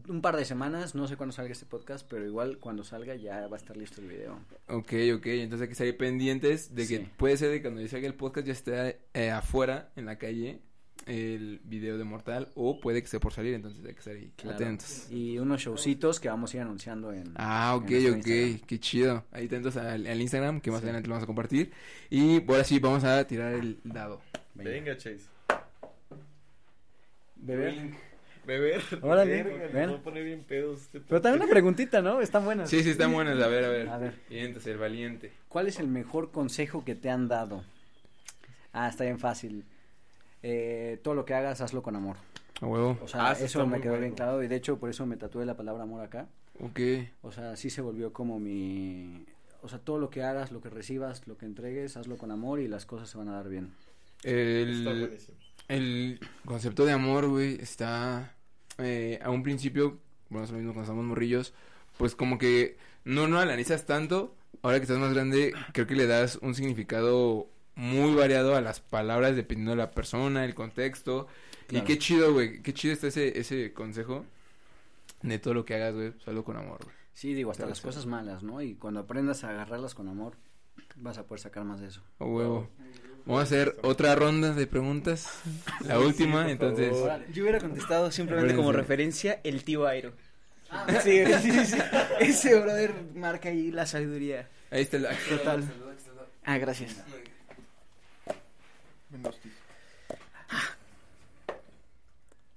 Un 0.08 0.21
par 0.21 0.38
de 0.38 0.45
semanas, 0.45 0.95
no 0.95 1.08
sé 1.10 1.17
cuándo 1.17 1.34
salga 1.34 1.52
este 1.52 1.65
podcast, 1.65 2.08
pero 2.10 2.26
igual 2.26 2.58
cuando 2.60 2.86
salga 2.86 3.15
ya 3.15 3.47
va 3.47 3.58
a 3.58 3.60
estar 3.60 3.76
listo 3.76 3.99
el 3.99 4.08
video. 4.08 4.39
Ok, 4.69 4.93
ok, 5.15 5.26
entonces 5.26 5.62
hay 5.62 5.67
que 5.67 5.73
estar 5.73 5.97
pendientes 5.97 6.73
de 6.73 6.88
que 6.88 6.97
Sí. 6.99 7.08
puede 7.17 7.36
ser 7.36 7.49
de 7.49 7.58
que 7.58 7.63
cuando 7.63 7.86
salga 7.89 8.08
el 8.08 8.13
podcast 8.15 8.47
ya 8.47 8.54
esté 8.54 8.99
eh, 9.13 9.30
afuera, 9.30 9.91
en 9.97 10.06
la 10.06 10.17
calle, 10.17 10.62
el 11.06 11.60
video 11.65 11.97
de 11.97 12.03
Mortal, 12.06 12.49
o 12.56 12.79
puede 12.79 13.01
que 13.01 13.06
esté 13.06 13.19
por 13.19 13.34
salir, 13.34 13.53
entonces 13.53 13.79
hay 13.86 13.93
que 13.93 13.99
estar 13.99 14.13
ahí 14.15 14.32
Claro. 14.38 14.56
atentos. 14.56 15.08
Y 15.12 15.38
unos 15.38 15.62
showcitos 15.62 16.19
que 16.19 16.29
vamos 16.29 16.53
a 16.53 16.58
ir 16.58 16.63
anunciando 16.63 17.12
en. 17.12 17.32
Ah, 17.36 17.75
ok, 17.75 17.91
en 17.91 18.10
ok, 18.12 18.15
Instagram. 18.17 18.60
qué 18.67 18.79
chido. 18.79 19.25
Ahí 19.32 19.45
atentos 19.47 19.75
al, 19.77 20.08
al 20.08 20.21
Instagram, 20.21 20.62
que 20.62 20.71
más 20.71 20.79
Sí. 20.79 20.86
adelante 20.86 21.08
lo 21.10 21.13
vamos 21.15 21.23
a 21.23 21.27
compartir. 21.27 21.71
Y 22.10 22.41
ahora 22.49 22.63
sí, 22.63 22.79
vamos 22.79 23.03
a 23.03 23.25
tirar 23.27 23.53
el 23.53 23.79
dado. 23.84 24.21
Venga. 24.56 24.69
Venga, 24.71 24.97
Chase. 24.97 25.21
Bebé. 27.36 27.93
Beber. 28.45 28.82
Órale, 29.01 29.43
Verga, 29.43 29.65
ven. 29.67 29.73
me 29.73 29.88
voy 29.88 29.95
a 29.95 30.03
poner 30.03 30.23
bien 30.25 30.43
pedos. 30.43 30.82
este 30.82 30.99
Pero 31.01 31.21
también 31.21 31.41
una 31.43 31.49
preguntita, 31.51 32.01
¿no? 32.01 32.19
Están 32.21 32.43
buenas. 32.43 32.69
Sí, 32.69 32.84
sí, 32.84 32.89
están 32.91 33.12
buenas. 33.13 33.41
A 33.41 33.47
ver, 33.47 33.63
a 33.63 33.69
ver. 33.69 33.89
A 33.89 33.97
ver. 33.97 34.19
Entonces, 34.29 34.71
el 34.73 34.77
valiente. 34.77 35.32
¿Cuál 35.47 35.67
es 35.67 35.79
el 35.79 35.88
mejor 35.88 36.32
consejo 36.32 36.84
que 36.84 36.95
te 36.95 37.10
han 37.10 37.27
dado? 37.29 37.63
Ah, 38.73 38.89
está 38.89 39.03
bien 39.06 39.19
fácil. 39.19 39.63
Eh, 40.43 40.99
todo 41.03 41.13
lo 41.15 41.25
que 41.25 41.34
hagas, 41.34 41.62
hazlo 41.62 41.82
con 41.82 41.95
amor. 41.95 42.17
A 42.62 42.65
huevo. 42.67 42.97
O 43.01 43.08
sea, 43.08 43.29
Ah, 43.29 43.32
eso 43.34 43.65
me 43.65 43.82
quedó 43.82 43.93
bien 43.93 44.01
bueno. 44.12 44.15
claro 44.15 44.43
y 44.43 44.47
de 44.47 44.56
hecho 44.56 44.77
por 44.77 44.89
eso 44.89 45.06
me 45.06 45.17
tatué 45.17 45.45
la 45.45 45.56
palabra 45.58 45.84
amor 45.84 46.01
acá. 46.01 46.27
Ok. 46.60 46.79
O 47.23 47.32
sea, 47.32 47.56
sí 47.56 47.69
se 47.69 47.82
volvió 47.82 48.13
como 48.13 48.39
mi... 48.39 49.25
O 49.62 49.69
sea, 49.69 49.79
todo 49.79 49.97
lo 49.97 50.10
que 50.10 50.23
hagas, 50.23 50.51
lo 50.51 50.62
que 50.62 50.69
recibas, 50.69 51.25
lo 51.27 51.38
que 51.38 51.45
entregues, 51.45 51.95
hazlo 51.97 52.17
con 52.17 52.32
amor 52.32 52.60
y 52.60 52.67
las 52.67 52.86
cosas 52.86 53.10
se 53.10 53.17
van 53.17 53.29
a 53.29 53.34
dar 53.34 53.47
bien. 53.49 53.71
Está 54.17 54.29
El, 54.91 55.17
el 55.69 56.19
concepto 56.45 56.86
de 56.86 56.91
amor, 56.91 57.27
güey, 57.27 57.56
está 57.62 58.36
eh, 58.77 59.19
a 59.23 59.29
un 59.29 59.41
principio, 59.43 59.99
bueno, 60.29 60.45
es 60.45 60.51
lo 60.51 60.58
mismo 60.58 60.73
cuando 60.73 60.84
estamos 60.91 61.06
morrillos, 61.06 61.53
pues 61.97 62.15
como 62.15 62.38
que 62.38 62.77
no 63.06 63.27
no 63.27 63.39
analizas 63.39 63.86
tanto. 63.86 64.36
Ahora 64.62 64.77
que 64.79 64.84
estás 64.84 64.99
más 64.99 65.13
grande, 65.13 65.53
creo 65.73 65.88
que 65.88 65.95
le 65.95 66.08
das 66.08 66.38
un 66.41 66.56
significado 66.56 67.47
muy 67.76 68.14
variado 68.14 68.56
a 68.56 68.62
las 68.62 68.80
palabras 68.80 69.36
dependiendo 69.36 69.72
de 69.72 69.78
la 69.78 69.92
persona, 69.92 70.46
el 70.46 70.56
contexto. 70.56 71.28
Claro. 71.68 71.84
Y 71.84 71.88
qué 71.88 71.98
chido, 71.98 72.34
güey, 72.34 72.62
qué 72.62 72.74
chido 72.74 72.94
está 72.94 73.08
ese 73.08 73.40
ese 73.40 73.74
consejo 73.74 74.26
de 75.22 75.40
todo 75.40 75.54
lo 75.54 75.66
que 75.66 75.76
hagas, 75.76 75.94
güey, 75.94 76.14
solo 76.24 76.44
con 76.44 76.58
amor, 76.58 76.80
güey. 76.84 76.96
Sí, 77.14 77.34
digo, 77.34 77.52
hasta 77.52 77.66
las 77.66 77.78
sí. 77.78 77.84
cosas 77.84 78.06
malas, 78.06 78.44
¿no? 78.44 78.62
Y 78.62 78.76
cuando 78.76 79.00
aprendas 79.00 79.44
a 79.44 79.50
agarrarlas 79.50 79.96
con 79.96 80.08
amor, 80.08 80.34
vas 80.96 81.18
a 81.18 81.26
poder 81.26 81.42
sacar 81.42 81.64
más 81.64 81.80
de 81.80 81.88
eso. 81.88 82.02
A 82.20 82.26
huevo. 82.26 82.70
Vamos 83.26 83.40
a 83.40 83.44
hacer 83.44 83.78
otra 83.84 84.16
ronda 84.16 84.54
de 84.54 84.68
preguntas. 84.68 85.42
La 85.86 86.00
última, 86.00 86.50
entonces. 86.52 86.90
favor. 86.90 87.26
Yo 87.32 87.44
hubiera 87.44 87.60
contestado 87.60 88.12
simplemente 88.12 88.56
como 88.56 88.72
referencia 88.72 89.40
el 89.44 89.64
tío 89.64 89.88
Airo. 89.88 90.14
Sí, 91.04 91.24
sí, 91.24 91.52
sí, 91.52 91.66
sí. 91.66 91.78
Ese 92.20 92.60
brother 92.60 92.96
marca 93.14 93.50
ahí 93.50 93.70
la 93.70 93.86
sabiduría. 93.86 94.50
Ahí 94.72 94.82
está 94.82 94.98
el. 94.98 95.08
Total. 95.30 95.72
Ah, 96.44 96.58
gracias. 96.58 97.04
Menos. 99.13 99.39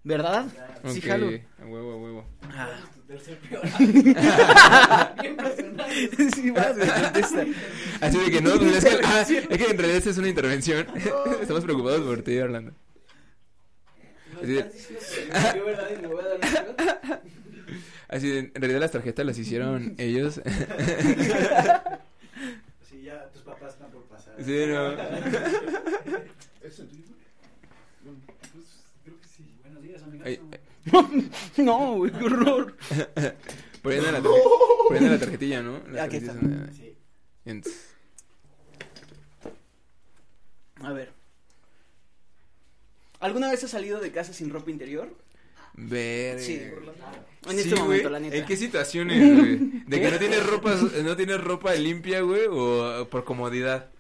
¿Verdad? 0.05 0.47
Sí, 0.87 1.01
jalo. 1.01 1.29
A 1.61 1.67
huevo, 1.67 1.93
a 1.93 1.97
huevo. 1.97 2.25
Ah. 2.45 2.79
sí, 6.35 6.51
vas. 6.51 6.77
Así 8.01 8.19
de 8.19 8.31
que 8.31 8.41
no, 8.41 8.57
pues, 8.57 8.77
es 8.77 8.85
que, 8.85 9.01
ah, 9.05 9.21
es 9.21 9.29
que 9.29 9.71
en 9.71 9.77
realidad 9.77 9.97
esta 9.97 10.11
es 10.11 10.19
una 10.19 10.29
intervención. 10.29 10.87
Estamos 11.41 11.65
preocupados 11.65 12.03
por 12.03 12.23
ti, 12.23 12.39
Orlando. 12.39 12.73
Así 14.41 14.53
de, 14.53 14.61
así 18.09 18.29
de, 18.29 18.39
en 18.39 18.53
realidad 18.55 18.81
las 18.81 18.93
tarjetas 18.93 19.27
las 19.27 19.39
hicieron 19.39 19.95
ellos. 19.99 20.41
Sí, 22.89 23.03
ya 23.03 23.29
tus 23.33 23.43
papás. 23.43 23.77
Sí, 24.45 24.67
no. 24.67 24.93
¿Es 26.63 26.79
el 26.79 26.89
tuyo? 26.89 27.03
Bueno, 28.03 28.21
pues 28.27 28.65
creo 29.05 29.21
que 29.21 29.29
sí. 29.29 29.55
Buenos 29.63 29.83
días, 29.83 30.03
Ay, 30.25 30.41
No, 31.65 31.95
güey, 31.97 32.13
qué 32.13 32.25
horror. 32.25 32.77
Anda 33.85 34.13
la, 34.13 34.21
tarje- 34.21 35.01
la 35.11 35.19
tarjetilla, 35.19 35.63
¿no? 35.63 35.81
Las 35.93 36.07
Aquí 36.07 36.17
está. 36.17 36.33
tarjetitas, 36.33 36.77
Sí. 36.77 36.97
entonces, 37.45 37.83
A 40.83 40.93
ver. 40.93 41.13
¿Alguna 43.21 43.51
vez 43.51 43.65
has 43.65 43.71
salido 43.71 44.01
de 44.01 44.11
casa 44.13 44.33
sin 44.33 44.51
ropa 44.51 44.71
interior? 44.71 45.09
Ver. 45.75 46.41
Sí. 46.41 46.55
eh, 46.55 46.75
En 47.49 47.59
este 47.59 47.71
sí, 47.71 47.81
momento, 47.81 48.11
la 48.11 48.21
neta. 48.21 48.37
¿En 48.37 48.45
qué 48.45 48.57
situaciones, 48.57 49.19
güey? 49.39 49.57
¿De 49.87 50.01
que 50.01 50.11
no 50.11 50.19
tienes 50.19 50.45
ropa, 50.47 50.75
no 50.75 51.17
tienes 51.17 51.41
ropa 51.43 51.75
limpia, 51.75 52.21
güey? 52.23 52.43
¿O 52.51 53.09
por 53.09 53.25
comodidad? 53.25 53.91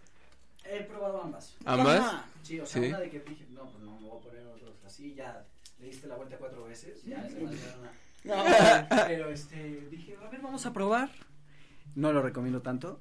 Ambas. 1.36 1.56
¿Ambas? 1.64 2.00
Ajá. 2.00 2.24
Sí, 2.42 2.60
o 2.60 2.66
sea, 2.66 2.82
Sí. 2.82 2.88
una 2.88 3.00
de 3.00 3.10
que 3.10 3.20
dije, 3.20 3.46
no, 3.50 3.70
pues 3.70 3.82
no 3.84 3.98
me 4.00 4.08
voy 4.08 4.18
a 4.18 4.22
poner 4.22 4.46
otros 4.46 4.74
así, 4.84 5.14
ya 5.14 5.44
le 5.80 5.86
diste 5.86 6.06
la 6.06 6.16
vuelta 6.16 6.36
cuatro 6.38 6.64
veces, 6.64 7.04
ya 7.04 7.22
se 7.28 7.36
una... 7.44 7.52
No. 8.24 8.44
Pero 9.06 9.30
este, 9.30 9.86
dije, 9.90 10.16
a 10.24 10.28
ver, 10.30 10.40
vamos 10.40 10.64
a 10.66 10.72
probar. 10.72 11.10
No 11.94 12.12
lo 12.12 12.22
recomiendo 12.22 12.60
tanto. 12.62 13.00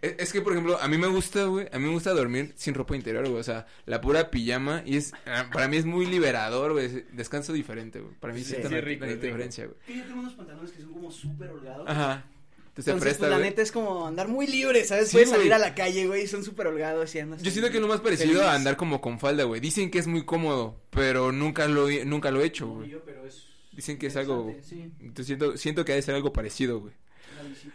Es, 0.00 0.16
es 0.18 0.32
que, 0.32 0.42
por 0.42 0.52
ejemplo, 0.52 0.78
a 0.80 0.88
mí 0.88 0.98
me 0.98 1.06
gusta, 1.06 1.44
güey, 1.44 1.68
a 1.72 1.78
mí 1.78 1.86
me 1.86 1.92
gusta 1.92 2.12
dormir 2.12 2.52
sin 2.56 2.74
ropa 2.74 2.96
interior, 2.96 3.22
güey, 3.28 3.38
o 3.38 3.44
sea, 3.44 3.66
la 3.86 4.00
pura 4.00 4.30
pijama, 4.30 4.82
y 4.84 4.96
es, 4.96 5.12
ah, 5.26 5.48
para 5.52 5.68
mí 5.68 5.76
es 5.76 5.84
muy 5.84 6.06
liberador, 6.06 6.72
güey, 6.72 6.86
es- 6.86 7.16
descanso 7.16 7.52
diferente, 7.52 8.00
güey, 8.00 8.12
para 8.16 8.32
mí 8.34 8.40
sí, 8.40 8.46
Sí, 8.46 8.56
está 8.56 8.68
sí, 8.68 8.74
una, 8.74 8.80
rico, 8.84 9.04
una 9.04 9.12
es 9.12 9.18
rico. 9.20 9.26
diferencia, 9.26 9.66
güey. 9.66 9.78
Que 9.86 9.96
yo 9.98 10.04
tengo 10.04 10.18
unos 10.20 10.34
pantalones 10.34 10.72
que 10.72 10.82
son 10.82 10.92
como 10.92 11.10
súper 11.12 11.50
holgados. 11.50 11.88
Ajá, 11.88 12.24
entonces 12.72 12.88
Entonces, 12.94 13.00
presta, 13.02 13.18
pues, 13.20 13.30
la 13.30 13.36
güey. 13.36 13.50
neta 13.50 13.60
es 13.62 13.70
como 13.70 14.06
andar 14.06 14.28
muy 14.28 14.46
libre, 14.46 14.82
¿sabes? 14.84 15.08
Sí, 15.08 15.12
Puedes 15.16 15.28
güey. 15.28 15.40
salir 15.40 15.52
a 15.54 15.58
la 15.58 15.74
calle, 15.74 16.06
güey, 16.06 16.24
y 16.24 16.26
son 16.26 16.42
súper 16.42 16.68
holgados 16.68 17.14
y 17.14 17.18
andas. 17.18 17.42
Yo 17.42 17.50
siento 17.50 17.70
que 17.70 17.76
es 17.76 17.82
lo 17.82 17.88
más 17.88 18.00
parecido 18.00 18.30
feliz. 18.40 18.44
a 18.44 18.54
andar 18.54 18.76
como 18.78 19.00
con 19.02 19.20
falda, 19.20 19.44
güey, 19.44 19.60
dicen 19.60 19.90
que 19.90 19.98
es 19.98 20.06
muy 20.06 20.24
cómodo, 20.24 20.80
pero 20.90 21.32
nunca 21.32 21.68
lo, 21.68 21.88
he- 21.90 22.04
nunca 22.06 22.30
lo 22.30 22.40
he 22.40 22.46
hecho, 22.46 22.66
güey. 22.68 22.88
yo, 22.88 23.04
pero 23.04 23.26
es... 23.26 23.46
Dicen 23.72 23.98
que 23.98 24.06
es 24.08 24.16
algo, 24.16 24.54
Sí, 24.62 24.90
entonces 25.00 25.26
siento, 25.26 25.56
siento 25.56 25.84
que 25.84 25.92
ha 25.92 25.96
de 25.96 26.02
ser 26.02 26.14
algo 26.14 26.32
parecido, 26.32 26.80
güey. 26.80 26.92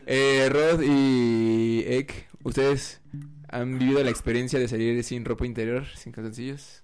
Eh, 0.05 0.47
Rod 0.49 0.81
y 0.83 1.83
Ek, 1.87 2.27
¿ustedes 2.43 2.99
han 3.49 3.77
vivido 3.79 4.03
la 4.03 4.09
experiencia 4.09 4.57
de 4.59 4.67
salir 4.67 5.03
sin 5.03 5.25
ropa 5.25 5.45
interior, 5.45 5.85
sin 5.95 6.11
calzoncillos? 6.11 6.83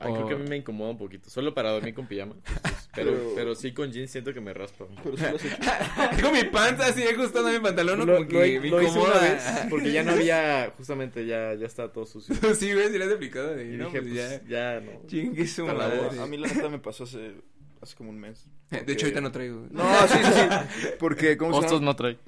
Ay, 0.00 0.12
creo 0.14 0.28
que 0.28 0.34
a 0.34 0.36
mí 0.36 0.48
me 0.48 0.56
incomoda 0.56 0.90
un 0.90 0.98
poquito. 0.98 1.28
Solo 1.28 1.52
para 1.54 1.70
dormir 1.70 1.92
con 1.94 2.06
pijama. 2.06 2.34
Entonces, 2.36 2.88
pero, 2.94 3.12
Pero- 3.12 3.32
pero 3.34 3.54
sí 3.54 3.72
con 3.72 3.90
jeans 3.92 4.10
siento 4.10 4.32
que 4.32 4.40
me 4.40 4.54
raspa. 4.54 4.86
Pero 5.02 5.16
sí 5.16 5.22
lo 5.24 5.36
has 5.36 5.44
hecho. 5.44 5.56
Con 6.22 6.32
mi 6.32 6.44
panza 6.44 6.86
así 6.86 7.02
ajustando 7.02 7.50
mi 7.50 7.58
pantalón, 7.60 7.98
¿no? 8.00 8.04
Lo, 8.06 8.12
como 8.16 8.24
lo- 8.24 8.28
que 8.28 8.60
me 8.60 8.68
lo 8.70 8.82
hice 8.82 8.92
una 8.98 9.00
incomoda. 9.08 9.20
vez 9.20 9.42
porque 9.70 9.92
ya 9.92 10.02
no 10.04 10.12
había, 10.12 10.72
justamente 10.76 11.26
ya, 11.26 11.54
ya 11.54 11.66
estaba 11.66 11.92
todo 11.92 12.06
sucio. 12.06 12.34
sí, 12.54 12.72
güey, 12.72 12.90
si 12.90 12.98
le 12.98 13.04
has 13.04 13.12
aplicado. 13.12 13.60
Y 13.60 13.74
Y 13.74 13.76
no, 13.76 13.86
dije, 13.86 14.02
pues, 14.02 14.14
pues 14.14 14.42
ya. 14.48 14.74
ya, 14.74 14.80
no. 14.80 15.06
Chingue 15.06 15.46
su 15.46 15.66
madre. 15.66 16.20
A 16.20 16.26
mí 16.26 16.36
la 16.38 16.48
neta 16.48 16.68
me 16.68 16.78
pasó 16.78 17.04
hace, 17.04 17.32
hace 17.80 17.94
como 17.96 18.10
un 18.10 18.18
mes. 18.18 18.46
De 18.70 18.92
hecho, 18.92 19.06
ahorita 19.06 19.20
no 19.20 19.32
traigo. 19.32 19.66
No, 19.70 19.82
sí, 20.08 20.18
sí, 20.22 20.32
sí. 20.80 20.88
Porque, 20.98 21.36
¿cómo 21.36 21.60
se 21.62 21.68
llama? 21.68 21.80
no 21.84 21.96
trae. 21.96 22.18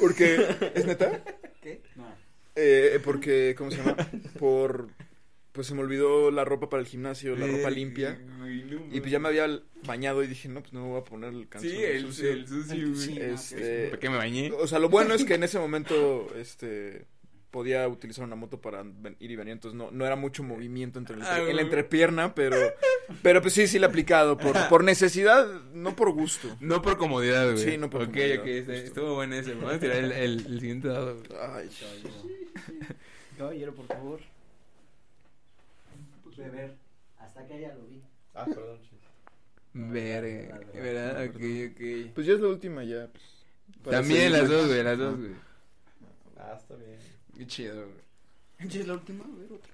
Porque, 0.00 0.46
¿es 0.74 0.86
neta? 0.86 1.22
¿Qué? 1.62 1.82
No. 1.96 2.06
Eh, 2.56 3.00
porque, 3.04 3.54
¿cómo 3.56 3.70
se 3.70 3.78
llama? 3.78 3.96
Por, 4.38 4.88
pues 5.60 5.66
se 5.66 5.74
me 5.74 5.80
olvidó 5.82 6.30
la 6.30 6.42
ropa 6.42 6.70
para 6.70 6.80
el 6.80 6.86
gimnasio, 6.88 7.36
la 7.36 7.46
ropa 7.46 7.68
limpia. 7.68 8.18
Y 8.90 9.00
pues 9.00 9.12
ya 9.12 9.18
me 9.18 9.28
había 9.28 9.46
bañado 9.84 10.22
y 10.22 10.26
dije, 10.26 10.48
no, 10.48 10.60
pues 10.62 10.72
no 10.72 10.80
me 10.82 10.88
voy 10.88 11.00
a 11.00 11.04
poner 11.04 11.34
el 11.34 11.48
calzón 11.48 11.70
Sí, 11.70 11.76
el 11.84 12.00
sucio. 12.06 12.30
el 12.32 12.48
sucio, 12.48 12.94
sí, 12.96 13.18
Este, 13.20 13.88
¿Por 13.88 13.98
qué 13.98 14.08
me 14.08 14.16
bañé? 14.16 14.52
O 14.52 14.66
sea, 14.66 14.78
lo 14.78 14.88
bueno 14.88 15.12
es 15.12 15.24
que 15.26 15.34
en 15.34 15.42
ese 15.44 15.58
momento, 15.58 16.32
este, 16.34 17.04
podía 17.50 17.86
utilizar 17.88 18.24
una 18.24 18.36
moto 18.36 18.58
para 18.60 18.82
ir 19.18 19.30
y 19.30 19.36
venir, 19.36 19.52
entonces 19.52 19.76
no, 19.76 19.90
no 19.90 20.06
era 20.06 20.16
mucho 20.16 20.42
movimiento 20.42 20.98
entre 20.98 21.16
el 21.16 21.22
Ah, 21.22 21.26
entre- 21.26 21.38
en 21.40 21.44
güey. 21.44 21.56
la 21.56 21.62
entrepierna, 21.62 22.34
pero, 22.34 22.56
pero 23.22 23.42
pues 23.42 23.52
sí, 23.52 23.66
sí 23.66 23.78
le 23.78 23.84
he 23.84 23.88
aplicado, 23.90 24.38
por, 24.38 24.52
por 24.70 24.82
necesidad, 24.82 25.46
no 25.74 25.94
por 25.94 26.10
gusto. 26.12 26.48
No 26.60 26.80
por 26.80 26.96
comodidad, 26.96 27.52
güey. 27.52 27.62
Sí, 27.62 27.76
no 27.76 27.90
por 27.90 28.02
Ok, 28.04 28.12
comodidad, 28.12 28.40
ok, 28.40 28.46
justo. 28.46 28.72
estuvo 28.72 29.14
bueno 29.16 29.34
ese. 29.34 29.52
Vamos 29.54 29.74
a 29.74 29.78
tirar 29.78 29.96
el, 29.98 30.12
el, 30.12 30.46
el 30.46 30.60
siguiente 30.60 30.88
dado. 30.88 31.16
güey. 31.16 31.40
Ay, 31.54 31.68
Caballero, 33.36 33.74
por 33.74 33.86
favor. 33.86 34.20
Beber. 36.40 36.74
Hasta 37.18 37.46
que 37.46 37.60
ya 37.60 37.74
lo 37.74 37.84
vi. 37.86 38.00
Ah, 38.34 38.44
perdón, 38.46 38.80
chis. 38.82 38.98
Verga, 39.72 40.60
¿verdad? 40.74 41.24
Ok, 41.26 41.36
ok. 41.70 42.12
pues 42.14 42.26
ya 42.26 42.32
es 42.34 42.40
la 42.40 42.48
última 42.48 42.82
ya. 42.84 43.08
pues, 43.82 43.94
También 43.96 44.32
las 44.32 44.48
dos, 44.48 44.66
güey, 44.66 44.82
las 44.82 44.98
dos, 44.98 45.16
güey. 45.18 45.32
Ah, 46.36 46.56
está 46.60 46.74
bien. 46.76 46.98
Qué 47.36 47.46
chido, 47.46 47.74
güey. 47.86 48.68
¿Ya 48.68 48.80
es 48.80 48.86
la 48.88 48.94
última? 48.94 49.24
A 49.24 49.28
ver, 49.28 49.52
otra. 49.52 49.72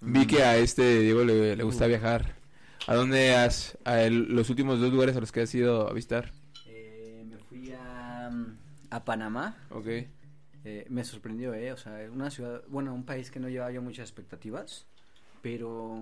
Vi 0.00 0.26
que 0.26 0.42
a 0.42 0.56
este 0.56 1.00
Diego 1.00 1.24
le, 1.24 1.56
le 1.56 1.62
gusta 1.62 1.86
viajar. 1.86 2.34
¿A 2.86 2.94
dónde 2.94 3.34
has, 3.34 3.76
a 3.84 4.02
el- 4.02 4.34
los 4.34 4.48
últimos 4.50 4.80
dos 4.80 4.90
lugares 4.92 5.14
a 5.16 5.20
los 5.20 5.30
que 5.32 5.42
has 5.42 5.54
ido 5.54 5.88
a 5.88 5.92
visitar? 5.92 6.32
Eh, 6.66 7.24
me 7.28 7.36
fui 7.38 7.72
a, 7.72 8.30
a 8.90 9.04
Panamá. 9.04 9.56
Ok. 9.70 9.86
Eh, 10.64 10.86
me 10.90 11.04
sorprendió, 11.04 11.54
¿eh? 11.54 11.72
O 11.72 11.76
sea, 11.76 12.06
una 12.12 12.30
ciudad, 12.30 12.62
bueno, 12.68 12.94
un 12.94 13.04
país 13.04 13.30
que 13.30 13.40
no 13.40 13.48
llevaba 13.48 13.72
yo 13.72 13.80
muchas 13.82 14.08
expectativas, 14.08 14.86
pero 15.42 15.98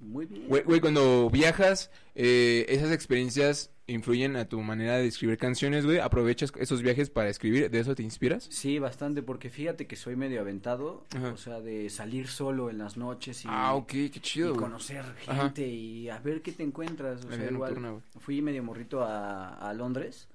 muy 0.00 0.26
bien. 0.26 0.48
Güey, 0.48 0.62
güey, 0.62 0.80
cuando 0.80 1.28
viajas, 1.30 1.90
eh, 2.14 2.64
esas 2.68 2.90
experiencias 2.92 3.70
influyen 3.86 4.34
a 4.36 4.48
tu 4.48 4.60
manera 4.62 4.96
de 4.96 5.06
escribir 5.06 5.38
canciones, 5.38 5.84
güey. 5.84 5.98
¿Aprovechas 5.98 6.52
esos 6.58 6.82
viajes 6.82 7.08
para 7.10 7.28
escribir? 7.28 7.70
¿De 7.70 7.78
eso 7.78 7.94
te 7.94 8.02
inspiras? 8.02 8.48
Sí, 8.50 8.78
bastante, 8.78 9.22
porque 9.22 9.48
fíjate 9.48 9.86
que 9.86 9.94
soy 9.94 10.16
medio 10.16 10.40
aventado, 10.40 11.04
Ajá. 11.14 11.28
o 11.32 11.36
sea, 11.36 11.60
de 11.60 11.88
salir 11.90 12.28
solo 12.28 12.68
en 12.70 12.78
las 12.78 12.96
noches 12.96 13.44
y, 13.44 13.48
Ah, 13.50 13.78
qué 13.86 14.10
chido, 14.10 14.56
conocer 14.56 15.04
Ajá. 15.26 15.42
gente 15.44 15.66
y 15.68 16.08
a 16.08 16.18
ver 16.18 16.42
qué 16.42 16.52
te 16.52 16.62
encuentras. 16.62 17.24
O 17.24 17.28
sea, 17.28 17.50
igual 17.50 17.74
nocturna, 17.74 18.00
fui 18.20 18.42
medio 18.42 18.62
morrito 18.62 19.02
a, 19.02 19.54
a 19.54 19.72
Londres, 19.72 20.28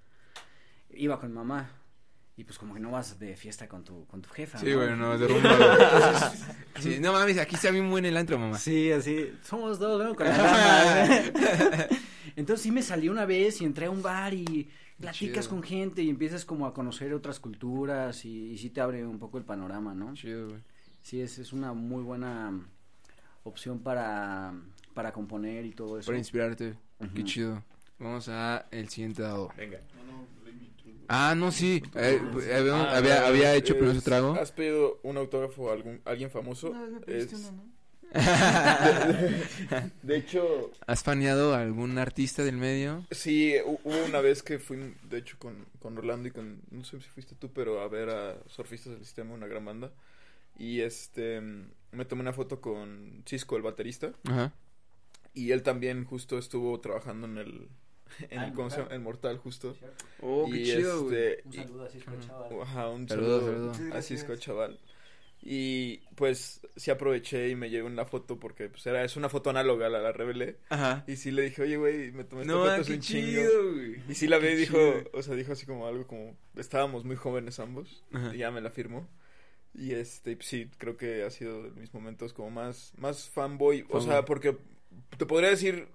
iba 0.93 1.19
con 1.19 1.33
mamá 1.33 1.71
y 2.37 2.43
pues 2.43 2.57
como 2.57 2.73
que 2.73 2.79
no 2.79 2.91
vas 2.91 3.19
de 3.19 3.35
fiesta 3.35 3.67
con 3.67 3.83
tu, 3.83 4.05
con 4.07 4.21
tu 4.21 4.29
jefa. 4.29 4.57
Sí, 4.57 4.73
güey, 4.73 4.95
no, 4.95 5.17
de 5.17 5.27
rumba, 5.29 5.55
güey. 5.55 5.71
Sí, 6.79 6.99
no 6.99 7.13
mames, 7.13 7.37
aquí 7.37 7.55
está 7.55 7.69
bien 7.71 7.89
buen 7.89 8.05
el 8.05 8.17
antro, 8.17 8.39
mamá. 8.39 8.57
Sí, 8.57 8.91
así, 8.91 9.31
somos 9.43 9.77
dos, 9.79 10.03
¿no? 10.03 10.15
Con. 10.15 10.27
Entonces 12.35 12.63
sí 12.63 12.71
me 12.71 12.81
salí 12.81 13.09
una 13.09 13.25
vez 13.25 13.61
y 13.61 13.65
entré 13.65 13.85
a 13.87 13.91
un 13.91 14.01
bar 14.01 14.33
y 14.33 14.69
platicas 14.99 15.45
chido. 15.45 15.49
con 15.55 15.63
gente 15.63 16.01
y 16.01 16.09
empiezas 16.09 16.45
como 16.45 16.65
a 16.65 16.73
conocer 16.73 17.13
otras 17.13 17.39
culturas 17.39 18.23
y, 18.25 18.51
y 18.51 18.57
sí 18.57 18.69
te 18.69 18.81
abre 18.81 19.05
un 19.05 19.19
poco 19.19 19.37
el 19.37 19.43
panorama, 19.43 19.93
¿no? 19.93 20.13
Chido, 20.13 20.49
güey. 20.49 20.61
Sí, 21.01 21.21
es, 21.21 21.39
es 21.39 21.51
una 21.51 21.73
muy 21.73 22.03
buena 22.03 22.53
opción 23.43 23.79
para, 23.79 24.53
para 24.93 25.11
componer 25.11 25.65
y 25.65 25.71
todo 25.71 25.99
eso. 25.99 26.07
Para 26.07 26.17
inspirarte. 26.17 26.75
Qué 27.15 27.23
chido. 27.23 27.63
Vamos 27.99 28.29
a 28.29 28.65
el 28.71 28.89
siguiente 28.89 29.21
dado. 29.23 29.49
Venga. 29.57 29.79
Ah, 31.07 31.33
no, 31.35 31.51
sí. 31.51 31.81
Eh, 31.95 32.21
había, 32.55 32.75
Ah, 32.75 32.97
había, 32.97 33.27
había 33.27 33.55
hecho 33.55 33.73
primero 33.75 33.95
su 33.95 34.01
trago. 34.01 34.33
¿Has 34.35 34.51
pedido 34.51 34.99
un 35.03 35.17
autógrafo 35.17 35.69
a 35.69 35.73
algún, 35.73 36.01
alguien 36.05 36.29
famoso? 36.31 36.73
Es- 37.07 37.51
De 40.03 40.17
hecho, 40.17 40.71
¿Has 40.85 41.03
faneado 41.03 41.53
a 41.53 41.61
algún 41.61 41.97
artista 41.97 42.43
del 42.43 42.57
medio? 42.57 43.05
sí, 43.11 43.53
hu- 43.65 43.79
hubo 43.83 44.05
una 44.05 44.19
vez 44.21 44.43
que 44.43 44.59
fui, 44.59 44.93
de 45.09 45.17
hecho, 45.17 45.37
con, 45.39 45.65
con 45.79 45.97
Orlando 45.97 46.27
y 46.27 46.31
con, 46.31 46.61
no 46.71 46.83
sé 46.83 46.99
si 46.99 47.07
fuiste 47.09 47.35
tú, 47.35 47.49
pero 47.53 47.81
a 47.81 47.87
ver 47.87 48.09
a 48.09 48.37
Surfistas 48.47 48.93
del 48.93 49.03
Sistema, 49.05 49.33
una 49.33 49.47
gran 49.47 49.63
banda. 49.65 49.91
Y 50.57 50.81
este, 50.81 51.39
me 51.91 52.05
tomé 52.05 52.21
una 52.21 52.33
foto 52.33 52.59
con 52.61 53.23
Cisco, 53.25 53.55
el 53.55 53.61
baterista. 53.63 54.11
Ajá. 54.25 54.53
Y 55.33 55.51
él 55.51 55.63
también 55.63 56.03
justo 56.03 56.37
estuvo 56.37 56.79
trabajando 56.81 57.27
en 57.27 57.37
el, 57.37 57.69
en, 58.29 58.39
Ah, 58.39 58.51
¿cómo 58.55 58.69
se 58.69 58.77
llama? 58.81 58.95
En 58.95 59.03
Mortal, 59.03 59.37
justo. 59.37 59.75
Oh, 60.21 60.47
y 60.47 60.69
este, 60.71 61.41
Un 61.45 61.53
saludo 61.53 61.83
así, 61.85 61.99
Ajá. 62.05 62.19
chaval. 62.27 62.61
Ajá, 62.61 62.89
un 62.89 63.07
Saludos, 63.09 63.43
saludo, 63.45 63.73
saludos. 63.73 63.95
a 63.95 64.01
Cisco, 64.01 64.35
chaval. 64.35 64.79
Y 65.43 65.97
pues 66.15 66.61
sí 66.75 66.91
aproveché 66.91 67.49
y 67.49 67.55
me 67.55 67.71
llevé 67.71 67.87
una 67.87 68.05
foto 68.05 68.37
porque 68.39 68.69
pues 68.69 68.85
era, 68.85 69.03
es 69.03 69.15
una 69.17 69.27
foto 69.27 69.49
análoga, 69.49 69.89
la, 69.89 69.99
la 69.99 70.11
revelé. 70.11 70.57
Ajá. 70.69 71.03
Y 71.07 71.15
sí 71.15 71.31
le 71.31 71.41
dije, 71.41 71.63
oye, 71.63 71.77
güey, 71.77 72.11
me 72.11 72.23
tomé 72.25 72.43
esta 72.43 72.53
No, 72.53 72.59
foto, 72.61 72.75
es 72.75 72.89
un 72.89 72.99
chingo. 72.99 73.27
chido, 73.27 73.73
güey. 73.73 74.01
Y 74.07 74.13
sí 74.13 74.27
la 74.27 74.37
ve 74.37 74.51
y 74.53 74.55
dijo, 74.55 74.77
chido. 74.77 75.09
o 75.13 75.23
sea, 75.23 75.33
dijo 75.33 75.53
así 75.53 75.65
como 75.65 75.87
algo 75.87 76.05
como, 76.05 76.37
estábamos 76.55 77.05
muy 77.05 77.15
jóvenes 77.15 77.59
ambos. 77.59 78.03
Ajá. 78.13 78.35
Y 78.35 78.37
ya 78.39 78.51
me 78.51 78.61
la 78.61 78.69
firmó. 78.69 79.09
Y 79.73 79.93
este, 79.93 80.35
pues, 80.35 80.47
sí, 80.47 80.69
creo 80.77 80.95
que 80.95 81.23
ha 81.23 81.31
sido 81.31 81.63
de 81.63 81.71
mis 81.71 81.91
momentos 81.91 82.33
como 82.33 82.51
más, 82.51 82.93
más 82.97 83.27
fanboy. 83.29 83.81
O 83.83 83.85
Fanboy. 83.93 84.01
sea, 84.05 84.25
porque 84.25 84.57
te 85.17 85.25
podría 85.25 85.49
decir 85.51 85.87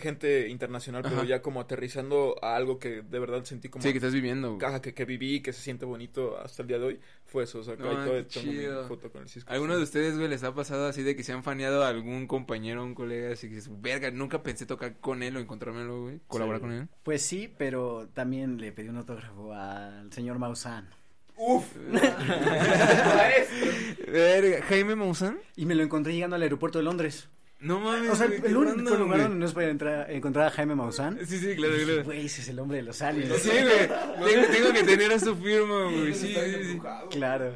gente 0.00 0.48
internacional, 0.48 1.02
pero 1.02 1.16
Ajá. 1.16 1.24
ya 1.24 1.42
como 1.42 1.60
aterrizando 1.60 2.36
a 2.40 2.54
algo 2.54 2.78
que 2.78 3.02
de 3.02 3.18
verdad 3.18 3.42
sentí 3.44 3.68
como 3.68 3.82
Sí, 3.82 3.90
que 3.90 3.98
estás 3.98 4.12
viviendo, 4.12 4.56
caja 4.58 4.80
que, 4.80 4.94
que 4.94 5.04
viví, 5.04 5.40
que 5.40 5.52
se 5.52 5.60
siente 5.60 5.84
bonito 5.84 6.38
hasta 6.38 6.62
el 6.62 6.68
día 6.68 6.78
de 6.78 6.84
hoy, 6.84 7.00
fue 7.26 7.42
eso. 7.44 7.58
O 7.60 7.64
sea, 7.64 7.74
No, 7.76 7.88
qué 7.88 7.96
tengo 7.96 8.12
mi 8.14 8.26
chido. 8.26 8.86
foto 8.86 9.10
con 9.10 9.22
el 9.22 9.28
Cisco. 9.28 9.50
¿Alguno 9.50 9.72
sí. 9.72 9.78
de 9.78 9.82
ustedes, 9.84 10.16
güey, 10.16 10.28
les 10.28 10.44
ha 10.44 10.54
pasado 10.54 10.86
así 10.86 11.02
de 11.02 11.16
que 11.16 11.24
se 11.24 11.32
han 11.32 11.42
faneado 11.42 11.82
a 11.84 11.88
algún 11.88 12.26
compañero, 12.28 12.84
un 12.84 12.94
colega, 12.94 13.32
así 13.32 13.48
que 13.48 13.56
dices, 13.56 13.70
verga, 13.80 14.10
nunca 14.12 14.42
pensé 14.44 14.66
tocar 14.66 15.00
con 15.00 15.22
él 15.24 15.36
o 15.36 15.40
encontrármelo, 15.40 16.02
güey, 16.02 16.20
colaborar 16.28 16.60
Sí. 16.60 16.66
con 16.66 16.72
él? 16.74 16.88
Pues 17.02 17.22
sí, 17.22 17.52
pero 17.58 18.08
también 18.14 18.58
le 18.58 18.70
pedí 18.72 18.88
un 18.88 18.98
autógrafo 18.98 19.52
al 19.52 20.12
señor 20.12 20.38
Maussan. 20.38 20.88
Verga, 24.06 24.62
Jaime 24.68 24.94
Maussan. 24.94 25.38
Y 25.56 25.66
me 25.66 25.74
lo 25.74 25.82
encontré 25.82 26.12
llegando 26.14 26.36
al 26.36 26.42
aeropuerto 26.42 26.78
de 26.78 26.84
Londres. 26.84 27.28
No 27.60 27.80
mames, 27.80 28.10
O 28.10 28.16
sea, 28.16 28.26
güey, 28.26 28.40
el 28.44 28.56
único 28.56 28.74
random, 28.76 28.98
lugar 28.98 29.06
güey. 29.08 29.20
donde 29.22 29.36
no 29.38 29.48
se 29.48 29.54
puede 29.54 29.70
entrar, 29.70 30.10
encontrar 30.10 30.48
a 30.48 30.50
Jaime 30.50 30.74
Maussan. 30.74 31.18
Sí, 31.26 31.38
sí, 31.38 31.54
claro, 31.56 31.72
claro. 31.84 32.04
Güey, 32.04 32.26
ese 32.26 32.42
es 32.42 32.48
el 32.48 32.58
hombre 32.58 32.76
de 32.78 32.82
los 32.82 33.00
aliens. 33.00 33.34
Sí, 33.40 33.48
güey, 33.48 33.88
tengo, 34.32 34.46
tengo 34.52 34.72
que 34.74 34.82
tener 34.82 35.12
a 35.12 35.18
su 35.18 35.34
firma, 35.36 35.84
güey, 35.84 36.12
sí, 36.14 36.34
sí, 36.34 36.64
sí. 36.72 36.80
Claro. 37.10 37.54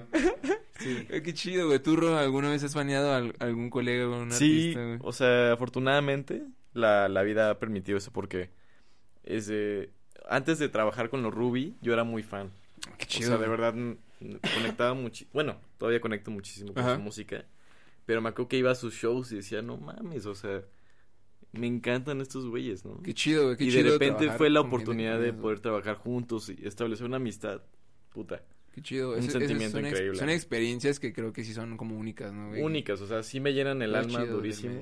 Sí. 0.79 1.07
Qué 1.23 1.35
chido, 1.35 1.67
güey. 1.67 1.79
¿Tú, 1.81 1.97
Ro, 1.97 2.17
alguna 2.17 2.49
vez 2.51 2.63
has 2.65 2.73
faneado 2.73 3.13
a 3.13 3.19
al- 3.19 3.35
algún 3.39 3.69
colega 3.69 4.09
o 4.09 4.23
un 4.23 4.33
Sí, 4.33 4.69
artista, 4.71 4.85
güey? 4.85 4.99
o 5.03 5.13
sea, 5.13 5.53
afortunadamente 5.53 6.43
la, 6.73 7.09
la 7.09 7.23
vida 7.23 7.51
ha 7.51 7.59
permitido 7.59 7.99
eso 7.99 8.11
porque 8.11 8.51
es 9.25 9.47
de- 9.49 9.91
antes 10.31 10.59
de 10.59 10.69
trabajar 10.71 11.11
con 11.11 11.23
los 11.23 11.35
Ruby, 11.35 11.77
yo 11.83 11.93
era 11.93 12.05
muy 12.05 12.23
fan. 12.23 12.51
Qué 12.97 13.05
O 13.05 13.09
chido. 13.09 13.29
sea, 13.31 13.39
de 13.39 13.49
verdad 13.49 13.75
conectaba 14.55 14.95
mucho. 14.95 15.27
Bueno, 15.35 15.61
todavía 15.77 16.01
conecto 16.01 16.31
muchísimo 16.31 16.73
con 16.73 16.83
Ajá. 16.83 16.95
su 16.97 17.03
música. 17.03 17.45
Pero 18.09 18.23
me 18.23 18.31
acuerdo 18.31 18.49
que 18.49 18.57
iba 18.57 18.71
a 18.71 18.75
sus 18.75 18.95
shows 18.95 19.33
y 19.33 19.37
decía, 19.37 19.61
no 19.61 19.77
mames, 19.77 20.25
o 20.25 20.35
sea, 20.35 20.63
me 21.53 21.67
encantan 21.67 22.23
estos 22.23 22.47
güeyes, 22.47 22.83
¿no? 22.87 23.03
Qué 23.03 23.13
chido, 23.13 23.45
güey. 23.45 23.59
Qué 23.59 23.65
y 23.65 23.67
de 23.67 23.73
chido 23.83 23.93
repente 23.93 24.17
trabajar 24.17 24.39
fue 24.39 24.49
la 24.49 24.61
oportunidad 24.63 25.21
de 25.21 25.35
poder 25.35 25.61
trabajar 25.61 25.97
juntos 25.97 26.49
y 26.49 26.67
establecer 26.67 27.05
una 27.05 27.17
amistad. 27.19 27.61
Puta. 28.09 28.43
Qué 28.75 28.81
chido. 28.81 29.15
un 29.15 29.23
sentimiento 29.23 29.79
ex- 29.79 29.89
increíble. 29.91 30.19
Son 30.19 30.31
experiencias 30.31 30.99
que 30.99 31.13
creo 31.13 31.35
que 31.35 31.45
sí 31.45 31.53
son 31.53 31.77
como 31.77 31.99
únicas, 31.99 32.33
¿no, 32.33 32.49
güey? 32.49 32.63
Únicas, 32.63 32.99
o 33.03 33.07
sea, 33.07 33.23
sí 33.23 33.41
me 33.41 33.53
llenan 33.53 33.83
el 33.83 33.95
alma 33.95 34.25
durísimo. 34.25 34.81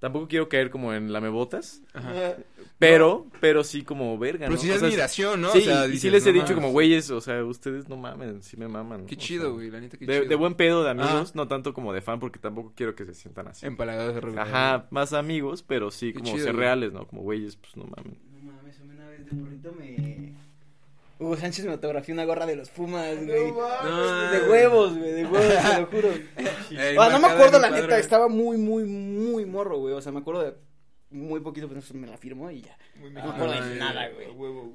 Tampoco 0.00 0.26
quiero 0.28 0.48
caer 0.48 0.70
como 0.70 0.92
en 0.94 1.12
la 1.12 1.20
me 1.20 1.28
botas, 1.28 1.82
Ajá. 1.92 2.34
pero, 2.78 3.26
pero 3.38 3.62
sí 3.62 3.82
como 3.82 4.18
verga, 4.18 4.46
Pero 4.46 4.52
¿no? 4.52 4.56
sí 4.56 4.70
es 4.70 4.82
admiración, 4.82 5.40
¿no? 5.42 5.52
Sí, 5.52 5.58
O 5.58 5.60
sea, 5.60 5.86
y 5.88 5.98
sí 5.98 6.08
les 6.08 6.24
he 6.26 6.32
dicho 6.32 6.46
mames. 6.46 6.54
como, 6.56 6.70
güeyes, 6.72 7.10
o 7.10 7.20
sea, 7.20 7.44
ustedes 7.44 7.86
no 7.88 7.98
mamen, 7.98 8.42
sí 8.42 8.56
me 8.56 8.66
maman. 8.66 9.04
Qué 9.04 9.16
chido, 9.16 9.52
güey. 9.52 9.70
La 9.70 9.78
neta, 9.78 9.98
qué 9.98 10.06
De, 10.06 10.14
chido. 10.20 10.28
de 10.30 10.34
buen 10.36 10.54
pedo 10.54 10.82
de 10.84 10.90
amigos, 10.90 11.28
Ah. 11.30 11.32
no 11.34 11.48
tanto 11.48 11.74
como 11.74 11.92
de 11.92 12.00
fan, 12.00 12.18
porque 12.18 12.38
tampoco 12.38 12.72
quiero 12.74 12.94
que 12.94 13.04
se 13.04 13.12
sientan 13.14 13.48
así. 13.48 13.66
Empalagados 13.66 14.14
de 14.14 14.20
regular. 14.22 14.48
Ajá, 14.48 14.86
más 14.90 15.12
amigos, 15.12 15.62
pero 15.62 15.90
sí 15.90 16.14
Qué 16.14 16.20
como 16.20 16.32
chido, 16.32 16.44
ser 16.44 16.54
güey. 16.54 16.64
reales, 16.64 16.92
¿no? 16.94 17.06
Como 17.06 17.20
güeyes, 17.20 17.56
pues 17.56 17.76
no 17.76 17.84
mamen. 17.84 18.18
No 18.42 18.52
mames, 18.52 18.80
a 18.80 18.84
mí 18.84 18.94
una 18.94 19.06
vez 19.08 19.26
de 19.26 19.32
morrito 19.36 19.72
me... 19.78 20.09
Hugo 21.20 21.36
Sánchez 21.36 21.66
me 21.66 21.72
autografió 21.72 22.14
una 22.14 22.24
gorra 22.24 22.46
de 22.46 22.56
los 22.56 22.70
Pumas, 22.70 23.14
güey. 23.26 23.52
No, 23.52 24.30
de 24.30 24.50
huevos, 24.50 24.96
güey, 24.96 25.12
de 25.12 25.26
huevos, 25.26 25.70
te 25.70 25.80
lo 25.80 25.86
juro. 25.86 26.08
Ah, 26.98 27.10
no 27.10 27.18
me 27.18 27.28
acuerdo 27.28 27.58
la 27.58 27.68
neta, 27.68 27.98
estaba 27.98 28.28
muy, 28.28 28.56
muy, 28.56 28.84
muy 28.84 29.44
morro, 29.44 29.78
güey. 29.78 29.92
O 29.92 30.00
sea, 30.00 30.12
me 30.12 30.20
acuerdo 30.20 30.42
de 30.42 30.54
muy 31.10 31.40
poquito, 31.40 31.68
pero 31.68 31.80
me 31.94 32.06
la 32.06 32.16
firmó 32.16 32.50
y 32.50 32.62
ya. 32.62 32.76
Muy 33.00 33.10
No 33.10 33.24
me 33.24 33.30
acuerdo 33.32 33.66
de 33.68 33.76
nada, 33.76 34.08
güey. 34.10 34.28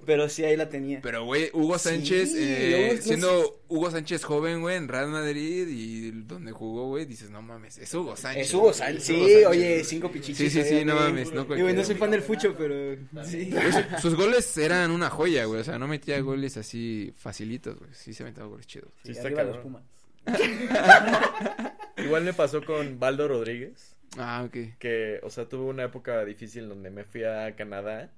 Pero 0.05 0.27
sí, 0.27 0.43
ahí 0.43 0.57
la 0.57 0.67
tenía. 0.69 0.99
Pero, 1.01 1.23
güey, 1.25 1.49
Hugo 1.53 1.77
Sí, 1.79 1.89
Sánchez, 1.89 2.33
eh, 2.36 2.88
Hugo- 2.89 2.95
no 2.95 3.01
siendo 3.01 3.61
Hugo 3.69 3.91
Sánchez 3.91 4.23
joven, 4.25 4.61
güey, 4.61 4.75
en 4.75 4.88
Real 4.88 5.07
Madrid 5.09 5.67
y 5.69 6.11
donde 6.11 6.51
jugó, 6.51 6.88
güey, 6.89 7.05
dices, 7.05 7.29
no 7.29 7.41
mames, 7.41 7.77
es 7.77 7.93
Hugo 7.93 8.15
Sánchez. 8.17 8.47
Es 8.47 8.53
Hugo 8.53 8.73
Sánchez, 8.73 9.03
sí, 9.03 9.13
Hugo 9.13 9.23
Sánchez, 9.27 9.47
oye, 9.47 9.83
cinco 9.86 10.11
pichitos. 10.11 10.38
Sí, 10.38 10.49
sí, 10.49 10.63
sí, 10.63 10.83
no 10.86 10.95
mames, 10.95 11.31
no 11.31 11.43
Y, 11.55 11.61
güey, 11.61 11.73
no 11.73 11.83
soy 11.83 11.95
fan 11.95 12.11
del 12.11 12.21
fucho, 12.21 12.53
pero 12.57 12.97
sí. 13.23 13.51
Sus- 13.51 14.01
Sus 14.01 14.15
goles 14.15 14.57
eran 14.57 14.91
una 14.91 15.09
joya, 15.09 15.45
güey, 15.45 15.61
o 15.61 15.63
sea, 15.63 15.79
no 15.79 15.88
metía 15.88 16.19
goles 16.19 16.57
así 16.57 17.13
facilitos, 17.17 17.77
güey, 17.79 17.91
sí 17.93 18.13
se 18.13 18.23
metía 18.23 18.43
goles 18.43 18.67
chidos. 18.67 18.89
Sí, 19.03 19.11
está 19.11 19.27
arriba 19.27 19.43
los. 19.43 19.57
Pumas. 19.57 19.83
Igual 21.97 22.23
me 22.23 22.33
pasó 22.33 22.63
con 22.63 22.99
Baldo 22.99 23.27
Rodríguez, 23.27 23.94
Ah, 24.18 24.43
ok. 24.45 24.78
que, 24.80 25.20
o 25.24 25.30
sea, 25.30 25.47
tuve 25.49 25.66
una 25.66 25.84
época 25.84 26.24
difícil 26.26 26.68
donde 26.70 26.89
me 26.89 27.03
fui 27.03 27.24
a 27.24 27.55
Canadá 27.55 28.11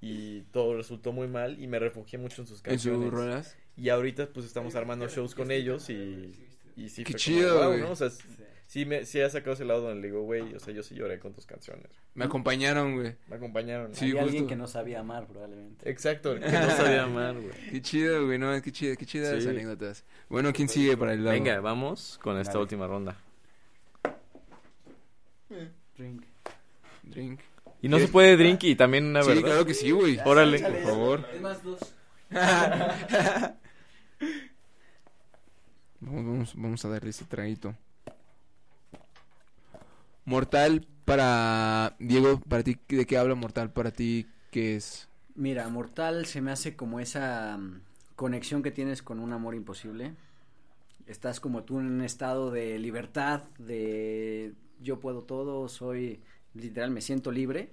y 0.00 0.42
todo 0.52 0.76
resultó 0.76 1.12
muy 1.12 1.28
mal 1.28 1.60
y 1.62 1.66
me 1.66 1.78
refugié 1.78 2.18
mucho 2.18 2.42
en 2.42 2.48
sus 2.48 2.58
En 2.58 2.64
canciones. 2.64 3.02
sus 3.02 3.10
rolas. 3.12 3.56
Y 3.76 3.88
ahorita 3.88 4.28
pues 4.28 4.46
estamos 4.46 4.74
armando 4.74 5.08
shows 5.08 5.34
con 5.34 5.50
ellos 5.50 5.88
y, 5.90 6.34
y 6.76 6.88
sí 6.90 7.04
Qué 7.04 7.12
fue 7.12 7.18
chido, 7.20 7.48
como, 7.54 7.60
"Wow", 7.60 7.68
güey. 7.70 7.80
¿no? 7.80 7.90
O 7.90 7.96
sea, 7.96 8.08
sí, 8.66 8.84
me, 8.84 9.04
sí 9.06 9.20
ha 9.20 9.30
sacado 9.30 9.54
ese 9.54 9.64
lado 9.64 9.80
donde 9.80 10.00
le 10.02 10.08
digo, 10.08 10.22
güey, 10.22 10.54
o 10.54 10.60
sea, 10.60 10.72
yo 10.74 10.82
sí 10.82 10.94
lloré 10.94 11.18
con 11.18 11.32
tus 11.32 11.46
canciones. 11.46 11.86
Me 12.14 12.26
acompañaron, 12.26 12.94
güey. 12.96 13.14
Me 13.28 13.36
acompañaron. 13.36 13.94
Sí, 13.94 14.10
alguien 14.10 14.28
justo. 14.30 14.46
que 14.46 14.56
no 14.56 14.66
sabía 14.68 15.00
amar, 15.00 15.26
probablemente. 15.26 15.90
Exacto, 15.90 16.34
que 16.34 16.40
no 16.40 16.46
sabía 16.76 17.04
amar, 17.04 17.34
güey. 17.40 17.50
Qué 17.70 17.80
chido, 17.82 18.26
güey, 18.26 18.38
no, 18.38 18.60
qué 18.62 18.70
chido, 18.70 18.94
qué 18.96 19.06
chidas 19.06 19.42
Sí. 19.42 19.48
anécdotas. 19.48 20.04
Bueno, 20.28 20.52
¿quién 20.52 20.68
sigue 20.68 20.96
para 20.96 21.14
el 21.14 21.24
lado? 21.24 21.34
Venga, 21.34 21.60
vamos 21.60 22.18
con 22.22 22.38
esta 22.38 22.52
Dale. 22.52 22.62
última 22.62 22.86
ronda. 22.86 23.16
Drink. 25.96 26.24
Drink. 27.02 27.40
Y 27.82 27.88
no 27.88 27.98
¿Qué? 27.98 28.06
se 28.06 28.12
puede 28.12 28.36
drink 28.36 28.64
y 28.64 28.74
también 28.76 29.04
una 29.06 29.22
Sí, 29.22 29.28
verdad. 29.28 29.42
claro 29.42 29.66
que 29.66 29.74
sí, 29.74 29.90
güey. 29.90 30.18
Órale. 30.24 30.58
Por 30.60 30.82
favor. 30.82 31.26
Es 31.34 31.40
más, 31.40 31.62
dos. 31.62 31.78
Vamos, 36.00 36.24
vamos, 36.26 36.52
vamos 36.54 36.84
a 36.84 36.88
darle 36.88 37.10
ese 37.10 37.24
traguito. 37.24 37.74
Mortal 40.26 40.86
para 41.04 41.96
Diego, 41.98 42.40
para 42.40 42.62
ti, 42.62 42.78
¿de 42.88 43.06
qué 43.06 43.16
habla 43.16 43.34
Mortal 43.34 43.72
para 43.72 43.90
ti? 43.90 44.26
¿Qué 44.50 44.76
es? 44.76 45.08
Mira, 45.34 45.68
Mortal 45.68 46.26
se 46.26 46.40
me 46.40 46.50
hace 46.50 46.76
como 46.76 47.00
esa 47.00 47.56
mm, 47.58 47.80
conexión 48.16 48.62
que 48.62 48.70
tienes 48.70 49.02
con 49.02 49.18
un 49.18 49.32
amor 49.32 49.54
imposible. 49.54 50.14
Estás 51.06 51.40
como 51.40 51.64
tú 51.64 51.80
en 51.80 51.86
un 51.86 52.00
estado 52.02 52.50
de 52.50 52.78
libertad, 52.78 53.42
de 53.58 54.52
yo 54.80 55.00
puedo 55.00 55.22
todo, 55.22 55.68
soy 55.68 56.20
literal, 56.54 56.90
me 56.90 57.00
siento 57.00 57.30
libre. 57.32 57.70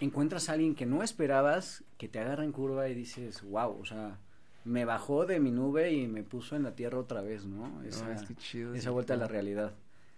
Encuentras 0.00 0.48
a 0.48 0.52
alguien 0.54 0.74
que 0.74 0.86
no 0.86 1.02
esperabas, 1.02 1.84
que 1.98 2.08
te 2.08 2.18
agarra 2.18 2.44
en 2.44 2.52
curva 2.52 2.88
y 2.88 2.94
dices, 2.94 3.42
wow, 3.42 3.78
o 3.80 3.84
sea, 3.84 4.18
me 4.64 4.84
bajó 4.84 5.26
de 5.26 5.38
mi 5.40 5.50
nube 5.50 5.92
y 5.92 6.06
me 6.08 6.22
puso 6.22 6.56
en 6.56 6.62
la 6.64 6.74
tierra 6.74 6.98
otra 6.98 7.20
vez, 7.20 7.44
¿no? 7.44 7.82
Esa, 7.84 8.06
No, 8.06 8.12
es 8.12 8.22
que 8.22 8.34
chido. 8.36 8.74
esa 8.74 8.90
vuelta 8.90 9.14
a 9.14 9.16
la 9.16 9.28
realidad. 9.28 9.74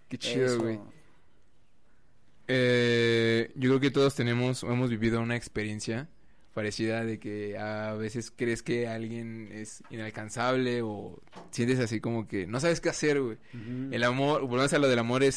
Qué 0.09 0.17
chido, 0.17 0.45
Eso. 0.45 0.59
güey. 0.61 0.79
Eh, 2.47 3.51
yo 3.55 3.69
creo 3.71 3.79
que 3.79 3.91
todos 3.91 4.13
tenemos 4.15 4.63
o 4.63 4.71
hemos 4.71 4.89
vivido 4.91 5.19
una 5.19 5.35
experiencia 5.35 6.07
parecida 6.53 7.03
de 7.03 7.19
que 7.19 7.57
a 7.57 7.93
veces 7.95 8.31
crees 8.33 8.61
que 8.63 8.87
alguien 8.87 9.49
es 9.51 9.83
inalcanzable 9.89 10.81
o 10.83 11.19
sientes 11.51 11.79
así 11.79 11.99
como 11.99 12.27
que 12.27 12.47
no 12.47 12.59
sabes 12.59 12.79
qué 12.79 12.89
hacer, 12.89 13.19
güey. 13.21 13.37
El 13.91 14.03
amor, 14.03 14.41
volvemos 14.41 14.71
a 14.73 14.77
lo 14.79 14.87
del 14.87 14.99
amor, 14.99 15.23
es, 15.23 15.35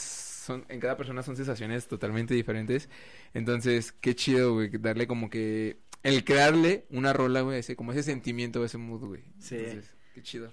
son, 0.48 0.64
en 0.68 0.80
cada 0.80 0.96
persona 0.96 1.22
son 1.22 1.36
sensaciones 1.36 1.86
totalmente 1.86 2.34
diferentes. 2.34 2.88
Entonces, 3.34 3.92
qué 3.92 4.14
chido, 4.16 4.54
güey, 4.54 4.70
darle 4.70 5.06
como 5.06 5.30
que, 5.30 5.78
el 6.02 6.24
crearle 6.24 6.86
una 6.90 7.12
rola, 7.12 7.42
güey, 7.42 7.58
ese, 7.60 7.76
como 7.76 7.92
ese 7.92 8.02
sentimiento, 8.02 8.64
ese 8.64 8.78
mood, 8.78 9.04
güey. 9.06 9.22
Sí. 9.38 9.56
Entonces, 9.56 9.94
qué 10.14 10.22
chido. 10.22 10.52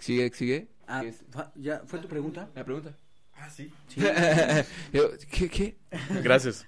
Sigue, 0.00 0.30
sigue. 0.34 0.68
Ah, 0.88 1.04
¿Ya 1.54 1.82
fue 1.86 1.98
tu 2.00 2.08
pregunta? 2.08 2.50
La 2.54 2.64
pregunta. 2.64 2.96
Ah, 3.34 3.50
sí. 3.50 3.70
Yo, 4.92 5.10
¿Qué, 5.30 5.48
qué? 5.48 5.76
Gracias. 6.22 6.66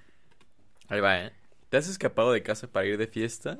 Ahí 0.88 1.00
va, 1.00 1.24
¿eh? 1.24 1.32
¿Te 1.68 1.76
has 1.76 1.88
escapado 1.88 2.32
de 2.32 2.42
casa 2.42 2.66
para 2.66 2.86
ir 2.86 2.98
de 2.98 3.06
fiesta? 3.06 3.58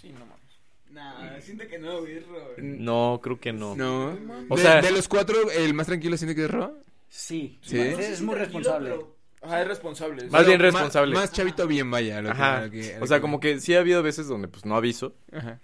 Sí, 0.00 0.12
no 0.12 0.26
mames. 0.26 0.44
Nah, 0.90 1.40
siento 1.40 1.66
que 1.66 1.78
no, 1.78 2.00
güey, 2.00 2.22
No, 2.58 3.20
creo 3.22 3.40
que 3.40 3.52
no. 3.52 3.74
No. 3.74 4.16
O 4.48 4.56
de, 4.56 4.62
sea- 4.62 4.80
de 4.82 4.90
los 4.92 5.08
cuatro, 5.08 5.50
¿el 5.50 5.74
más 5.74 5.86
tranquilo 5.86 6.16
siente 6.16 6.34
que 6.34 6.44
es 6.44 6.50
Ro? 6.50 6.78
Sí. 7.16 7.58
¿Sí? 7.62 7.78
Es 7.78 8.20
muy 8.22 8.34
responsable. 8.34 8.96
Ajá, 9.40 9.62
es 9.62 9.68
responsable. 9.68 10.28
Más 10.30 10.44
bien 10.46 10.58
responsable. 10.58 11.14
Más, 11.14 11.30
chavito 11.32 11.66
bien, 11.68 11.88
vaya. 11.90 12.20
lo 12.20 12.30
que- 12.30 12.32
Ajá. 12.32 12.64
lo 12.64 12.70
que- 12.72 12.96
lo 12.98 13.04
O 13.04 13.06
sea, 13.06 13.18
que- 13.18 13.22
como 13.22 13.38
que 13.38 13.60
sí 13.60 13.72
ha 13.74 13.78
habido 13.80 14.02
veces 14.02 14.26
donde 14.26 14.48
pues 14.48 14.64
no 14.64 14.74
aviso, 14.74 15.14
Ajá. 15.32 15.60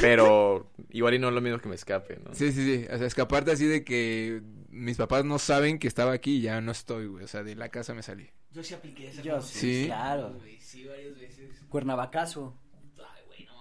pero 0.00 0.70
igual 0.90 1.14
y 1.14 1.18
no 1.18 1.28
es 1.28 1.34
lo 1.34 1.40
mismo 1.40 1.58
que 1.58 1.68
me 1.68 1.74
escape, 1.74 2.20
¿no? 2.24 2.32
Sí, 2.34 2.52
sí, 2.52 2.64
sí. 2.64 2.86
O 2.92 2.96
sea, 2.98 3.06
escaparte 3.08 3.50
así 3.50 3.66
de 3.66 3.82
que 3.84 4.40
mis 4.70 4.96
papás 4.96 5.24
no 5.24 5.38
saben 5.40 5.78
que 5.80 5.88
estaba 5.88 6.12
aquí 6.12 6.36
y 6.36 6.42
ya 6.42 6.60
no 6.60 6.70
estoy, 6.72 7.06
güey. 7.06 7.24
O 7.24 7.28
sea, 7.28 7.42
de 7.42 7.56
la 7.56 7.70
casa 7.70 7.92
me 7.94 8.02
salí. 8.02 8.30
Yo 8.52 8.62
sí 8.62 8.74
apliqué 8.74 9.08
esa. 9.08 9.20
Yo 9.22 9.36
cosa. 9.36 9.48
Sí. 9.58 9.84
Claro. 9.86 10.38
Sí, 10.60 10.84
varias 10.84 11.18
veces. 11.18 11.60
Cuernavacazo. 11.68 12.56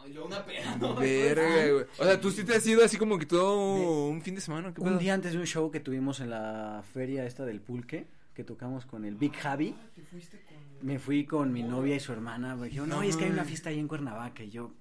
Güey, 0.04 0.14
no, 0.14 0.16
yo 0.22 0.26
una 0.26 0.46
pena, 0.46 0.76
no. 0.78 0.96
Verga, 0.96 1.72
güey. 1.72 1.86
O 1.98 2.04
sea, 2.04 2.20
tú 2.20 2.32
sí 2.32 2.44
te 2.44 2.56
has 2.56 2.66
ido 2.68 2.84
así 2.84 2.98
como 2.98 3.18
que 3.18 3.26
todo 3.26 4.08
un 4.08 4.22
fin 4.22 4.36
de 4.36 4.42
semana. 4.42 4.74
¿qué 4.74 4.82
Un 4.82 4.90
pedo? 4.90 4.98
día 5.00 5.14
antes 5.14 5.34
de 5.34 5.40
un 5.40 5.46
show 5.48 5.72
que 5.72 5.80
tuvimos 5.80 6.20
en 6.20 6.30
la 6.30 6.84
feria 6.94 7.26
esta 7.26 7.46
del 7.46 7.62
pulque, 7.62 8.08
que 8.34 8.44
tocamos 8.44 8.86
con 8.86 9.06
el 9.06 9.16
Big 9.16 9.34
Javi, 9.36 9.76
me 10.82 11.00
fui 11.00 11.26
con 11.26 11.52
mi 11.54 11.64
novia 11.64 11.96
y 11.96 12.00
su 12.00 12.12
hermana. 12.12 12.56
Me 12.56 12.66
dijeron, 12.68 12.90
no, 12.90 12.98
No 12.98 13.04
es 13.04 13.16
que 13.18 13.26
hay 13.26 13.32
una 13.32 13.46
fiesta 13.46 13.70
ahí 13.70 13.80
en 13.80 13.88
Cuernavaca. 13.88 14.44
Y 14.44 14.50
yo, 14.50 14.74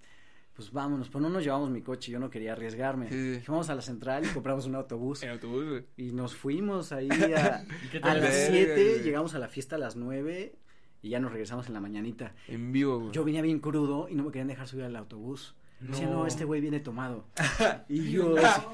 pues 0.55 0.73
vámonos. 0.73 1.09
Pues 1.09 1.23
no 1.23 1.29
nos 1.29 1.45
llevamos 1.45 1.71
mi 1.71 1.83
coche, 1.83 2.11
yo 2.11 2.19
no 2.19 2.29
quería 2.31 2.53
arriesgarme. 2.53 3.09
Sí, 3.09 3.35
sí. 3.37 3.41
Fuimos 3.45 3.71
a 3.71 3.75
la 3.75 3.83
central 3.83 4.25
y 4.25 4.29
compramos 4.29 4.67
un 4.67 4.75
autobús. 4.75 5.23
Güey. 5.23 5.85
Y 5.97 6.13
nos 6.13 6.35
fuimos 6.35 6.93
ahí 6.93 7.09
a, 7.37 7.65
a 8.03 8.15
las 8.15 8.23
Verga, 8.23 8.49
7, 8.51 8.75
güey. 8.75 9.03
llegamos 9.03 9.35
a 9.35 9.39
la 9.39 9.49
fiesta 9.49 9.77
a 9.77 9.79
las 9.79 9.97
9 9.97 10.55
y 11.03 11.11
ya 11.11 11.21
nos 11.21 11.33
regresamos 11.33 11.67
en 11.67 11.75
la 11.75 11.81
mañanita. 11.81 12.35
En 12.49 12.73
vivo, 12.73 12.99
güey. 13.01 13.13
Yo 13.13 13.25
venía 13.25 13.43
bien 13.43 13.59
crudo 13.59 14.09
y 14.09 14.15
no 14.15 14.23
me 14.25 14.31
querían 14.31 14.49
dejar 14.49 14.69
subir 14.69 14.85
al 14.85 14.97
autobús. 14.97 15.55
Decía, 15.81 16.07
no, 16.07 16.21
No. 16.21 16.27
este 16.29 16.45
güey 16.45 16.61
viene 16.61 16.79
tomado. 16.79 17.25
y 17.89 18.13
yo, 18.13 18.35
o 18.35 18.39
sea, 18.39 18.65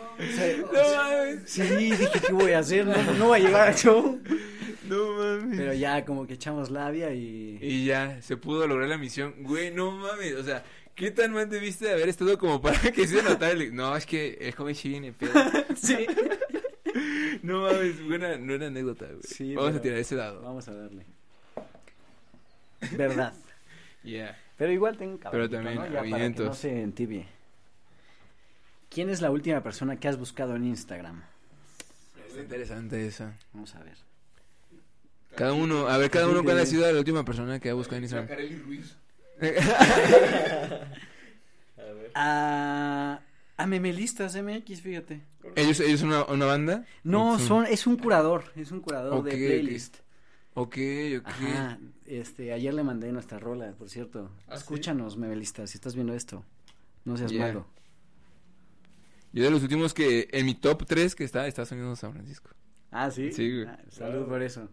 No 0.60 0.72
mames. 0.72 1.42
sí, 1.50 1.62
dije, 1.62 2.06
¿qué 2.26 2.32
voy 2.32 2.52
a 2.52 2.58
hacer? 2.58 2.86
No, 2.86 2.94
no 3.14 3.26
voy 3.28 3.40
a 3.40 3.44
llegar 3.44 3.68
al 3.68 3.74
show. 3.76 4.20
No 4.88 5.12
mames. 5.16 5.56
Pero 5.56 5.72
ya 5.72 6.04
como 6.04 6.26
que 6.26 6.34
echamos 6.34 6.70
labia 6.70 7.12
y... 7.14 7.58
Y 7.62 7.86
ya, 7.86 8.20
se 8.20 8.36
pudo 8.36 8.66
lograr 8.66 8.88
la 8.90 8.98
misión. 8.98 9.34
Güey, 9.40 9.70
no 9.72 9.90
mames. 9.92 10.34
O 10.34 10.42
sea, 10.44 10.62
¿qué 10.94 11.10
tan 11.10 11.32
mal 11.32 11.48
debiste 11.48 11.86
de 11.86 11.92
haber 11.92 12.10
estado 12.10 12.36
como 12.36 12.60
para 12.60 12.78
que 12.92 13.06
se 13.06 13.22
notara 13.22 13.52
el... 13.52 13.74
No, 13.74 13.96
es 13.96 14.04
que 14.04 14.34
el 14.42 14.52
joven 14.54 14.74
sí 14.74 14.90
viene 14.90 15.12
pedo. 15.14 15.32
Sí. 15.76 16.06
No 17.42 17.62
mames, 17.62 18.04
buena, 18.04 18.36
no 18.36 18.52
era 18.54 18.66
anécdota, 18.66 19.06
güey. 19.06 19.20
Sí, 19.22 19.54
Vamos 19.54 19.76
a 19.76 19.80
tirar 19.80 19.98
ese 19.98 20.16
dado. 20.16 20.42
Vamos 20.42 20.66
a 20.68 20.74
darle. 20.74 21.06
Verdad. 22.96 23.32
Yeah. 24.04 24.38
Pero 24.56 24.72
igual 24.72 24.96
tengo 24.96 25.14
un 25.14 25.18
Pero 25.18 25.50
también 25.50 25.74
¿no? 25.74 25.86
Ya 25.86 26.00
para 26.00 26.32
que 26.32 26.42
no 26.42 26.54
se 26.54 26.82
entibie. 26.82 27.26
¿Quién 28.88 29.10
es 29.10 29.20
la 29.20 29.30
última 29.30 29.60
persona 29.62 29.96
que 29.96 30.08
has 30.08 30.16
buscado 30.16 30.56
en 30.56 30.64
Instagram? 30.64 31.22
Está 32.26 32.40
interesante 32.40 33.06
esa. 33.06 33.36
Vamos 33.52 33.74
a 33.74 33.82
ver. 33.82 33.96
Cada 35.34 35.52
uno, 35.52 35.88
a 35.88 35.98
ver, 35.98 36.10
cada 36.10 36.28
uno, 36.28 36.42
¿cuál 36.42 36.58
ha 36.58 36.66
sido 36.66 36.90
la 36.90 36.98
última 36.98 37.24
persona 37.24 37.60
que 37.60 37.70
ha 37.70 37.74
buscado 37.74 37.98
en 37.98 38.04
Instagram? 38.04 38.28
Carely 38.28 38.56
Ruiz. 38.56 38.96
A 39.40 39.42
ver. 41.92 42.10
A, 42.14 43.20
a 43.56 43.66
Memelistas 43.66 44.34
MX, 44.34 44.80
fíjate. 44.80 45.20
¿Ellos, 45.54 45.78
ellos 45.80 46.00
son 46.00 46.08
una, 46.08 46.24
una 46.24 46.46
banda? 46.46 46.86
No, 47.04 47.32
¿O 47.34 47.38
son, 47.38 47.66
es 47.66 47.86
un 47.86 47.96
curador, 47.96 48.52
es 48.56 48.72
un 48.72 48.80
curador 48.80 49.22
de 49.22 49.30
playlist. 49.30 49.98
Ok, 50.60 50.76
ok. 51.20 51.26
Ajá, 51.26 51.78
este, 52.04 52.52
ayer 52.52 52.74
le 52.74 52.82
mandé 52.82 53.12
nuestra 53.12 53.38
rola, 53.38 53.72
por 53.78 53.88
cierto. 53.88 54.30
¿Ah, 54.48 54.56
sí? 54.56 54.62
Escúchanos, 54.62 55.16
Memelistas, 55.16 55.70
si 55.70 55.76
estás 55.76 55.94
viendo 55.94 56.14
esto. 56.14 56.44
No 57.04 57.16
seas 57.16 57.30
Yeah. 57.30 57.46
malo. 57.46 57.66
Yo 59.32 59.44
de 59.44 59.50
los 59.50 59.62
últimos 59.62 59.94
que, 59.94 60.28
en 60.32 60.46
mi 60.46 60.54
top 60.56 60.84
3 60.84 61.14
que 61.14 61.22
está, 61.22 61.46
Estados 61.46 61.70
Unidos, 61.70 62.00
San 62.00 62.12
Francisco. 62.12 62.50
Ah, 62.90 63.08
¿sí? 63.10 63.30
Sí, 63.30 63.52
güey. 63.54 63.66
Ah, 63.68 63.78
salud 63.90 64.20
Wow. 64.20 64.28
por 64.28 64.42
eso. 64.42 64.68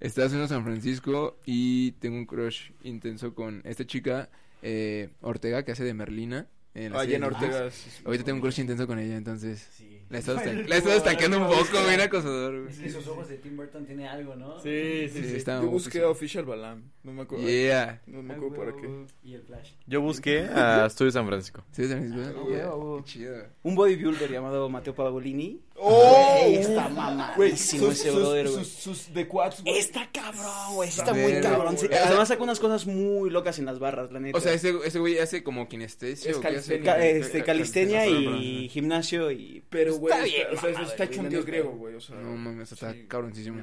Estados 0.00 0.32
Unidos, 0.32 0.48
San 0.50 0.64
Francisco 0.64 1.38
y 1.46 1.92
tengo 1.92 2.16
un 2.16 2.26
crush 2.26 2.72
intenso 2.82 3.34
con 3.36 3.62
esta 3.64 3.86
chica, 3.86 4.30
eh, 4.62 5.10
Ortega, 5.20 5.62
que 5.64 5.72
hace 5.72 5.84
de 5.84 5.94
Merlina. 5.94 6.48
En 6.74 6.94
Ah, 6.96 7.04
Netflix. 7.04 7.22
Ortega. 7.26 7.70
sí, 7.70 7.90
sí. 7.90 8.02
Ahorita 8.04 8.24
tengo 8.24 8.36
un 8.36 8.40
crush 8.42 8.60
intenso 8.60 8.86
con 8.86 8.98
ella, 8.98 9.16
entonces... 9.16 9.68
Sí. 9.72 9.98
La 10.08 10.18
he 10.18 10.20
estado, 10.20 10.92
estanqueando 10.94 11.38
un 11.38 11.46
poco, 11.46 11.86
bien 11.88 12.00
acosador, 12.02 12.64
güey. 12.64 12.76
que 12.76 12.86
esos 12.86 13.06
ojos 13.08 13.28
de 13.30 13.38
Tim 13.38 13.56
Burton 13.56 13.86
tiene 13.86 14.06
algo, 14.06 14.36
¿no? 14.36 14.58
Sí, 14.60 15.08
sí, 15.08 15.20
Sí, 15.22 15.28
sí. 15.30 15.36
está 15.36 15.62
Yo 15.62 15.68
busqué 15.70 16.02
a. 16.02 16.08
Official 16.10 16.44
Balam. 16.44 16.82
No 17.02 17.14
me 17.14 17.22
acuerdo. 17.22 17.46
Yeah. 17.46 18.02
No 18.06 18.22
me 18.22 18.34
acuerdo 18.34 18.54
para 18.56 18.72
qué. 18.76 19.06
Y 19.22 19.32
el 19.34 19.42
flash. 19.42 19.70
Yo 19.86 20.02
busqué 20.02 20.40
a 20.40 20.84
Estudio 20.84 21.12
San 21.12 21.26
Francisco. 21.26 21.64
¿Sí, 21.72 21.88
San 21.88 22.12
Francisco? 22.12 22.46
Ah. 22.46 22.96
Qué 22.98 23.10
chido. 23.10 23.36
Un 23.62 23.74
bodybuilder 23.74 24.30
llamado 24.30 24.68
Mateo 24.68 24.94
Pavolini. 24.94 25.62
¡Oh! 25.84 26.38
Güey, 26.42 26.54
está 26.56 26.88
mamadísimo 26.88 27.86
sus, 27.86 28.00
ese 28.00 28.10
sus- 28.10 28.20
brother, 28.20 28.48
güey. 28.48 28.64
sus, 28.64 28.72
sus 28.72 29.14
de 29.14 29.26
quads, 29.28 29.62
güey. 29.62 29.78
Está 29.78 30.08
cabrón, 30.12 30.74
güey. 30.74 30.88
Está 30.88 31.12
muy 31.12 31.40
cabrón. 31.40 31.76
Sí. 31.76 31.88
Además 31.92 32.28
saca 32.28 32.42
unas 32.42 32.60
cosas 32.60 32.86
muy 32.86 33.30
locas 33.30 33.58
en 33.58 33.64
las 33.66 33.78
barras, 33.78 34.12
la 34.12 34.20
neta. 34.20 34.38
O 34.38 34.40
sea, 34.40 34.52
ese, 34.52 34.74
ese 34.84 34.98
güey 34.98 35.18
hace 35.18 35.42
como 35.42 35.68
kinestesia. 35.68 36.30
Es 36.30 36.36
¿o 36.36 36.40
qué 36.40 36.48
hace? 36.48 36.80
calistenia. 36.80 36.94
Ca- 36.94 37.04
este, 37.06 37.44
calistenia 37.44 38.06
y 38.06 38.68
gimnasio 38.68 39.30
y... 39.30 39.62
Pero, 39.70 39.96
güey, 39.96 40.12
Está 40.14 40.24
está, 40.26 40.36
bien 40.36 40.46
o 40.56 40.60
sea, 40.60 40.70
mamado, 40.70 40.90
está 40.92 41.04
hecho 41.04 41.20
un 41.20 41.28
dios 41.28 41.44
griego, 41.46 41.70
güey. 41.72 41.94
O 41.96 42.00
sea, 42.00 42.16
No 42.16 42.36
mames, 42.36 42.70
está 42.72 42.92
sí, 42.92 43.04
cabroncísimo. 43.08 43.60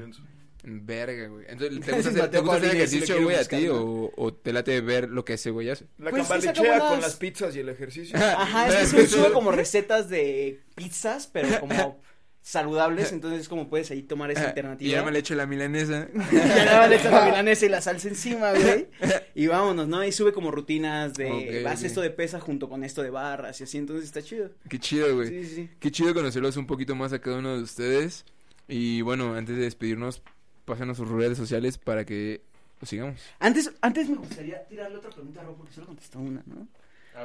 Verga, 0.61 1.28
güey. 1.30 1.45
Entonces, 1.47 1.80
¿te 1.86 1.91
gusta 1.95 2.09
hacer, 2.09 2.32
te 2.32 2.39
gusta 2.39 2.55
hacer 2.57 2.76
ejercicio, 2.76 3.24
güey, 3.24 3.36
a 3.38 3.45
ti? 3.45 3.67
O, 3.70 4.11
¿O 4.17 4.34
te 4.34 4.51
late 4.51 4.82
ver 4.82 5.09
lo 5.09 5.24
que 5.24 5.34
ese 5.36 5.51
güey 5.51 5.70
hace? 5.70 5.86
La 5.97 6.09
Pues 6.11 6.28
buenas- 6.28 6.82
con 6.82 6.99
las 7.01 7.15
pizzas 7.15 7.55
y 7.55 7.59
el 7.61 7.70
ejercicio. 7.70 8.17
Ajá, 8.20 8.67
es 8.82 8.93
que 8.93 9.07
sube 9.07 9.32
como 9.32 9.51
recetas 9.51 10.09
de 10.09 10.59
pizzas, 10.76 11.28
pero 11.32 11.61
como 11.61 11.97
saludables, 12.41 13.11
entonces 13.13 13.47
como 13.49 13.69
puedes 13.69 13.91
ahí 13.91 14.01
tomar 14.03 14.31
esa 14.31 14.43
Y 14.43 14.45
alternativa. 14.45 14.91
ya 14.91 15.03
me 15.03 15.11
le 15.13 15.19
echo 15.19 15.35
la 15.35 15.45
milanesa. 15.45 16.07
ya 16.31 16.77
más 16.79 16.89
le 16.89 16.95
echas 16.95 17.11
la 17.11 17.25
milanesa 17.25 17.65
y 17.65 17.69
la 17.69 17.81
salsa 17.81 18.07
encima, 18.07 18.51
güey. 18.53 18.87
Y 19.35 19.47
vámonos, 19.47 19.87
¿no? 19.87 20.03
Y 20.03 20.11
sube 20.11 20.33
como 20.33 20.51
rutinas 20.51 21.13
de, 21.13 21.61
Ok, 21.61 21.67
haz 21.67 21.79
ok. 21.79 21.85
esto 21.85 22.01
de 22.01 22.09
pesa 22.09 22.39
junto 22.39 22.69
con 22.69 22.83
esto 22.83 23.01
de 23.03 23.09
barras 23.09 23.59
y 23.61 23.63
así, 23.63 23.77
entonces 23.77 24.05
está 24.05 24.21
chido. 24.21 24.51
Qué 24.67 24.79
chido, 24.79 25.15
güey. 25.15 25.27
Sí, 25.29 25.43
sí, 25.45 25.55
sí. 25.55 25.69
Qué 25.79 25.91
chido 25.91 26.13
conocerlos 26.13 26.57
un 26.57 26.65
poquito 26.67 26.95
más 26.95 27.13
a 27.13 27.19
cada 27.19 27.37
uno 27.39 27.55
de 27.57 27.63
ustedes. 27.63 28.25
Y 28.67 29.01
bueno, 29.01 29.33
antes 29.35 29.55
de 29.57 29.63
despedirnos, 29.63 30.21
pásanos 30.65 30.97
sus 30.97 31.09
redes 31.09 31.37
sociales 31.37 31.77
para 31.77 32.05
que 32.05 32.41
sigamos. 32.83 33.19
Antes, 33.39 33.71
antes 33.81 34.07
me 34.09 34.17
gustaría 34.17 34.63
tirarle 34.67 34.97
otra 34.97 35.09
pregunta 35.09 35.41
a 35.41 35.43
Rob, 35.43 35.57
porque 35.57 35.73
solo 35.73 35.87
contestó 35.87 36.19
una, 36.19 36.43
¿no? 36.45 36.67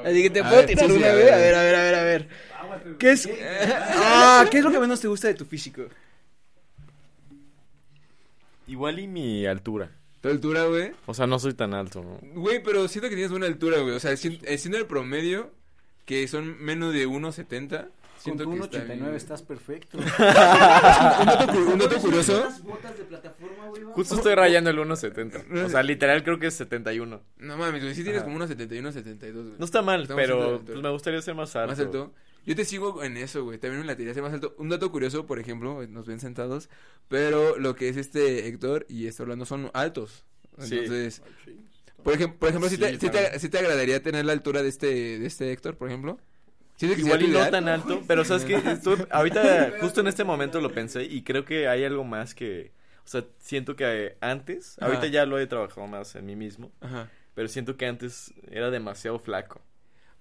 Así 0.03 0.21
que 0.23 0.29
te 0.29 0.39
A 0.39 0.43
puedo 0.43 0.57
ver, 0.57 0.65
tirar 0.65 0.85
sí, 0.87 0.91
sí, 0.91 0.97
una, 0.97 1.07
a 1.07 1.13
güey. 1.13 1.23
ver. 1.25 1.33
A 1.33 1.37
ver, 1.37 1.55
a 1.55 1.61
ver, 1.63 1.75
a 1.75 1.81
ver, 1.83 1.95
a 1.95 2.03
ver. 2.03 2.27
¿Qué 2.99 3.11
es? 3.11 3.29
Ah, 3.97 4.45
¿qué 4.51 4.57
es 4.59 4.63
lo 4.63 4.71
que 4.71 4.79
menos 4.79 4.99
te 4.99 5.07
gusta 5.07 5.27
de 5.27 5.33
tu 5.35 5.45
físico? 5.45 5.83
Igual 8.67 8.99
y 8.99 9.07
mi 9.07 9.45
altura. 9.45 9.91
¿Tu 10.21 10.29
altura, 10.29 10.65
güey? 10.65 10.91
O 11.05 11.13
sea, 11.13 11.27
no 11.27 11.37
soy 11.37 11.53
tan 11.53 11.73
alto, 11.73 12.01
¿no? 12.03 12.19
Güey, 12.33 12.61
pero 12.63 12.87
siento 12.87 13.09
que 13.09 13.15
tienes 13.15 13.31
buena 13.31 13.45
altura, 13.45 13.79
güey. 13.79 13.93
O 13.95 13.99
sea, 13.99 14.11
eh, 14.11 14.17
siendo 14.17 14.77
el 14.77 14.87
promedio, 14.87 15.51
que 16.05 16.27
son 16.27 16.61
menos 16.63 16.93
de 16.93 17.07
1.70, 17.07 17.87
Con 18.15 18.23
siento 18.23 18.43
tu 18.45 18.51
que 18.51 18.59
está 18.77 18.77
1.89 18.85 18.87
bien. 19.01 19.15
estás 19.15 19.41
perfecto. 19.43 19.97
Un 19.99 20.05
dato, 21.25 21.47
cu- 21.53 21.71
un 21.73 21.79
dato 21.79 21.97
curioso. 21.99 22.47
Botas 22.63 22.97
de 22.97 23.03
plataforma, 23.05 23.67
güey. 23.69 23.83
Justo 23.83 24.15
estoy 24.15 24.35
rayando 24.35 24.69
el 24.69 24.77
1.70. 24.77 25.65
O 25.65 25.69
sea, 25.69 25.83
literal 25.83 26.23
creo 26.23 26.39
que 26.39 26.47
es 26.47 26.53
71. 26.55 27.21
No 27.37 27.57
mames, 27.57 27.81
güey, 27.83 27.93
sí 27.95 28.01
tienes 28.03 28.19
Ajá. 28.21 28.25
como 28.25 28.37
unos 28.37 28.49
71, 28.49 28.91
72, 28.91 29.45
güey. 29.45 29.55
No 29.59 29.65
está 29.65 29.81
mal, 29.81 30.03
Estamos 30.03 30.21
pero 30.23 30.61
pues, 30.65 30.77
me 30.81 30.89
gustaría 30.89 31.21
ser 31.21 31.35
más 31.35 31.55
alto. 31.55 31.71
Más 31.71 31.79
alto. 31.79 32.13
Yo 32.45 32.55
te 32.55 32.63
sigo 32.65 33.03
en 33.03 33.17
eso, 33.17 33.43
güey. 33.43 33.57
También 33.57 33.81
me 33.85 33.87
la 33.87 33.95
ser 34.13 34.21
más 34.23 34.33
alto. 34.33 34.55
Un 34.59 34.69
dato 34.69 34.91
curioso, 34.91 35.25
por 35.25 35.39
ejemplo, 35.39 35.85
nos 35.87 36.05
ven 36.05 36.19
sentados, 36.19 36.69
pero 37.07 37.57
lo 37.57 37.75
que 37.75 37.89
es 37.89 37.97
este 37.97 38.47
Héctor 38.47 38.85
y 38.89 39.07
este 39.07 39.23
Orlando 39.23 39.45
son 39.45 39.71
altos. 39.73 40.25
Sí. 40.59 40.77
Entonces, 40.79 41.21
por 42.03 42.13
ejemplo, 42.13 42.37
por 42.39 42.49
ejemplo, 42.49 42.69
si 42.69 42.75
Sí, 42.75 42.81
te, 42.81 42.99
si 42.99 43.09
te, 43.09 43.39
si 43.39 43.49
te 43.49 43.57
agradaría 43.57 44.01
tener 44.01 44.25
la 44.25 44.33
altura 44.33 44.61
de 44.61 44.69
este 44.69 44.87
de 45.19 45.25
este 45.25 45.51
Héctor, 45.51 45.75
por 45.75 45.87
ejemplo. 45.89 46.19
¿Sientes 46.77 46.97
que 46.99 47.05
Igual 47.05 47.21
y 47.23 47.27
no 47.29 47.49
tan 47.49 47.67
alto, 47.69 48.01
pero 48.07 48.25
sabes 48.25 48.43
que 48.45 48.55
ahorita 49.09 49.73
justo 49.79 50.01
en 50.01 50.07
este 50.07 50.23
momento 50.23 50.59
lo 50.59 50.73
pensé 50.73 51.03
y 51.05 51.23
creo 51.23 51.45
que 51.45 51.67
hay 51.69 51.83
algo 51.85 52.03
más 52.03 52.35
que, 52.35 52.71
O 53.05 53.07
sea, 53.07 53.23
siento 53.39 53.75
que 53.75 53.85
eh, 54.07 54.17
antes, 54.19 54.77
Ajá. 54.79 54.87
ahorita 54.87 55.07
ya 55.07 55.25
lo 55.25 55.39
he 55.39 55.47
trabajado 55.47 55.87
más 55.87 56.15
en 56.15 56.25
mí 56.25 56.35
mismo, 56.35 56.71
Ajá. 56.81 57.09
pero 57.33 57.47
siento 57.47 57.77
que 57.77 57.85
antes 57.85 58.33
era 58.51 58.71
demasiado 58.71 59.19
flaco. 59.19 59.61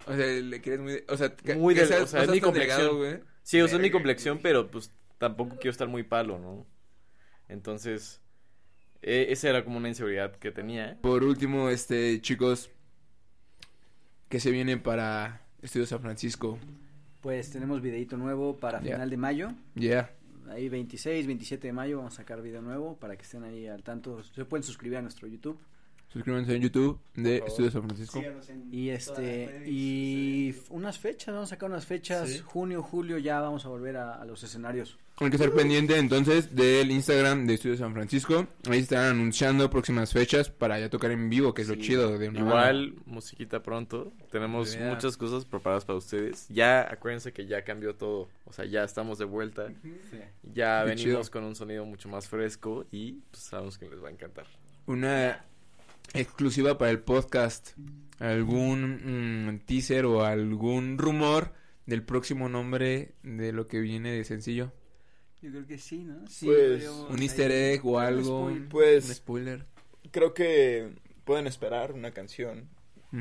O 0.07 0.15
sea, 0.15 0.27
le 0.27 0.61
quieres 0.61 0.81
muy... 0.81 0.93
de- 0.93 1.05
O 1.09 1.17
sea, 1.17 1.35
que, 1.35 1.55
Muy 1.55 1.75
que 1.75 1.87
del- 1.87 2.03
o 2.03 2.07
sea, 2.07 2.23
es 2.23 2.29
mi 2.29 2.35
delgado, 2.35 2.53
complexión. 2.53 2.97
güey. 2.99 3.21
Sí, 3.43 3.61
o 3.61 3.67
sea, 3.69 3.77
es 3.77 3.83
mi 3.83 3.91
complexión, 3.91 4.39
pero 4.43 4.71
pues 4.71 4.93
tampoco 5.19 5.57
quiero 5.57 5.71
estar 5.71 5.89
muy 5.89 6.03
palo, 6.03 6.39
¿no? 6.39 6.67
Entonces, 7.49 8.21
eh, 9.03 9.27
esa 9.31 9.49
era 9.49 9.65
como 9.65 9.79
una 9.79 9.89
inseguridad 9.89 10.37
que 10.37 10.51
tenía. 10.51 10.99
Por 11.01 11.25
último, 11.25 11.69
este, 11.71 12.21
chicos, 12.21 12.71
¿qué 14.29 14.41
se 14.41 14.51
viene 14.51 14.77
para 14.77 15.41
Estudios 15.65 15.89
San 15.89 16.01
Francisco? 16.01 16.59
Pues 17.23 17.51
tenemos 17.51 17.81
videito 17.81 18.17
nuevo 18.19 18.57
para 18.57 18.81
final 18.81 19.09
de 19.09 19.17
mayo. 19.17 19.49
Yeah. 19.75 20.11
Ahí 20.51 20.69
26, 20.69 21.27
27 21.27 21.69
de 21.69 21.73
mayo 21.73 21.97
vamos 21.97 22.13
a 22.13 22.17
sacar 22.19 22.43
video 22.43 22.61
nuevo 22.61 22.97
para 22.97 23.17
que 23.17 23.23
estén 23.23 23.45
ahí 23.45 23.67
al 23.67 23.83
tanto. 23.83 24.23
Se 24.23 24.45
pueden 24.45 24.63
suscribir 24.63 24.99
a 24.99 25.03
nuestro 25.03 25.27
YouTube. 25.27 25.59
Suscríbanse 26.09 26.55
en 26.55 26.63
YouTube 26.63 27.01
de 27.17 27.39
favor. 27.39 27.49
Estudios 27.49 27.73
San 27.73 27.83
Francisco. 27.85 28.21
En 28.21 28.69
Y 28.73 28.91
este 28.91 29.65
y 29.67 30.55
unas 30.69 30.99
fechas, 30.99 31.35
vamos 31.35 31.49
a 31.49 31.55
sacar 31.55 31.71
unas 31.71 31.87
fechas, 31.87 32.29
Sí. 32.29 32.41
junio, 32.45 32.83
julio 32.83 33.17
ya 33.17 33.41
vamos 33.41 33.65
a 33.65 33.69
volver 33.71 33.97
a, 33.97 34.15
a 34.21 34.25
los 34.27 34.43
escenarios. 34.45 34.99
Hay 35.21 35.31
que 35.31 35.37
estar 35.37 35.53
pendiente 35.53 35.97
entonces 35.97 36.57
del 36.57 36.91
Instagram 36.91 37.47
de 37.47 37.55
Estudios 37.55 37.79
San 37.79 37.93
Francisco. 37.95 38.49
Ahí 38.69 38.81
estarán 38.81 39.11
anunciando 39.13 39.71
próximas 39.71 40.13
fechas 40.13 40.51
para 40.51 40.81
ya 40.81 40.91
tocar 40.91 41.13
en 41.13 41.31
vivo, 41.31 41.55
que 41.55 41.63
es 41.63 41.69
lo 41.69 41.77
chido 41.77 42.19
de 42.19 42.31
una 42.31 42.41
Igual, 42.41 42.95
musiquita 43.07 43.63
pronto. 43.63 44.13
Tenemos 44.33 44.75
Yeah. 44.75 44.91
muchas 44.93 45.17
cosas 45.17 45.45
preparadas 45.45 45.85
para 45.85 45.99
ustedes. 45.99 46.47
Ya, 46.49 46.81
acuérdense 46.91 47.33
que 47.33 47.47
ya 47.47 47.63
cambió 47.63 47.95
todo. 47.95 48.29
O 48.45 48.53
sea, 48.53 48.65
ya 48.65 48.83
estamos 48.83 49.19
de 49.19 49.25
vuelta. 49.25 49.69
Ya 50.53 50.81
Qué 50.83 50.89
venimos 50.91 51.27
chido. 51.27 51.31
con 51.31 51.45
un 51.45 51.55
sonido 51.55 51.85
mucho 51.85 52.09
más 52.09 52.27
fresco 52.29 52.85
y 52.91 53.13
pues, 53.31 53.45
sabemos 53.45 53.79
que 53.79 53.89
les 53.89 54.03
va 54.03 54.09
a 54.09 54.13
encantar. 54.13 54.47
Una 54.87 55.45
exclusiva 56.13 56.77
para 56.77 56.91
el 56.91 56.99
podcast. 56.99 57.71
¿Algún 58.19 59.47
mm, 59.47 59.59
teaser 59.61 60.07
o 60.07 60.25
algún 60.25 60.99
rumor 60.99 61.53
del 61.87 62.03
próximo 62.03 62.49
nombre 62.49 63.13
de 63.23 63.53
lo 63.53 63.69
que 63.69 63.79
viene 63.79 64.11
de 64.11 64.25
sencillo? 64.25 64.73
Yo 65.45 65.51
creo 65.51 65.67
que 65.67 65.77
sí, 65.77 66.05
¿no? 66.05 66.27
Sí, 66.27 66.47
Pues, 66.47 66.89
¿Un 66.89 67.21
easter 67.23 67.51
egg 67.53 67.85
o 67.85 67.99
algo? 67.99 68.49
spoiler. 68.49 68.69
Pues- 68.71 69.09
Un 69.11 69.15
spoiler. 69.15 69.67
Creo 70.11 70.33
que 70.33 70.95
pueden 71.25 71.47
esperar 71.47 71.93
una 71.93 72.13
canción 72.13 72.71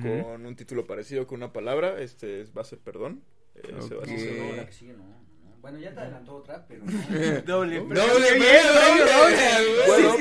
con 0.01 0.45
un 0.45 0.55
título 0.55 0.87
parecido 0.87 1.27
con 1.27 1.39
una 1.39 1.51
palabra. 1.51 1.99
Este 2.01 2.39
es- 2.41 2.55
va 2.55 2.61
a 2.61 2.65
ser 2.65 2.79
perdón. 2.79 3.23
Eh. 3.55 3.61
Bueno, 5.61 5.79
ya 5.79 5.93
te 5.93 5.99
adelantó 5.99 6.35
otra, 6.35 6.65
pero. 6.65 6.85
Doble, 7.45 7.45
¡Doble, 7.45 7.79
doble, 7.99 8.39
doble, 8.39 9.11
doble. 9.11 9.87
Bueno. 9.87 10.13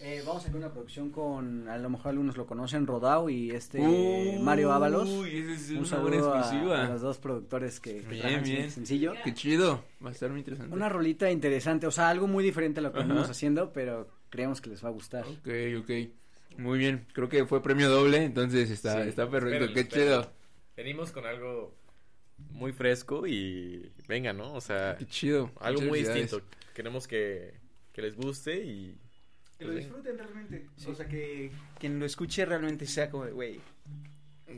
Eh, 0.00 0.22
vamos 0.24 0.42
a 0.42 0.46
sacar 0.46 0.58
una 0.58 0.72
producción 0.72 1.10
con, 1.10 1.68
a 1.68 1.76
lo 1.76 1.90
mejor 1.90 2.10
algunos 2.10 2.36
lo 2.36 2.46
conocen, 2.46 2.86
Rodao 2.86 3.28
y 3.30 3.50
este 3.50 3.80
Uy, 3.80 4.38
Mario 4.40 4.72
Ábalos. 4.72 5.08
esa 5.26 5.52
es 5.52 5.70
Un 5.70 5.86
saludo 5.86 6.32
a, 6.34 6.38
exclusiva. 6.40 6.86
a 6.86 6.88
los 6.90 7.00
dos 7.00 7.18
productores 7.18 7.80
que, 7.80 8.02
que 8.02 8.38
Bien, 8.42 8.70
sencillo. 8.70 9.14
Qué 9.24 9.34
chido. 9.34 9.82
Va 10.04 10.10
a 10.10 10.12
estar 10.12 10.30
muy 10.30 10.38
interesante. 10.38 10.72
Una 10.74 10.88
rolita 10.88 11.30
interesante, 11.32 11.86
o 11.86 11.90
sea, 11.90 12.10
algo 12.10 12.28
muy 12.28 12.44
diferente 12.44 12.78
a 12.78 12.84
lo 12.84 12.92
que 12.92 13.00
venimos 13.00 13.28
haciendo, 13.28 13.72
pero 13.72 14.08
creemos 14.30 14.60
que 14.60 14.70
les 14.70 14.84
va 14.84 14.88
a 14.88 14.92
gustar. 14.92 15.24
Ok, 15.26 15.48
ok. 15.80 15.90
Muy 16.58 16.78
bien. 16.78 17.06
Creo 17.12 17.28
que 17.28 17.44
fue 17.46 17.60
premio 17.62 17.88
doble, 17.90 18.22
entonces 18.24 18.70
está, 18.70 19.02
Sí. 19.02 19.08
está 19.08 19.28
perfecto. 19.28 19.72
Qué 19.74 19.88
chido. 19.88 20.30
Venimos 20.76 21.10
con 21.10 21.26
algo 21.26 21.74
muy 22.50 22.72
fresco 22.72 23.26
y 23.26 23.90
venga, 24.06 24.32
¿no? 24.32 24.54
O 24.54 24.60
sea, 24.60 24.94
Qué 24.96 25.06
chido. 25.06 25.50
algo 25.60 25.80
Muchas 25.80 25.88
muy 25.88 25.98
distinto. 26.00 26.40
Queremos 26.72 27.08
que, 27.08 27.54
que 27.92 28.02
les 28.02 28.14
guste 28.16 28.64
y... 28.64 28.96
Que 29.58 29.64
lo 29.64 29.72
pues, 29.72 29.84
venga. 29.84 29.96
disfruten 29.96 30.18
realmente. 30.18 30.66
O 30.86 30.94
sea, 30.94 31.06
que 31.06 31.50
quien 31.78 31.98
lo 31.98 32.06
escuche 32.06 32.44
realmente 32.44 32.86
sea 32.86 33.10
como 33.10 33.24
de, 33.24 33.32
güey. 33.32 33.60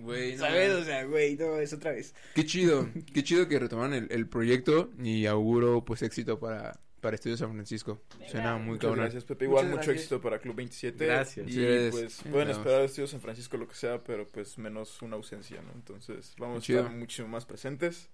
Güey, 0.03 0.35
no 0.37 0.39
¿Sabes? 0.45 0.73
O 0.75 0.85
sea, 0.85 1.05
güey, 1.05 1.37
no, 1.37 1.59
es 1.59 1.73
otra 1.73 1.91
vez. 1.93 2.15
Qué 2.35 2.45
chido, 2.45 2.89
qué 3.15 3.25
chido 3.25 3.49
que 3.49 3.59
retomaron 3.59 3.95
el, 3.95 4.07
el 4.11 4.29
proyecto 4.29 4.91
y 5.03 5.27
auguro 5.27 5.85
pues 5.85 6.03
éxito 6.03 6.39
para, 6.39 6.79
para 7.01 7.17
Estudios 7.17 7.41
San 7.41 7.53
Francisco. 7.53 8.01
Suena 8.31 8.57
muy 8.57 8.75
Muchas 8.75 8.81
cabrón. 8.83 9.01
gracias, 9.01 9.25
Pepe. 9.25 9.47
Igual 9.47 9.65
Muchas 9.65 9.71
mucho 9.79 9.87
gracias. 9.91 10.05
éxito 10.05 10.21
para 10.21 10.39
Club 10.39 10.55
27. 10.57 11.07
Gracias. 11.07 11.49
Y 11.49 11.53
Sí, 11.55 11.65
es- 11.65 11.91
pues 11.91 12.05
es 12.05 12.23
pueden 12.31 12.51
esperar 12.51 12.83
Estudios 12.83 13.11
San 13.11 13.21
Francisco 13.21 13.57
lo 13.57 13.67
que 13.67 13.75
sea, 13.75 14.05
pero 14.05 14.29
pues 14.29 14.59
menos 14.59 15.03
una 15.03 15.17
ausencia, 15.17 15.61
¿no? 15.61 15.73
Entonces 15.75 16.35
vamos 16.39 16.69
a 16.69 16.73
estar 16.73 16.93
mucho 16.93 17.27
más 17.27 17.45
presentes. 17.47 18.09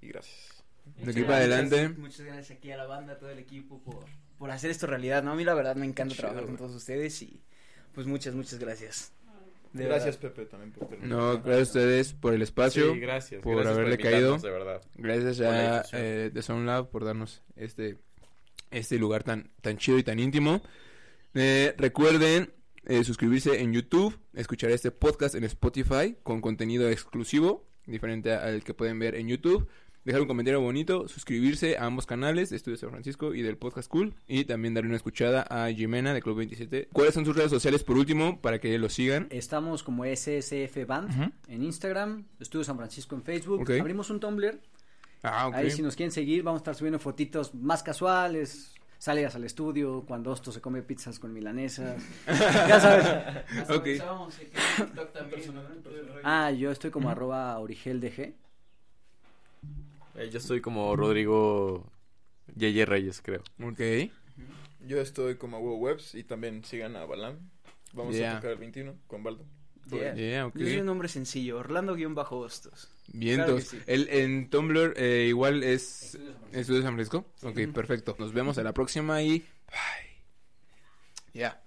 Y 0.00 0.08
gracias. 0.08 0.64
De 0.96 1.12
aquí 1.12 1.22
para 1.22 1.36
adelante. 1.36 1.82
Muchas, 1.90 1.98
muchas 1.98 2.26
gracias 2.26 2.58
aquí 2.58 2.72
a 2.72 2.76
la 2.76 2.86
banda, 2.86 3.12
a 3.12 3.18
todo 3.18 3.30
el 3.30 3.38
equipo 3.38 3.80
por, 3.80 4.06
por 4.42 4.50
hacer 4.50 4.72
esto 4.72 4.88
realidad, 4.88 5.22
¿no? 5.22 5.30
A 5.30 5.34
mí 5.36 5.44
la 5.44 5.54
verdad 5.54 5.76
me 5.76 5.86
encanta 5.86 6.16
Chido, 6.16 6.26
trabajar 6.26 6.46
con 6.46 6.56
todos 6.56 6.74
ustedes 6.74 7.22
y 7.22 7.40
pues 7.94 8.08
muchas, 8.08 8.34
muchas 8.34 8.58
gracias. 8.58 9.12
De 9.72 9.84
gracias, 9.84 10.20
verdad. 10.20 10.34
Pepe, 10.34 10.50
también 10.50 10.72
por 10.72 10.88
permitirme. 10.88 11.14
No, 11.14 11.34
gracias 11.34 11.58
a 11.58 11.62
ustedes 11.62 12.12
por 12.12 12.34
el 12.34 12.42
espacio. 12.42 12.92
Sí, 12.92 12.98
gracias. 12.98 13.40
por 13.40 13.54
gracias 13.54 13.76
haberle 13.76 13.98
caído. 13.98 14.38
De 14.38 14.50
verdad. 14.50 14.82
Gracias 14.96 15.40
a 15.42 15.84
eh, 15.92 16.32
The 16.34 16.42
Sound 16.42 16.66
Lab 16.66 16.90
por 16.90 17.04
darnos 17.04 17.40
este, 17.54 17.98
este 18.72 18.98
lugar 18.98 19.22
tan, 19.22 19.48
tan 19.60 19.76
chido 19.76 19.96
y 19.98 20.02
tan 20.02 20.18
íntimo. 20.18 20.60
Eh, 21.34 21.76
recuerden 21.78 22.52
eh, 22.86 23.04
suscribirse 23.04 23.60
en 23.60 23.72
YouTube, 23.72 24.18
escuchar 24.34 24.72
este 24.72 24.90
podcast 24.90 25.36
en 25.36 25.44
Spotify 25.44 26.16
con 26.24 26.40
contenido 26.40 26.90
exclusivo, 26.90 27.64
diferente 27.86 28.32
al 28.32 28.64
que 28.64 28.74
pueden 28.74 28.98
ver 28.98 29.14
en 29.14 29.28
YouTube. 29.28 29.68
Dejar 30.04 30.20
un 30.22 30.26
comentario 30.26 30.60
bonito, 30.60 31.06
suscribirse 31.06 31.78
a 31.78 31.84
ambos 31.86 32.06
canales 32.06 32.50
de 32.50 32.56
Estudio 32.56 32.76
San 32.76 32.90
Francisco 32.90 33.34
y 33.34 33.42
del 33.42 33.56
Podcast 33.56 33.88
Cool. 33.88 34.14
Y 34.26 34.44
también 34.46 34.74
darle 34.74 34.88
una 34.88 34.96
escuchada 34.96 35.42
a 35.48 35.70
Jimena 35.72 36.12
de 36.12 36.20
Club 36.20 36.38
27. 36.38 36.88
¿Cuáles 36.92 37.14
son 37.14 37.24
sus 37.24 37.36
redes 37.36 37.50
sociales 37.52 37.84
por 37.84 37.96
último 37.96 38.40
para 38.40 38.58
que 38.58 38.76
los 38.78 38.94
sigan? 38.94 39.28
Estamos 39.30 39.84
como 39.84 40.04
SSF 40.04 40.86
Band 40.88 41.32
en 41.46 41.62
Instagram, 41.62 42.24
Estudio 42.40 42.64
San 42.64 42.76
Francisco 42.76 43.14
en 43.14 43.22
Facebook, 43.22 43.60
Ok. 43.62 43.70
abrimos 43.78 44.10
un 44.10 44.18
Tumblr, 44.18 44.58
Ah, 45.22 45.46
ok. 45.46 45.54
ahí 45.54 45.70
si 45.70 45.82
nos 45.82 45.94
quieren 45.94 46.10
seguir 46.10 46.42
vamos 46.42 46.58
a 46.58 46.62
estar 46.62 46.74
subiendo 46.74 46.98
fotitos 46.98 47.54
más 47.54 47.84
casuales, 47.84 48.74
salidas 48.98 49.36
al 49.36 49.44
estudio, 49.44 50.04
cuando 50.04 50.32
Osto 50.32 50.50
se 50.50 50.60
come 50.60 50.82
pizzas 50.82 51.20
con 51.20 51.32
milanesas, 51.32 52.02
ya 52.26 52.80
sabes. 52.80 53.70
Ok. 53.70 53.86
Ah, 56.24 56.50
yo 56.50 56.72
estoy 56.72 56.90
como 56.90 57.08
arroba 57.08 57.56
origeldg. 57.60 58.34
Eh, 60.14 60.28
yo 60.30 60.38
estoy 60.38 60.60
como 60.60 60.94
Rodrigo 60.96 61.90
Yeye 62.54 62.84
Reyes, 62.86 63.22
creo. 63.22 63.42
Ok. 63.62 63.80
Yo 64.80 65.00
estoy 65.00 65.36
como 65.36 65.58
Hugo 65.60 65.76
Webs 65.76 66.14
y 66.14 66.24
también 66.24 66.64
sigan 66.64 66.96
a 66.96 67.04
Balam. 67.04 67.50
Vamos 67.92 68.16
Yeah. 68.16 68.32
a 68.32 68.36
tocar 68.36 68.52
el 68.52 68.58
21 68.58 68.96
con 69.06 69.22
Baldo. 69.22 69.44
Yeah. 69.90 70.14
Yeah, 70.14 70.46
ok. 70.46 70.56
Yo 70.56 70.66
soy 70.66 70.76
un 70.80 70.86
nombre 70.86 71.08
sencillo, 71.08 71.58
Orlando-Hostos. 71.58 72.88
Vientos. 73.08 73.46
Claro 73.46 73.60
sí. 73.60 73.78
El, 73.86 74.08
en 74.08 74.48
Tumblr 74.48 74.94
eh, 74.96 75.26
igual 75.28 75.62
es 75.64 76.18
Estudio 76.52 76.82
San 76.82 76.94
Francisco. 76.94 77.26
Ok, 77.42 77.58
perfecto. 77.74 78.16
Nos 78.18 78.32
vemos 78.32 78.58
a 78.58 78.62
la 78.62 78.72
próxima 78.72 79.22
y 79.22 79.40
bye. 79.68 80.22
Ya. 81.34 81.61